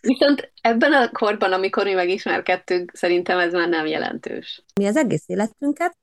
[0.00, 4.64] Viszont ebben a korban, amikor mi megismerkedtünk, szerintem ez már nem jelentős.
[4.80, 5.96] Mi az egész életünket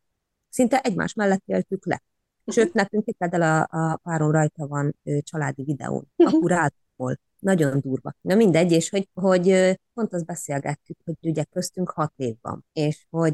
[0.49, 2.01] szinte egymás mellett éltük le.
[2.45, 7.19] Sőt, nekünk itt a, a párom rajta van ő, családi videón, a kurátból.
[7.39, 8.13] Nagyon durva.
[8.21, 13.05] Na mindegy, és hogy, hogy pont azt beszélgettük, hogy ugye köztünk hat év van, és
[13.09, 13.33] hogy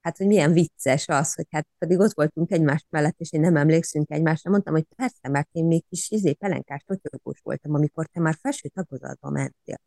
[0.00, 3.56] hát, hogy milyen vicces az, hogy hát pedig ott voltunk egymás mellett, és én nem
[3.56, 4.50] emlékszünk egymásra.
[4.50, 8.68] Mondtam, hogy persze, mert én még kis izé, pelenkás, totyogós voltam, amikor te már felső
[8.68, 9.80] tagozatba mentél.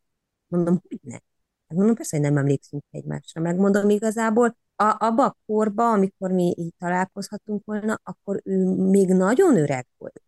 [0.46, 1.12] Mondom, hogy ne?
[1.12, 3.40] Hát mondom, persze, hogy nem emlékszünk egymásra.
[3.40, 9.56] Megmondom igazából, a, abba a korba, amikor mi így találkozhatunk volna, akkor ő még nagyon
[9.56, 10.22] öreg volt.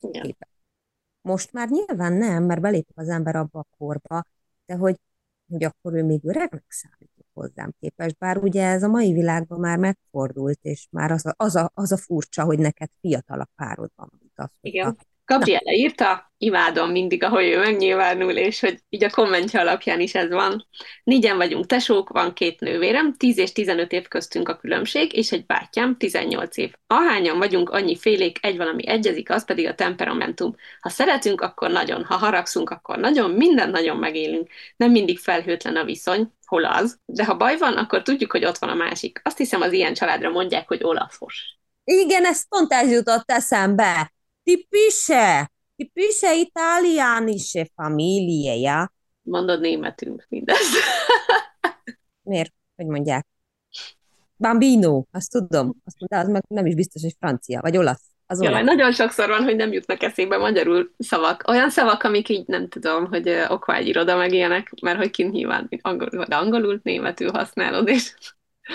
[0.00, 0.36] Igen.
[1.26, 4.22] Most már nyilván nem, mert belép az ember abba a korba,
[4.66, 4.96] de hogy,
[5.48, 8.18] hogy akkor ő még öregnek számított hozzám képest.
[8.18, 11.92] Bár ugye ez a mai világban már megfordult, és már az a, az a, az
[11.92, 14.48] a furcsa, hogy neked fiatalabb párod van, mint az.
[14.60, 14.98] Igen.
[15.26, 20.30] Gabriela írta, imádom mindig, ahogy ő megnyilvánul, és hogy így a kommentje alapján is ez
[20.30, 20.66] van.
[21.04, 25.46] Négyen vagyunk tesók, van két nővérem, 10 és 15 év köztünk a különbség, és egy
[25.46, 26.72] bátyám, 18 év.
[26.86, 30.54] Ahányan vagyunk, annyi félék, egy valami egyezik, az pedig a temperamentum.
[30.80, 34.48] Ha szeretünk, akkor nagyon, ha haragszunk, akkor nagyon, minden nagyon megélünk.
[34.76, 38.58] Nem mindig felhőtlen a viszony, hol az, de ha baj van, akkor tudjuk, hogy ott
[38.58, 39.20] van a másik.
[39.24, 41.58] Azt hiszem, az ilyen családra mondják, hogy olafos.
[41.84, 44.14] Igen, ez pont ez jutott eszembe
[44.46, 48.92] Tipisce, tipisce italianische familie, ja?
[49.22, 50.58] Mondod németül mindez.
[52.22, 52.52] Miért?
[52.76, 53.26] Hogy mondják?
[54.36, 55.74] Bambino, azt tudom.
[55.84, 58.04] Azt mondta, az meg nem is biztos, hogy francia, vagy olasz.
[58.26, 61.44] Az ja, nagyon sokszor van, hogy nem jutnak eszébe magyarul szavak.
[61.48, 66.24] Olyan szavak, amik így nem tudom, hogy okvágyiroda meg ilyenek, mert hogy kint nyilván angolul,
[66.24, 68.14] de angolul, németül használod, és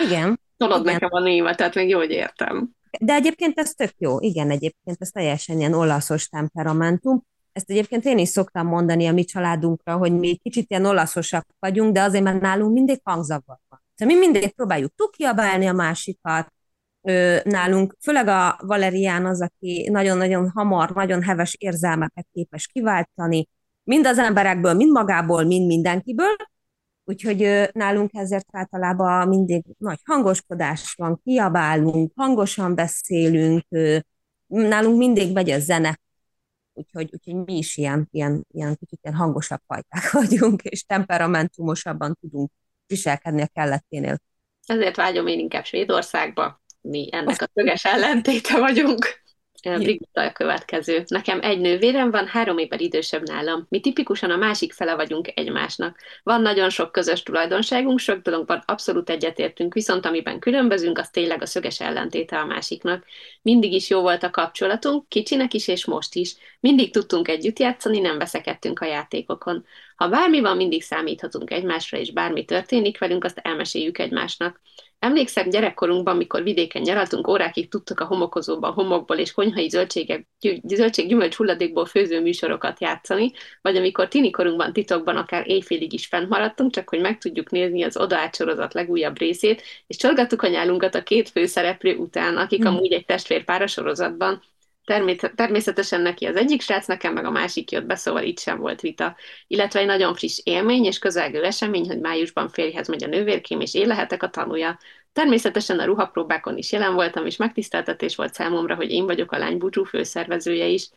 [0.06, 0.40] igen.
[0.58, 2.76] Tolod nekem a németet, még jó, hogy értem.
[3.00, 7.24] De egyébként ez tök jó, igen, egyébként ez teljesen ilyen olaszos temperamentum.
[7.52, 11.94] ezt egyébként én is szoktam mondani a mi családunkra, hogy mi kicsit ilyen olaszosak vagyunk,
[11.94, 13.82] de azért, mert nálunk mindig hangzavar van.
[13.96, 16.54] Tehát mi mindig próbáljuk tukiabálni a másikat,
[17.44, 23.48] nálunk, főleg a Valerián az, aki nagyon-nagyon hamar, nagyon heves érzelmeket képes kiváltani,
[23.84, 26.36] mind az emberekből, mind magából, mind mindenkiből,
[27.12, 33.66] úgyhogy nálunk ezért általában mindig nagy hangoskodás van, kiabálunk, hangosan beszélünk,
[34.48, 36.00] nálunk mindig megy a zene,
[36.74, 42.52] úgyhogy, úgyhogy mi is ilyen, ilyen, ilyen kicsit ilyen hangosabb fajták vagyunk, és temperamentumosabban tudunk
[42.88, 44.18] viselkedni a kelletténél.
[44.66, 49.21] Ezért vágyom én inkább Svédországba, mi ennek a szöges ellentéte vagyunk.
[49.62, 51.04] Brigitta a következő.
[51.08, 53.66] Nekem egy nővérem van, három évvel idősebb nálam.
[53.70, 56.00] Mi tipikusan a másik fele vagyunk egymásnak.
[56.24, 61.46] Van nagyon sok közös tulajdonságunk, sok dologban abszolút egyetértünk, viszont amiben különbözünk, az tényleg a
[61.46, 63.06] szöges ellentéte a másiknak.
[63.42, 66.36] Mindig is jó volt a kapcsolatunk, kicsinek is és most is.
[66.60, 69.66] Mindig tudtunk együtt játszani, nem veszekedtünk a játékokon.
[69.96, 74.60] Ha bármi van, mindig számíthatunk egymásra, és bármi történik velünk, azt elmeséljük egymásnak.
[75.02, 80.28] Emlékszem gyerekkorunkban, mikor vidéken nyaraltunk, órákig tudtuk a homokozóban homokból és konyhai zöldségek,
[80.64, 86.90] zöldség-gyümölcs hulladékból főző műsorokat játszani, vagy amikor tinikorunkban titokban akár éjfélig is fent maradtunk, csak
[86.90, 91.30] hogy meg tudjuk nézni az odaát sorozat legújabb részét, és csorgattuk a nyálunkat a két
[91.30, 92.68] főszereplő után, akik mm.
[92.68, 94.42] amúgy egy testvérpár a sorozatban,
[95.36, 98.82] Természetesen neki az egyik srác, nekem meg a másik jött be, szóval itt sem volt
[98.82, 99.16] vita.
[99.48, 103.74] Illetve egy nagyon friss élmény és közelgő esemény, hogy májusban férjhez megy a nővérkém, és
[103.74, 104.80] én lehetek a tanúja.
[105.14, 109.84] Természetesen a ruhapróbákon is jelen voltam, és megtiszteltetés volt számomra, hogy én vagyok a lánybúcsú
[109.84, 110.90] főszervezője is.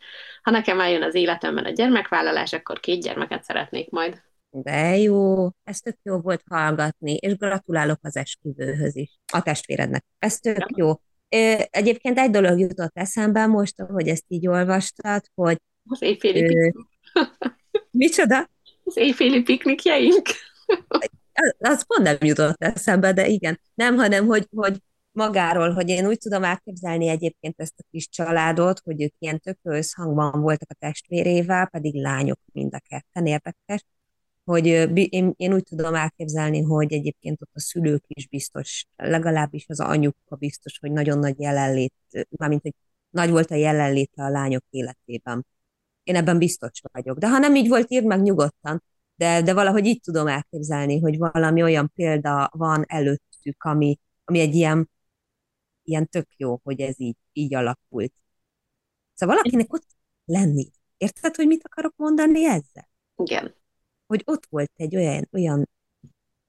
[0.42, 4.22] Ha nekem eljön az életemben a gyermekvállalás, akkor két gyermeket szeretnék majd.
[4.50, 10.04] De jó, ez tök jó volt hallgatni, és gratulálok az esküvőhöz is, a testvérednek.
[10.18, 10.92] Ez tök jó.
[11.70, 15.56] Egyébként egy dolog jutott eszembe most, hogy ezt így olvastad, hogy...
[15.88, 16.74] Az éjféli ő...
[17.90, 18.50] Micsoda?
[18.84, 20.28] Az éjféli piknikjeink.
[21.58, 23.60] az pont nem jutott eszembe, de igen.
[23.74, 24.78] Nem, hanem, hogy, hogy
[25.12, 29.58] magáról, hogy én úgy tudom elképzelni egyébként ezt a kis családot, hogy ők ilyen tök
[29.62, 33.84] összhangban voltak a testvérével, pedig lányok mind a ketten érdekes,
[34.44, 39.80] hogy én, én úgy tudom elképzelni, hogy egyébként ott a szülők is biztos, legalábbis az
[39.80, 41.94] anyuka biztos, hogy nagyon nagy jelenlét,
[42.30, 42.74] mármint, hogy
[43.10, 45.46] nagy volt a jelenléte a lányok életében.
[46.02, 47.18] Én ebben biztos vagyok.
[47.18, 48.82] De ha nem így volt, írd meg nyugodtan.
[49.16, 54.54] De, de valahogy így tudom elképzelni, hogy valami olyan példa van előttük, ami, ami egy
[54.54, 54.90] ilyen,
[55.82, 58.12] ilyen tök jó, hogy ez így, így alakult.
[59.14, 59.86] Szóval valakinek ott
[60.24, 60.70] lenni.
[60.96, 62.88] Érted, hogy mit akarok mondani ezzel?
[63.16, 63.54] Igen
[64.06, 65.68] hogy ott volt egy olyan, olyan,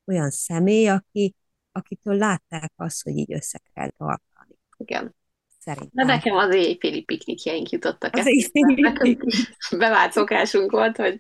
[0.06, 1.36] olyan személy, aki,
[1.72, 4.56] akitől látták azt, hogy így össze kell tartani.
[4.78, 5.16] Igen.
[5.66, 5.90] Szerintem.
[5.92, 8.16] De nekem az éjféli piknikjeink jutottak.
[8.16, 9.18] Az éjféli
[9.78, 11.20] Bevált szokásunk volt, hogy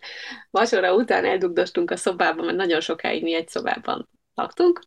[0.50, 4.80] vacsora után eldugdostunk a szobában, mert nagyon sokáig mi egy szobában laktunk,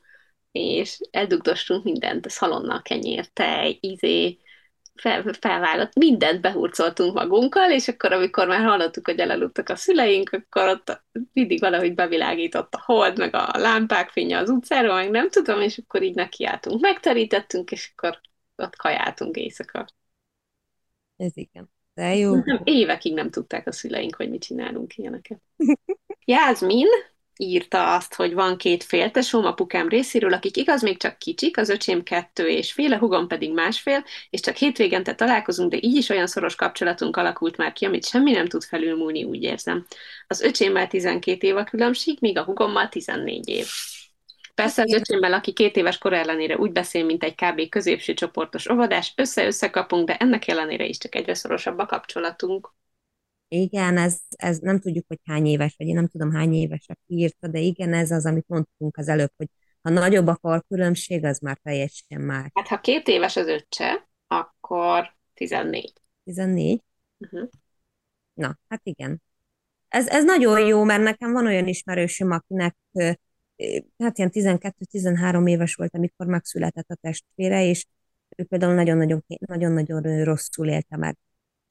[0.53, 4.39] és eldugdostunk mindent, a szalonna, kenyér, tej, izé,
[5.01, 10.69] fel, felvállott, mindent behurcoltunk magunkkal, és akkor, amikor már hallottuk, hogy elaludtak a szüleink, akkor
[10.69, 11.03] ott
[11.33, 15.79] mindig valahogy bevilágított a hold, meg a lámpák fénye az utcáról, meg nem tudom, és
[15.79, 16.81] akkor így nekiálltunk.
[16.81, 18.21] Megterítettünk, és akkor
[18.57, 19.87] ott kajáltunk éjszaka.
[21.17, 21.71] Ez igen.
[21.95, 22.35] De jó.
[22.35, 25.41] Nem, évekig nem tudták a szüleink, hogy mit csinálunk ilyeneket.
[26.25, 26.87] Jászmin
[27.39, 32.03] írta azt, hogy van két féltesóm apukám részéről, akik igaz még csak kicsik, az öcsém
[32.03, 36.27] kettő és fél, a hugom pedig másfél, és csak hétvégente találkozunk, de így is olyan
[36.27, 39.87] szoros kapcsolatunk alakult már ki, amit semmi nem tud felülmúlni, úgy érzem.
[40.27, 43.67] Az öcsémmel 12 év a különbség, míg a hugommal 14 év.
[44.55, 47.69] Persze az öcsémmel, aki két éves kor ellenére úgy beszél, mint egy kb.
[47.69, 52.73] középső csoportos óvodás, össze-össze kapunk, de ennek ellenére is csak egyre szorosabb a kapcsolatunk.
[53.49, 57.49] Igen, ez, ez nem tudjuk, hogy hány éves, vagy én nem tudom hány évesek írta,
[57.49, 59.49] de igen, ez az, amit mondtunk az előbb, hogy
[59.83, 62.51] ha nagyobb a korkülönbség, az már teljesen más.
[62.55, 65.93] Hát ha két éves az öccse, akkor 14.
[66.25, 66.83] 14?
[67.19, 67.49] Uh-huh.
[68.35, 69.23] Na, hát igen.
[69.89, 72.77] Ez, ez nagyon jó, mert nekem van olyan ismerősöm, akinek
[73.99, 77.87] hát ilyen 12-13 éves volt, amikor megszületett a testvére, és
[78.37, 78.75] ő például
[79.39, 81.17] nagyon-nagyon rosszul élte meg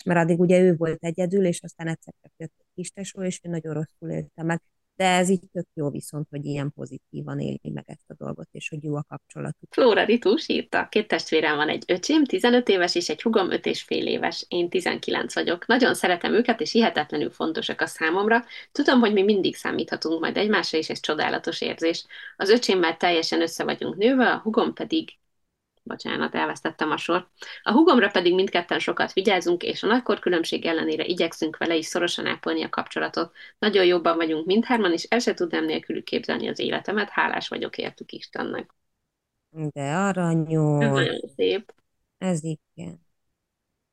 [0.07, 3.39] mert addig ugye ő volt egyedül, és aztán egyszer csak jött egy kis tesó, és
[3.43, 4.61] ő nagyon rosszul élte meg.
[4.95, 8.69] De ez így tök jó viszont, hogy ilyen pozitívan éli meg ezt a dolgot, és
[8.69, 9.73] hogy jó a kapcsolatuk.
[9.73, 13.83] Flóra Ritus írta, két testvérem van, egy öcsém, 15 éves, és egy hugom 5 és
[13.83, 14.45] fél éves.
[14.47, 15.67] Én 19 vagyok.
[15.67, 18.45] Nagyon szeretem őket, és hihetetlenül fontosak a számomra.
[18.71, 22.05] Tudom, hogy mi mindig számíthatunk majd egymásra, és ez csodálatos érzés.
[22.35, 25.17] Az öcsémmel teljesen össze vagyunk nőve, a hugom pedig
[25.87, 27.29] bocsánat, elvesztettem a sor.
[27.63, 32.25] A hugomra pedig mindketten sokat vigyázunk, és a nagykor különbség ellenére igyekszünk vele is szorosan
[32.25, 33.35] ápolni a kapcsolatot.
[33.59, 38.11] Nagyon jobban vagyunk mindhárman, és el se tudnám nélkülük képzelni az életemet, hálás vagyok értük
[38.11, 38.75] Istennek.
[39.49, 40.83] De aranyos.
[40.83, 41.73] Ez nagyon szép.
[42.17, 43.05] Ez igen.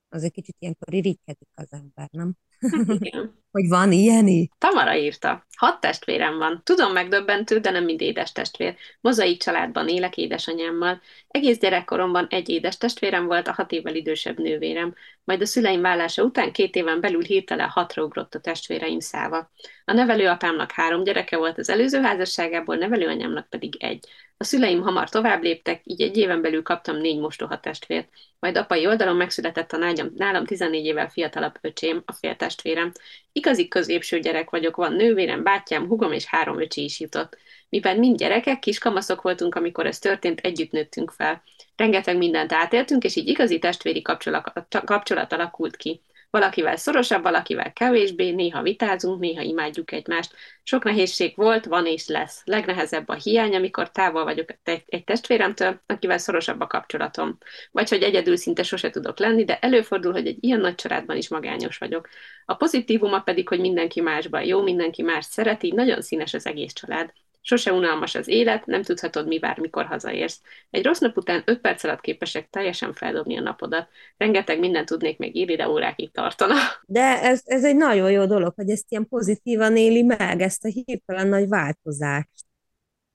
[0.09, 2.33] Az egy kicsit ilyenkor irigykedik az ember, nem?
[2.61, 3.35] Hát igen.
[3.55, 5.47] hogy van ilyen Tamara írta.
[5.57, 6.61] Hat testvérem van.
[6.65, 8.77] Tudom megdöbbentő, de nem mind édes testvér.
[9.01, 11.01] Mozaik családban élek édesanyámmal.
[11.29, 14.95] Egész gyerekkoromban egy édes testvérem volt, a hat évvel idősebb nővérem.
[15.25, 19.51] Majd a szüleim vállása után két éven belül hirtelen hatra ugrott a testvéreim száva.
[19.85, 24.09] A nevelőapámnak három gyereke volt az előző házasságából, nevelőanyámnak pedig egy.
[24.37, 28.09] A szüleim hamar tovább léptek, így egy éven belül kaptam négy mostoha testvért.
[28.39, 32.13] Majd apai oldalon megszületett a nálam, nálam 14 évvel fiatalabb öcsém, a
[32.55, 32.93] féltestvérem.
[33.33, 37.39] Igazi középső gyerek vagyok, van nővérem, bátyám, hugom és három öcsi is jutott.
[37.69, 41.43] Mi pedig mind gyerekek, kis kamaszok voltunk, amikor ez történt, együtt nőttünk fel.
[41.77, 46.01] Rengeteg mindent átéltünk, és így igazi testvéri kapcsolat, kapcsolat alakult ki.
[46.35, 50.35] Valakivel szorosabb, valakivel kevésbé, néha vitázunk, néha imádjuk egymást.
[50.62, 52.43] Sok nehézség volt, van és lesz.
[52.44, 54.48] Legnehezebb a hiány, amikor távol vagyok
[54.86, 57.39] egy testvéremtől, akivel szorosabb a kapcsolatom.
[57.70, 61.28] Vagy hogy egyedül szinte sose tudok lenni, de előfordul, hogy egy ilyen nagy családban is
[61.28, 62.09] magányos vagyok.
[62.44, 67.12] A pozitívuma pedig, hogy mindenki másban jó, mindenki más szereti, nagyon színes az egész család.
[67.47, 70.41] Sose unalmas az élet, nem tudhatod, mi vár, mikor hazaérsz.
[70.71, 73.89] Egy rossz nap után öt perc alatt képesek teljesen feldobni a napodat.
[74.16, 76.55] Rengeteg mindent tudnék még írni, de órákig tartana.
[76.87, 80.69] De ez, ez egy nagyon jó dolog, hogy ezt ilyen pozitívan éli meg, ezt a
[80.69, 82.45] hirtelen nagy változást.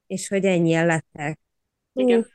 [0.07, 1.39] És hogy ennyien lettek.
[1.93, 2.27] Igen.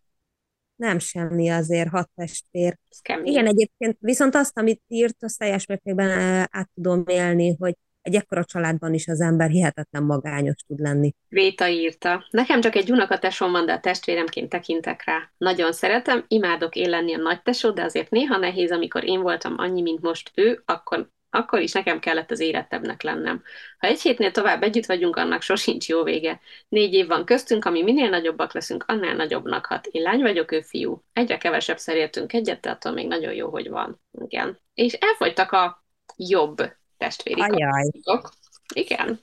[0.76, 2.78] nem semmi azért hat testvér.
[3.22, 7.74] Igen, egyébként viszont azt, amit írt, azt teljes mértékben eh, át tudom élni, hogy
[8.04, 11.14] egy ekkora családban is az ember hihetetlen magányos tud lenni.
[11.28, 12.26] Véta írta.
[12.30, 15.30] Nekem csak egy unokatesom van, de a testvéremként tekintek rá.
[15.36, 19.54] Nagyon szeretem, imádok én lenni a nagy tesó, de azért néha nehéz, amikor én voltam
[19.56, 23.42] annyi, mint most ő, akkor akkor is nekem kellett az érettebbnek lennem.
[23.78, 26.40] Ha egy hétnél tovább együtt vagyunk, annak sosincs jó vége.
[26.68, 29.86] Négy év van köztünk, ami minél nagyobbak leszünk, annál nagyobbnak hat.
[29.86, 31.02] Én lány vagyok, ő fiú.
[31.12, 34.00] Egyre kevesebb értünk egyet, de attól még nagyon jó, hogy van.
[34.24, 34.58] Igen.
[34.74, 35.84] És elfogytak a
[36.16, 36.56] jobb
[37.04, 38.32] testvéri kapcsolatok.
[38.74, 39.20] Igen.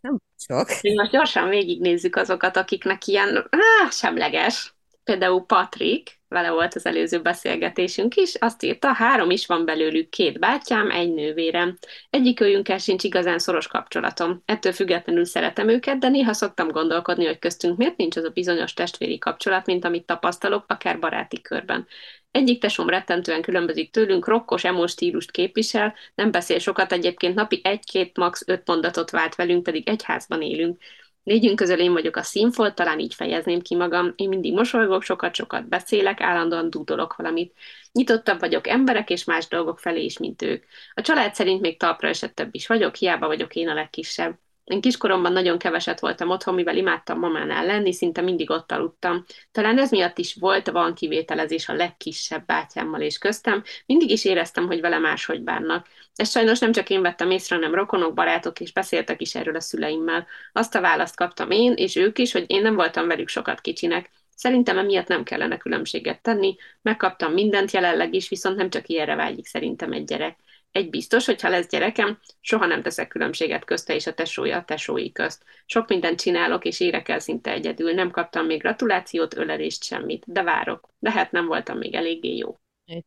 [0.00, 0.68] Nem sok.
[0.94, 4.73] Most gyorsan végignézzük azokat, akiknek ilyen á, semleges.
[5.04, 10.38] Például Patrik, vele volt az előző beszélgetésünk is, azt írta, három is van belőlük, két
[10.38, 11.78] bátyám, egy nővérem.
[12.10, 14.42] Egyik őjünkkel sincs igazán szoros kapcsolatom.
[14.44, 18.72] Ettől függetlenül szeretem őket, de néha szoktam gondolkodni, hogy köztünk miért nincs az a bizonyos
[18.72, 21.86] testvéri kapcsolat, mint amit tapasztalok, akár baráti körben.
[22.30, 28.16] Egyik tesom rettentően különbözik tőlünk, rokkos, emos stílust képvisel, nem beszél sokat, egyébként napi egy-két,
[28.16, 28.42] max.
[28.46, 30.82] öt mondatot vált velünk, pedig egy házban élünk.
[31.24, 34.12] Négyünk közül én vagyok a színfolt, talán így fejezném ki magam.
[34.16, 37.54] Én mindig mosolygok, sokat-sokat beszélek, állandóan dúdolok valamit.
[37.92, 40.64] Nyitottabb vagyok emberek és más dolgok felé is, mint ők.
[40.94, 44.38] A család szerint még talpra esettebb is vagyok, hiába vagyok én a legkisebb.
[44.64, 49.24] Én kiskoromban nagyon keveset voltam otthon, mivel imádtam mamánál lenni, szinte mindig ott aludtam.
[49.52, 54.66] Talán ez miatt is volt, van kivételezés a legkisebb bátyámmal és köztem, mindig is éreztem,
[54.66, 55.86] hogy vele máshogy bánnak.
[56.14, 59.60] Ezt sajnos nem csak én vettem észre, hanem rokonok, barátok is beszéltek is erről a
[59.60, 60.26] szüleimmel.
[60.52, 64.10] Azt a választ kaptam én, és ők is, hogy én nem voltam velük sokat kicsinek.
[64.36, 69.46] Szerintem emiatt nem kellene különbséget tenni, megkaptam mindent jelenleg is, viszont nem csak ilyenre vágyik
[69.46, 70.38] szerintem egy gyerek.
[70.74, 74.64] Egy biztos, hogy ha lesz gyerekem, soha nem teszek különbséget közte és a tesója a
[74.64, 75.44] tesói közt.
[75.66, 77.92] Sok mindent csinálok, és érek el szinte egyedül.
[77.92, 80.24] Nem kaptam még gratulációt, ölelést, semmit.
[80.26, 80.88] De várok.
[80.98, 82.58] Lehet nem voltam még eléggé jó.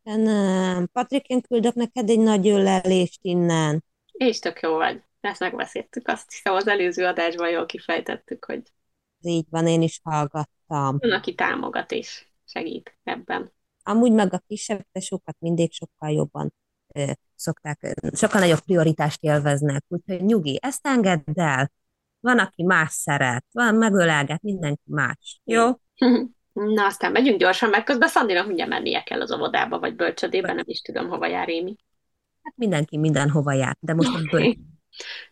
[0.03, 0.88] Nem.
[0.91, 3.84] Patrik, én küldök neked egy nagy ölelést innen.
[4.11, 5.02] És tök jó vagy.
[5.19, 6.07] Ezt megbeszéltük.
[6.07, 8.61] Azt hiszem az előző adásban jól kifejtettük, hogy
[9.22, 10.98] így van, én is hallgattam.
[10.98, 13.53] Van, aki támogat és segít ebben.
[13.84, 16.53] Amúgy meg a kisebb tesókat mindig sokkal jobban
[17.38, 21.72] szokták, sokkal nagyobb prioritást élveznek, úgyhogy nyugi, ezt engedd el.
[22.19, 25.41] Van, aki más szeret, van, megölelget, mindenki más.
[25.43, 25.72] Jó?
[26.53, 30.64] Na, aztán megyünk gyorsan, mert közben Szandinak mindjárt mennie kell az óvodába, vagy bölcsödébe, nem
[30.68, 31.76] is tudom, hova jár Émi.
[32.41, 34.76] Hát mindenki mindenhova jár, de most a.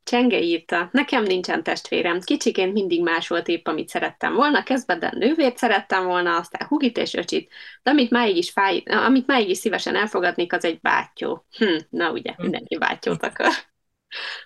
[0.04, 5.58] Csenge írta, nekem nincsen testvérem, kicsiként mindig más volt épp, amit szerettem volna, kezdve nővért
[5.58, 7.52] szerettem volna, aztán hugit és öcsit,
[7.84, 11.46] de amit máig is, fáj, amit máig is szívesen elfogadnék, az egy bátyó.
[11.58, 13.52] Hm, na ugye, mindenki bátyót akar.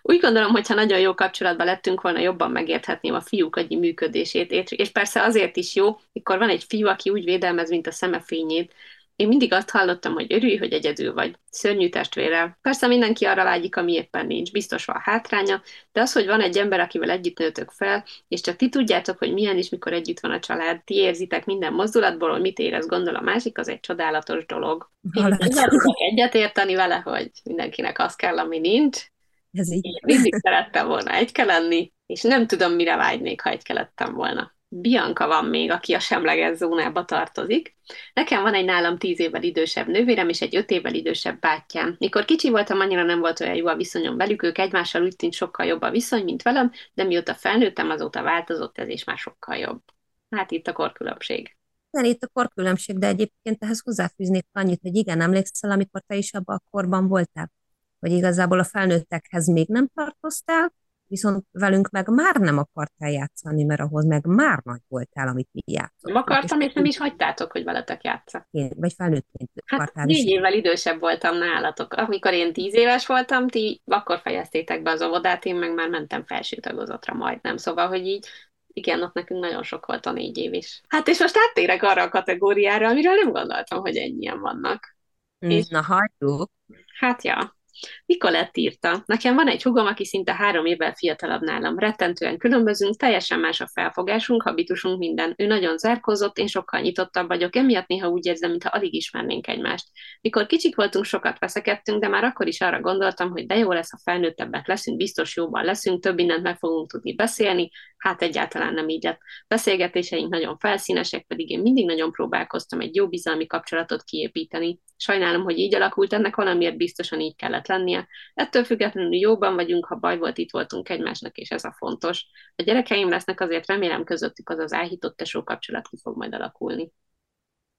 [0.01, 4.51] Úgy gondolom, hogy ha nagyon jó kapcsolatban lettünk volna, jobban megérthetném a fiúk agyi működését,
[4.71, 8.73] és persze azért is jó, mikor van egy fiú, aki úgy védelmez, mint a szemefényét,
[9.19, 12.57] Én mindig azt hallottam, hogy örülj, hogy egyedül vagy, szörnyű testvérrel.
[12.61, 16.57] Persze mindenki arra vágyik, ami éppen nincs, biztos van hátránya, de az, hogy van egy
[16.57, 20.31] ember, akivel együtt nőtök fel, és csak ti tudjátok, hogy milyen is, mikor együtt van
[20.31, 24.45] a család, ti érzitek minden mozdulatból, hogy mit érez, gondol a másik, az egy csodálatos
[24.45, 24.91] dolog.
[25.13, 29.05] Én tudok egyetérteni vele, hogy mindenkinek az kell, ami nincs.
[29.51, 29.85] Ez így.
[29.85, 34.13] Én mindig szerettem volna egy kell lenni, és nem tudom, mire vágynék, ha egy lettem
[34.13, 34.57] volna.
[34.71, 37.75] Bianca van még, aki a semleges zónába tartozik.
[38.13, 41.95] Nekem van egy nálam tíz évvel idősebb nővérem és egy öt évvel idősebb bátyám.
[41.99, 45.33] Mikor kicsi voltam, annyira nem volt olyan jó a viszonyom velük, ők egymással úgy tűnt
[45.33, 49.57] sokkal jobb a viszony, mint velem, de mióta felnőttem, azóta változott ez, és már sokkal
[49.57, 49.81] jobb.
[50.29, 51.57] Hát itt a korkülönbség.
[51.91, 56.33] Igen, itt a korkülönbség, de egyébként ehhez hozzáfűznék annyit, hogy igen, emlékszel, amikor te is
[56.33, 57.51] abban a korban voltál,
[57.99, 60.73] hogy igazából a felnőttekhez még nem tartoztál,
[61.09, 65.61] viszont velünk meg már nem akartál játszani, mert ahhoz meg már nagy voltál, amit mi
[65.65, 66.13] játszottunk.
[66.13, 68.47] Nem akartam, és nem is hagytátok, hogy veletek játszak.
[68.51, 71.93] Én, vagy felnőttként hát négy évvel idősebb voltam nálatok.
[71.93, 76.25] Amikor én tíz éves voltam, ti akkor fejeztétek be az óvodát, én meg már mentem
[76.25, 77.57] felső tagozatra majdnem.
[77.57, 78.27] Szóval, hogy így
[78.73, 80.81] igen, ott nekünk nagyon sok volt a négy év is.
[80.87, 84.97] Hát és most áttérek arra a kategóriára, amiről nem gondoltam, hogy ennyien vannak.
[85.45, 86.51] Mm, és, na hagyjuk.
[86.99, 87.58] Hát ja,
[88.05, 91.79] Nikolett írta, nekem van egy hugom, aki szinte három évvel fiatalabb nálam.
[91.79, 95.33] Rettentően különbözünk, teljesen más a felfogásunk, habitusunk, minden.
[95.37, 99.87] Ő nagyon zárkózott, én sokkal nyitottabb vagyok, emiatt néha úgy érzem, mintha alig ismernénk egymást.
[100.21, 103.91] Mikor kicsik voltunk, sokat veszekedtünk, de már akkor is arra gondoltam, hogy de jó lesz,
[103.91, 107.69] ha felnőttebbek leszünk, biztos jóban leszünk, több mindent meg fogunk tudni beszélni,
[107.99, 109.19] hát egyáltalán nem így lett.
[109.47, 114.79] Beszélgetéseink nagyon felszínesek, pedig én mindig nagyon próbálkoztam egy jó bizalmi kapcsolatot kiépíteni.
[114.97, 118.07] Sajnálom, hogy így alakult, ennek valamiért biztosan így kellett lennie.
[118.33, 122.25] Ettől függetlenül jóban vagyunk, ha baj volt, itt voltunk egymásnak, és ez a fontos.
[122.55, 126.91] A gyerekeim lesznek, azért remélem közöttük az az áhított tesó kapcsolat ki fog majd alakulni.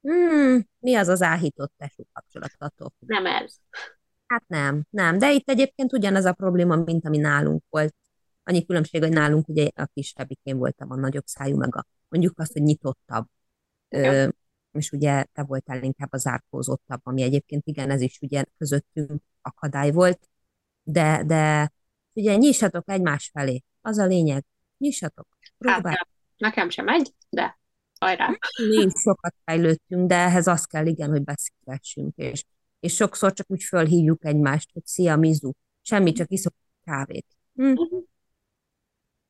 [0.00, 2.92] Hmm, mi az az áhított tesó kapcsolatatok?
[2.98, 3.54] Nem ez.
[4.26, 5.18] Hát nem, nem.
[5.18, 7.94] De itt egyébként ugyanez a probléma, mint ami nálunk volt.
[8.50, 12.38] Annyi különbség, hogy nálunk ugye a kisebbik én voltam a nagyobb szájú, meg a mondjuk
[12.38, 13.26] azt, hogy nyitottabb.
[13.88, 14.12] Ja.
[14.12, 14.28] Ö,
[14.72, 19.90] és ugye te voltál inkább az zárkózottabb, ami egyébként igen, ez is ugye közöttünk akadály
[19.90, 20.28] volt,
[20.82, 21.72] de, de
[22.12, 24.44] ugye nyissatok egymás felé, az a lényeg,
[24.78, 25.28] nyissatok,
[25.58, 25.94] próbálj.
[25.96, 27.58] Hát, nekem sem megy, de
[28.00, 28.28] hajrá.
[28.56, 32.44] Mi is sokat fejlődtünk, de ehhez az kell, igen, hogy beszélgessünk, és,
[32.80, 35.52] és sokszor csak úgy fölhívjuk egymást, hogy szia, Mizu,
[35.82, 36.54] semmi, csak iszok
[36.84, 37.26] kávét.
[37.54, 37.74] Hm?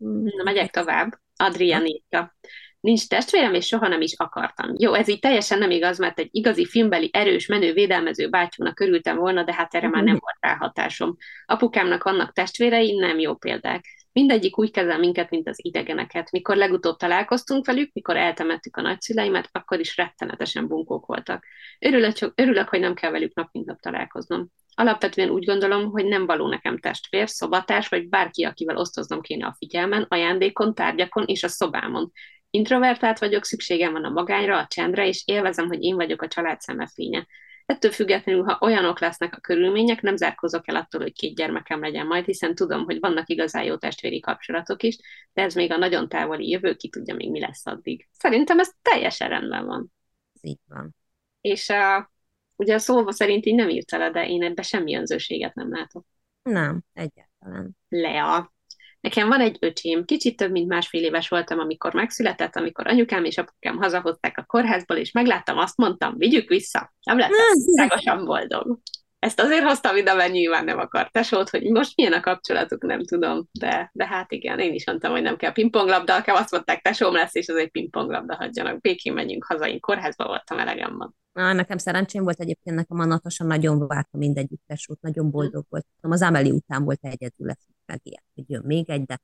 [0.01, 1.19] Na, megyek tovább.
[1.37, 2.35] Adrián írta.
[2.81, 4.75] Nincs testvérem, és soha nem is akartam.
[4.79, 9.17] Jó, ez így teljesen nem igaz, mert egy igazi filmbeli, erős, menő, védelmező bátyúnak örültem
[9.17, 11.17] volna, de hát erre már nem volt ráhatásom.
[11.47, 13.85] Apukámnak vannak testvérei, nem jó példák.
[14.13, 16.31] Mindegyik úgy kezel minket, mint az idegeneket.
[16.31, 21.45] Mikor legutóbb találkoztunk velük, mikor eltemettük a nagyszüleimet, akkor is rettenetesen bunkók voltak.
[21.79, 24.49] Örülök, örülök, hogy nem kell velük nap mint nap találkoznom.
[24.75, 29.55] Alapvetően úgy gondolom, hogy nem való nekem testvér, szobatárs vagy bárki, akivel osztoznom kéne a
[29.59, 32.13] figyelmen, ajándékon, tárgyakon és a szobámon.
[32.51, 36.61] Introvertált vagyok, szükségem van a magányra, a csendre, és élvezem, hogy én vagyok a család
[36.61, 37.27] szemefénye.
[37.67, 42.07] Ettől függetlenül, ha olyanok lesznek a körülmények, nem zárkozok el attól, hogy két gyermekem legyen
[42.07, 44.99] majd, hiszen tudom, hogy vannak igazán jó testvéri kapcsolatok is,
[45.33, 48.09] de ez még a nagyon távoli jövő, ki tudja még mi lesz addig.
[48.13, 49.93] Szerintem ez teljesen rendben van.
[50.41, 50.95] Így van.
[51.41, 52.13] És a,
[52.57, 56.07] ugye a szóval szerint így nem írta le, de én ebbe semmi önzőséget nem látok.
[56.43, 57.77] Nem, egyáltalán.
[57.89, 58.53] Lea.
[59.01, 63.39] Nekem van egy öcsém, kicsit több mint másfél éves voltam, amikor megszületett, amikor anyukám és
[63.39, 66.93] apukám hazahozták a kórházból, és megláttam, azt mondtam, vigyük vissza.
[67.03, 67.37] Nem lettem
[67.77, 68.79] szágosan boldog.
[69.19, 73.05] Ezt azért hoztam ide, mert nyilván nem akart tesót, hogy most milyen a kapcsolatuk, nem
[73.05, 76.83] tudom, de, de hát igen, én is mondtam, hogy nem kell pingponglabda, kell azt mondták,
[76.83, 78.81] tesóm lesz, és az egy pingponglabda hagyjanak.
[78.81, 81.15] Békén menjünk haza, én kórházba voltam, elegem van.
[81.33, 85.87] Na, nekem szerencsém volt egyébként, nekem a Natasa nagyon várta mindegyik tesót, nagyon boldog volt.
[86.01, 87.51] Az Ameli után volt egyedül,
[87.91, 89.21] lesz megijedt, hogy jön még egy, de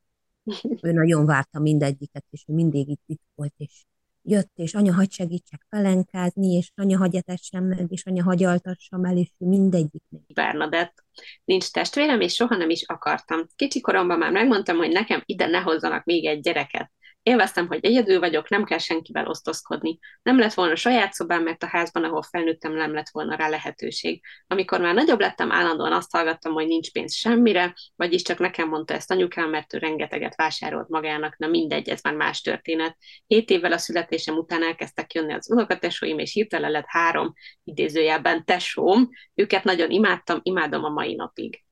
[0.81, 3.83] ő nagyon várta mindegyiket, és ő mindig itt, itt volt, és
[4.21, 9.05] jött, és anya, hagy segítsek pelenkázni, és anya, hagy etessen meg, és anya, hagy altassam
[9.05, 10.03] el, és mindegyik.
[10.33, 11.05] Bernadett,
[11.45, 13.47] nincs testvérem, és soha nem is akartam.
[13.55, 16.91] Kicsi koromban már megmondtam, hogy nekem ide ne hozzanak még egy gyereket.
[17.27, 19.99] Élveztem, hogy egyedül vagyok, nem kell senkivel osztozkodni.
[20.21, 24.23] Nem lett volna saját szobám, mert a házban, ahol felnőttem, nem lett volna rá lehetőség.
[24.47, 28.93] Amikor már nagyobb lettem, állandóan azt hallgattam, hogy nincs pénz semmire, vagyis csak nekem mondta
[28.93, 32.97] ezt anyukám, mert ő rengeteget vásárolt magának, na mindegy, ez már más történet.
[33.25, 37.33] Hét évvel a születésem után elkezdtek jönni az unokatesóim, és hirtelen lett három
[37.63, 39.09] idézőjelben tesóm.
[39.33, 41.63] Őket nagyon imádtam, imádom a mai napig.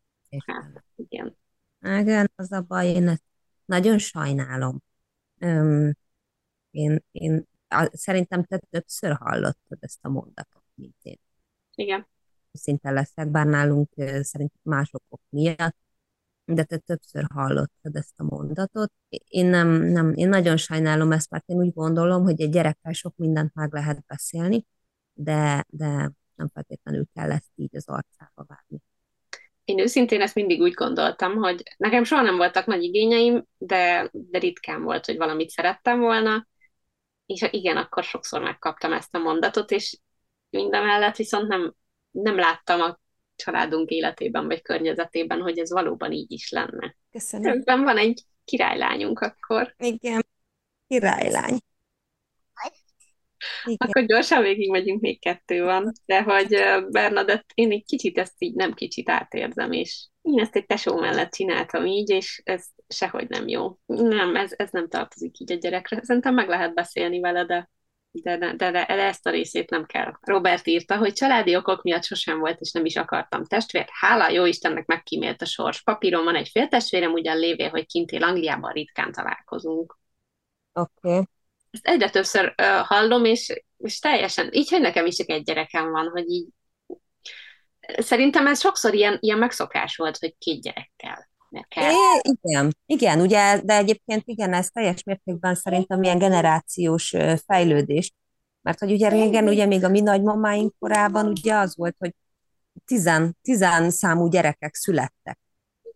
[0.46, 1.38] Hát, igen.
[2.00, 3.18] Igen, az a baj, én
[3.66, 4.85] nagyon sajnálom
[5.46, 5.94] Öm,
[6.72, 7.48] én, én
[7.92, 10.64] szerintem te többször hallottad ezt a mondatot.
[10.76, 11.20] mint én.
[11.76, 12.08] Igen.
[12.52, 13.90] Szinte leszek, bár nálunk
[14.22, 15.78] szerint másokok miatt,
[16.46, 18.92] de te többször hallottad ezt a mondatot.
[19.10, 23.16] Én nem, nem, én nagyon sajnálom ezt, mert én úgy gondolom, hogy egy gyerekkel sok
[23.16, 24.66] mindent meg lehet beszélni,
[25.14, 28.82] de, de nem feltétlenül kell ezt így az arcába vágni.
[29.66, 34.40] Én őszintén ezt mindig úgy gondoltam, hogy nekem soha nem voltak nagy igényeim, de, de
[34.40, 36.48] ritkán volt, hogy valamit szerettem volna,
[37.26, 40.00] és igen, akkor sokszor megkaptam ezt a mondatot, és
[40.50, 41.74] mindemellett viszont nem,
[42.12, 43.00] nem láttam a
[43.36, 46.96] családunk életében vagy környezetében, hogy ez valóban így is lenne.
[47.12, 47.52] Köszönöm.
[47.52, 49.76] Közben van egy királylányunk akkor.
[49.78, 50.26] Igen,
[50.88, 51.58] királylány.
[53.64, 53.78] Igen.
[53.88, 55.92] Akkor gyorsan végig megyünk, még kettő van.
[56.06, 56.58] De hogy
[56.90, 61.32] Bernadett, én egy kicsit ezt így nem kicsit átérzem, és én ezt egy tesó mellett
[61.32, 63.78] csináltam így, és ez sehogy nem jó.
[63.86, 66.04] Nem, ez, ez nem tartozik így a gyerekre.
[66.04, 67.70] Szerintem meg lehet beszélni vele, de
[68.22, 70.14] de, de, de, de ezt a részét nem kell.
[70.22, 73.90] Robert írta, hogy családi okok miatt sosem volt, és nem is akartam testvért.
[73.92, 75.84] Hála jó Istennek megkímélt a sors.
[75.84, 79.98] Papíron van egy féltestvérem, ugyan lévén, hogy kint él Angliában ritkán találkozunk.
[80.74, 81.10] Oké.
[81.10, 81.24] Okay.
[81.76, 85.92] Ezt egyre többször uh, hallom, és, és teljesen, így, hogy nekem is csak egy gyerekem
[85.92, 86.48] van, hogy így
[87.98, 91.30] szerintem ez sokszor ilyen, ilyen megszokás volt, hogy két gyerekkel.
[91.76, 97.14] É, igen, igen, ugye, de egyébként igen, ez teljes mértékben szerintem ilyen generációs
[97.46, 98.12] fejlődés,
[98.62, 102.14] mert hogy ugye régen, ugye még a mi nagymamáink korában ugye az volt, hogy
[102.86, 105.40] tizen, tizen számú gyerekek születtek.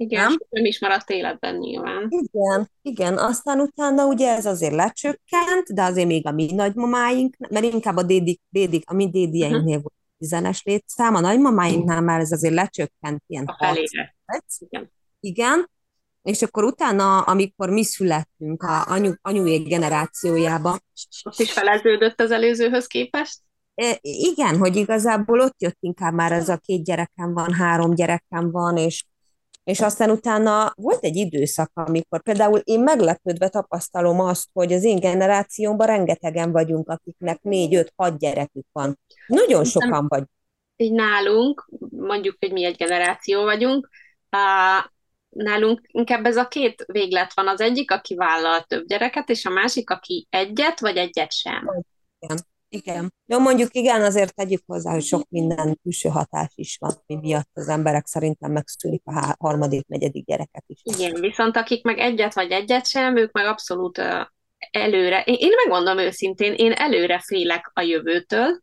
[0.01, 0.37] Igen, nem?
[0.49, 2.07] nem is maradt életben nyilván.
[2.09, 7.65] Igen, igen, aztán utána ugye ez azért lecsökkent, de azért még a mi nagymamáink, mert
[7.65, 9.81] inkább a dédik, dédik a mi dédieinknél uh-huh.
[9.81, 14.15] volt tizenes létszám, a nagymamáinknál már ez azért lecsökkent ilyen a felére.
[14.57, 14.91] Igen.
[15.19, 15.69] igen,
[16.21, 20.79] és akkor utána, amikor mi születtünk a anyu, anyuék generációjába.
[21.23, 23.39] Ott is feleződött az előzőhöz képest?
[24.01, 28.77] Igen, hogy igazából ott jött inkább már ez a két gyerekem van, három gyerekem van,
[28.77, 29.05] és
[29.69, 34.99] és aztán utána volt egy időszak, amikor például én meglepődve tapasztalom azt, hogy az én
[34.99, 38.99] generációmban rengetegen vagyunk, akiknek négy, öt, hat gyerekük van.
[39.27, 40.29] Nagyon sokan vagyunk.
[40.75, 43.89] Így nálunk, mondjuk, hogy mi egy generáció vagyunk,
[45.29, 47.47] nálunk inkább ez a két véglet van.
[47.47, 51.83] Az egyik, aki vállal több gyereket, és a másik, aki egyet, vagy egyet sem.
[52.19, 52.37] Igen.
[52.69, 53.13] Igen.
[53.25, 57.49] Jó, mondjuk igen, azért tegyük hozzá, hogy sok minden külső hatás is van, mi miatt
[57.53, 60.79] az emberek szerintem megszülik a harmadik, negyedik gyereket is.
[60.83, 64.01] Igen, viszont akik meg egyet vagy egyet sem, ők meg abszolút
[64.71, 68.59] előre, én, én megmondom őszintén, én előre félek a jövőtől.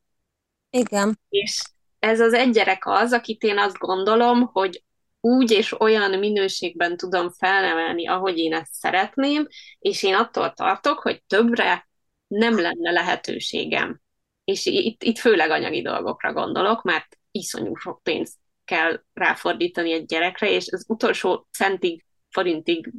[0.71, 1.21] Igen.
[1.29, 1.63] És
[1.99, 4.85] ez az egy gyerek az, akit én azt gondolom, hogy
[5.21, 9.47] úgy és olyan minőségben tudom felnevelni, ahogy én ezt szeretném,
[9.79, 11.86] és én attól tartok, hogy többre
[12.27, 14.01] nem lenne lehetőségem.
[14.45, 20.51] És itt, itt főleg anyagi dolgokra gondolok, mert iszonyú sok pénzt kell ráfordítani egy gyerekre,
[20.51, 22.93] és az utolsó centig, forintig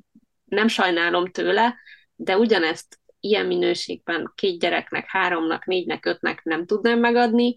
[0.45, 1.75] nem sajnálom tőle,
[2.15, 7.55] de ugyanezt ilyen minőségben két gyereknek, háromnak, négynek, ötnek nem tudnám megadni,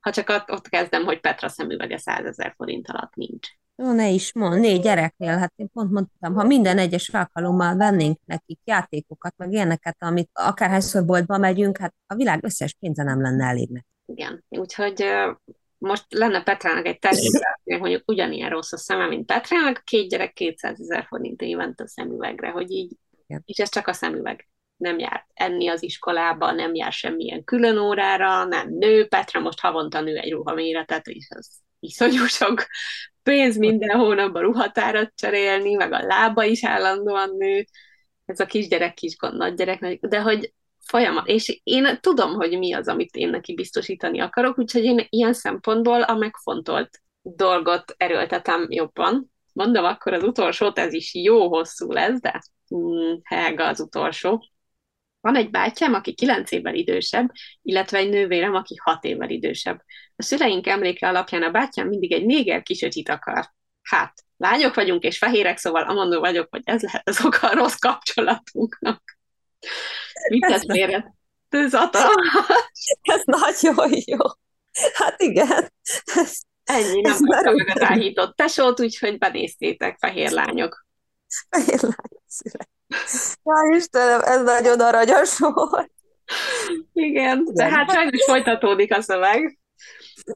[0.00, 3.48] ha csak ott, ott kezdem, hogy Petra szemüvege 100 ezer forint alatt nincs.
[3.82, 8.18] Jó, ne is mond, négy gyereknél, hát én pont mondtam, ha minden egyes alkalommal vennénk
[8.24, 13.46] nekik játékokat, meg ilyeneket, amit akárhányszor boltba megyünk, hát a világ összes pénze nem lenne
[13.46, 15.04] elég Igen, úgyhogy
[15.78, 20.80] most lenne Petrának egy természet, mondjuk ugyanilyen rossz a szeme, mint Petrának, két gyerek 200
[20.80, 22.92] ezer forint évente a szemüvegre, hogy így,
[23.26, 23.42] Igen.
[23.44, 24.48] és ez csak a szemüveg.
[24.76, 30.00] Nem jár enni az iskolába, nem jár semmilyen külön órára, nem nő, Petra most havonta
[30.00, 31.50] nő egy ruhaméretet, és az
[31.80, 32.66] iszonyú sok
[33.30, 37.66] pénz minden hónapban ruhatárat cserélni, meg a lába is állandóan nő,
[38.24, 43.16] ez a kisgyerek, kisgond, nagygyerek, de hogy folyamat, és én tudom, hogy mi az, amit
[43.16, 49.32] én neki biztosítani akarok, úgyhogy én ilyen szempontból a megfontolt dolgot erőltetem jobban.
[49.52, 54.44] Mondom, akkor az utolsót, ez is jó hosszú lesz, de hmm, Helga az utolsó.
[55.20, 57.30] Van egy bátyám, aki kilenc évvel idősebb,
[57.62, 59.80] illetve egy nővérem, aki hat évvel idősebb.
[60.16, 63.52] A szüleink emléke alapján a bátyám mindig egy néger kisöcsit akar.
[63.82, 67.78] Hát, lányok vagyunk és fehérek, szóval amondó vagyok, hogy ez lehet az oka a rossz
[67.78, 69.02] kapcsolatunknak.
[70.30, 71.14] Mit tesz félre?
[71.48, 71.98] Tűzata.
[73.02, 74.18] Ez nagyon jó.
[74.92, 75.72] Hát igen.
[76.04, 80.86] Ez, Ennyi, nem kaptam meg az áhított tesót, úgyhogy benéztétek, fehér lányok.
[81.48, 82.68] Fehér lányok szület.
[83.44, 85.90] Ja, Istenem, ez nagyon aranyos volt.
[86.92, 89.58] Igen, de hát sajnos folytatódik a szöveg.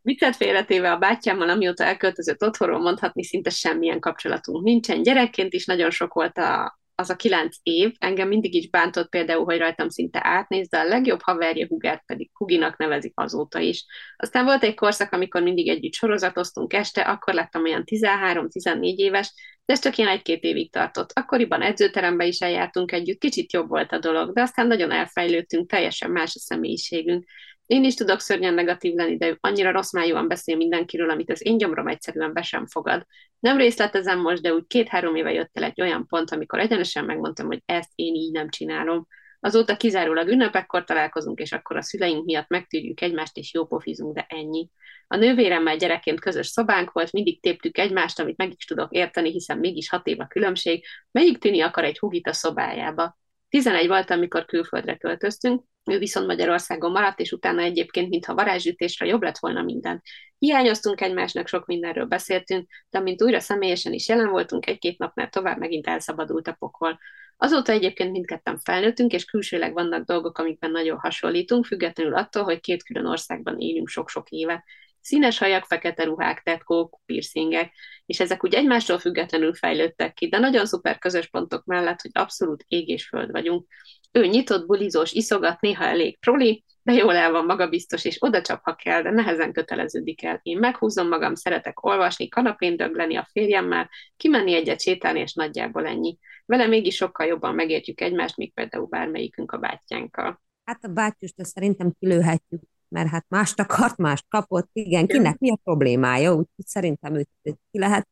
[0.03, 5.03] Viccet félretéve a bátyámmal, amióta elköltözött otthonról mondhatni, szinte semmilyen kapcsolatunk nincsen.
[5.03, 9.45] Gyerekként is nagyon sok volt a az a kilenc év engem mindig is bántott például,
[9.45, 13.85] hogy rajtam szinte átnéz, de a legjobb haverja Hugert pedig Huginak nevezik azóta is.
[14.17, 19.35] Aztán volt egy korszak, amikor mindig együtt sorozatoztunk este, akkor lettem olyan 13-14 éves,
[19.67, 21.11] de ez csak ilyen egy-két évig tartott.
[21.15, 26.11] Akkoriban edzőterembe is eljártunk együtt, kicsit jobb volt a dolog, de aztán nagyon elfejlődtünk, teljesen
[26.11, 27.25] más a személyiségünk.
[27.67, 31.47] Én is tudok szörnyen negatív lenni, de ő annyira rossz májúan beszél mindenkiről, amit az
[31.47, 33.07] én gyomrom egyszerűen be sem fogad.
[33.39, 37.47] Nem részletezem most, de úgy két-három éve jött el egy olyan pont, amikor egyenesen megmondtam,
[37.47, 39.07] hogy ezt én így nem csinálom.
[39.45, 44.71] Azóta kizárólag ünnepekkor találkozunk, és akkor a szüleink miatt megtűrjük egymást, és jópofizunk, de ennyi.
[45.07, 49.59] A nővéremmel gyerekként közös szobánk volt, mindig téptük egymást, amit meg is tudok érteni, hiszen
[49.59, 50.85] mégis hat év a különbség.
[51.11, 53.19] Melyik tini akar egy hugit a szobájába?
[53.49, 59.23] 11 volt, amikor külföldre költöztünk, ő viszont Magyarországon maradt, és utána egyébként, mintha varázsütésre jobb
[59.23, 60.03] lett volna minden.
[60.39, 65.59] Hiányoztunk egymásnak, sok mindenről beszéltünk, de amint újra személyesen is jelen voltunk, egy-két napnál tovább
[65.59, 66.99] megint elszabadult a pokol.
[67.37, 72.83] Azóta egyébként mindketten felnőttünk, és külsőleg vannak dolgok, amikben nagyon hasonlítunk, függetlenül attól, hogy két
[72.83, 74.65] külön országban élünk sok-sok évet.
[75.01, 77.73] Színes hajak, fekete ruhák, tetkók, piercingek,
[78.07, 82.65] és ezek úgy egymástól függetlenül fejlődtek ki, de nagyon szuper közös pontok mellett, hogy abszolút
[82.69, 83.67] ég és föld vagyunk.
[84.13, 88.61] Ő nyitott, bulizós, iszogat, néha elég proli, de jól el van magabiztos, és oda csap,
[88.63, 90.41] ha kell, de nehezen köteleződik el.
[90.43, 96.19] Én meghúzom magam, szeretek olvasni, kanapén dögleni a férjemmel, kimenni egyet sétálni, és nagyjából ennyi.
[96.47, 100.43] Vele mégis sokkal jobban megértjük egymást, míg például bármelyikünk a bátyjánkkal.
[100.65, 105.59] Hát a bátyust szerintem kilőhetjük, mert hát mást akart, mást kapott, igen, kinek mi a
[105.63, 108.09] problémája, úgyhogy szerintem őt, őt ki lehet.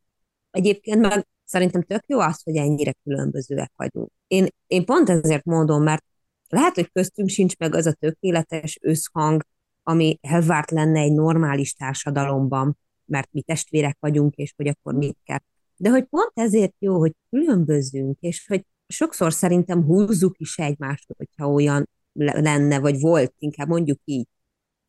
[0.51, 4.11] Egyébként meg szerintem tök jó az, hogy ennyire különbözőek vagyunk.
[4.27, 6.05] Én, én pont ezért mondom, mert
[6.49, 9.43] lehet, hogy köztünk sincs meg az a tökéletes összhang,
[9.83, 15.39] ami elvárt lenne egy normális társadalomban, mert mi testvérek vagyunk, és hogy akkor mit kell.
[15.77, 21.53] De hogy pont ezért jó, hogy különbözünk, és hogy sokszor szerintem húzzuk is egymást, hogyha
[21.53, 24.27] olyan lenne, vagy volt, inkább mondjuk így,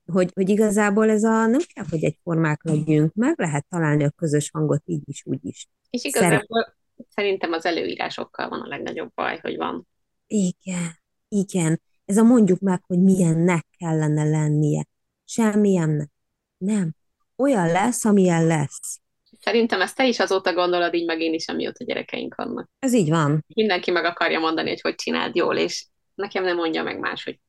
[0.05, 4.49] hogy, hogy igazából ez a, nem kell, hogy egyformák legyünk, meg lehet találni a közös
[4.53, 5.67] hangot így is, úgy is.
[5.89, 6.75] És igazából Szeret...
[7.09, 9.87] szerintem az előírásokkal van a legnagyobb baj, hogy van.
[10.27, 11.81] Igen, igen.
[12.05, 14.85] Ez a mondjuk meg, hogy milyennek kellene lennie.
[15.25, 16.09] Semmilyennek.
[16.57, 16.95] Nem.
[17.35, 19.01] Olyan lesz, amilyen lesz.
[19.43, 22.69] Szerintem ezt te is azóta gondolod, így meg én is, amióta gyerekeink vannak.
[22.79, 23.45] Ez így van.
[23.47, 27.39] Mindenki meg akarja mondani, hogy hogy csináld jól, és nekem nem mondja meg más, hogy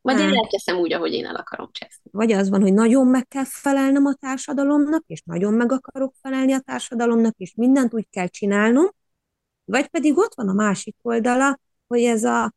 [0.00, 2.10] vagy én elteszem úgy, ahogy én el akarom cseszni.
[2.12, 6.52] Vagy az van, hogy nagyon meg kell felelnem a társadalomnak, és nagyon meg akarok felelni
[6.52, 8.90] a társadalomnak, és mindent úgy kell csinálnom,
[9.64, 12.54] vagy pedig ott van a másik oldala, hogy ez a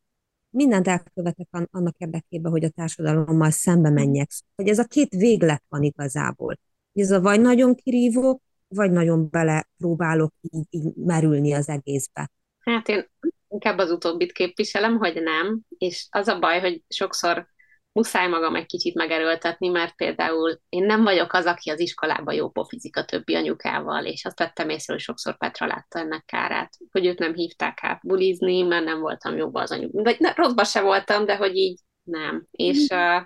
[0.49, 4.29] mindent elkövetek annak érdekében, hogy a társadalommal szembe menjek.
[4.55, 6.59] Hogy ez a két véglet van igazából.
[6.93, 12.31] Ez a vagy nagyon kirívó, vagy nagyon bele próbálok így, így merülni az egészbe.
[12.59, 13.09] Hát én
[13.49, 17.47] inkább az utóbbit képviselem, hogy nem, és az a baj, hogy sokszor
[17.91, 22.49] muszáj magam egy kicsit megerőltetni, mert például én nem vagyok az, aki az iskolában jó
[22.49, 27.05] pofizik a többi anyukával, és azt vettem észre, hogy sokszor Petra látta ennek kárát, hogy
[27.05, 29.91] őt nem hívták át bulizni, mert nem voltam jobb az anyuk.
[29.93, 32.45] Vagy ne, rosszba se voltam, de hogy így nem.
[32.51, 33.23] És, uh,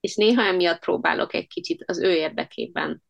[0.00, 3.02] és néha emiatt próbálok egy kicsit az ő érdekében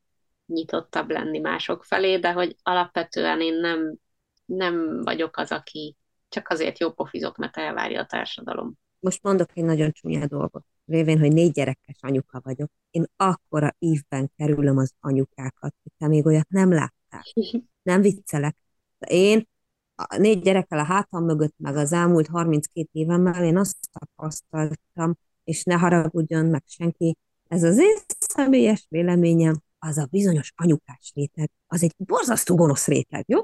[0.50, 3.96] nyitottabb lenni mások felé, de hogy alapvetően én nem,
[4.44, 5.96] nem vagyok az, aki
[6.28, 8.78] csak azért jó pofizok, mert elvárja a társadalom.
[8.98, 10.64] Most mondok egy nagyon csúnya dolgot.
[10.86, 16.26] Révén, hogy négy gyerekes anyuka vagyok, én akkora ívben kerülöm az anyukákat, hogy te még
[16.26, 17.22] olyat nem láttál.
[17.82, 18.56] Nem viccelek.
[18.98, 19.48] De én
[19.94, 25.14] a négy gyerekkel a hátam mögött, meg az elmúlt 32 évemmel én azt tapasztaltam,
[25.44, 27.16] és ne haragudjon meg senki,
[27.48, 33.24] ez az én személyes véleményem, az a bizonyos anyukás réteg, az egy borzasztó gonosz réteg,
[33.28, 33.38] jó?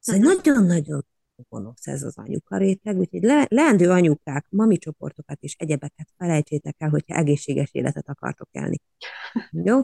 [0.00, 1.06] Ez egy nagyon-nagyon
[1.48, 6.88] gonosz ez az anyuka réteg, úgyhogy le, leendő anyukák, mami csoportokat és egyebeket felejtsétek el,
[6.88, 8.76] hogyha egészséges életet akartok élni.
[9.50, 9.80] Jó?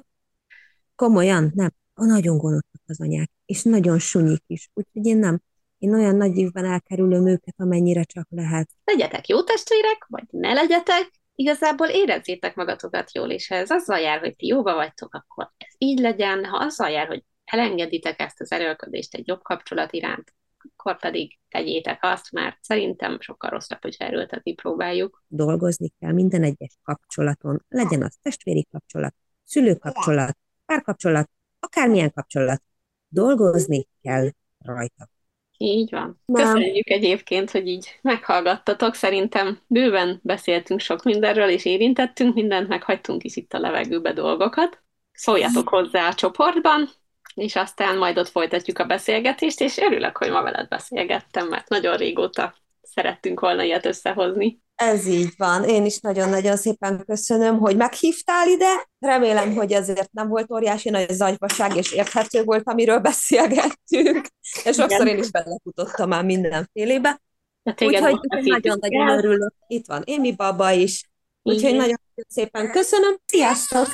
[0.95, 1.71] Komolyan, nem.
[1.95, 5.41] A nagyon gonoszak az anyák, és nagyon sunyik is, úgyhogy én nem.
[5.79, 8.71] Én olyan nagy évben elkerülöm őket, amennyire csak lehet.
[8.85, 14.19] Legyetek jó testvérek, vagy ne legyetek, igazából érezzétek magatokat jól, és ha ez azzal jár,
[14.21, 18.53] hogy ti jóba vagytok, akkor ez így legyen, ha azzal jár, hogy elengeditek ezt az
[18.53, 20.35] erőlködést egy jobb kapcsolat iránt,
[20.77, 25.25] akkor pedig tegyétek azt, mert szerintem sokkal rosszabb, hogy erőltetni próbáljuk.
[25.29, 30.37] Dolgozni kell minden egyes kapcsolaton, legyen az testvéri kapcsolat, szülőkapcsolat,
[30.67, 32.63] párkapcsolat, akármilyen kapcsolat.
[33.09, 35.09] Dolgozni kell rajta.
[35.57, 36.21] Így van.
[36.25, 36.45] Nem.
[36.45, 38.95] Köszönjük egyébként, hogy így meghallgattatok.
[38.95, 44.83] Szerintem bőven beszéltünk sok mindenről, és érintettünk mindent, meghagytunk is itt a levegőbe dolgokat.
[45.13, 46.89] Szóljatok hozzá a csoportban,
[47.35, 51.97] és aztán majd ott folytatjuk a beszélgetést, és örülök, hogy ma veled beszélgettem, mert nagyon
[51.97, 54.63] régóta szerettünk volna ilyet összehozni.
[54.75, 55.65] Ez így van.
[55.65, 58.89] Én is nagyon-nagyon szépen köszönöm, hogy meghívtál ide.
[58.99, 64.29] Remélem, hogy ezért nem volt óriási nagy zagyvaság, és érthető volt, amiről beszélgettünk.
[64.65, 67.21] És sokszor én is belefutottam már mindenfélébe.
[67.63, 69.55] Úgyhogy nagyon-nagyon örülök.
[69.67, 71.11] Itt van Émi Baba is.
[71.43, 73.17] Úgyhogy nagyon szépen köszönöm.
[73.27, 73.87] Sziasztok!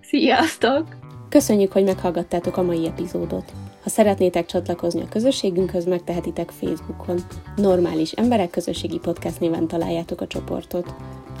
[0.00, 0.88] Sziasztok!
[1.28, 3.52] Köszönjük, hogy meghallgattátok a mai epizódot.
[3.90, 7.20] Szeretnétek csatlakozni a közösségünkhöz, megtehetitek Facebookon.
[7.56, 10.94] Normális Emberek Közösségi Podcast néven találjátok a csoportot.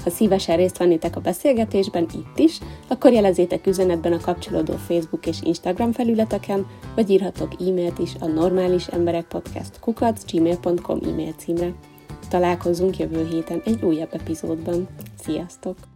[0.04, 2.58] Ha szívesen részt vennétek a beszélgetésben itt is,
[2.88, 8.86] akkor jelezzétek üzenetben a kapcsolódó Facebook és Instagram felületeken, vagy írhatok e-mailt is a normális
[8.86, 11.74] emberek podcast kukac e-mail címre.
[12.28, 14.88] Találkozunk jövő héten egy újabb epizódban.
[15.22, 15.89] Sziasztok!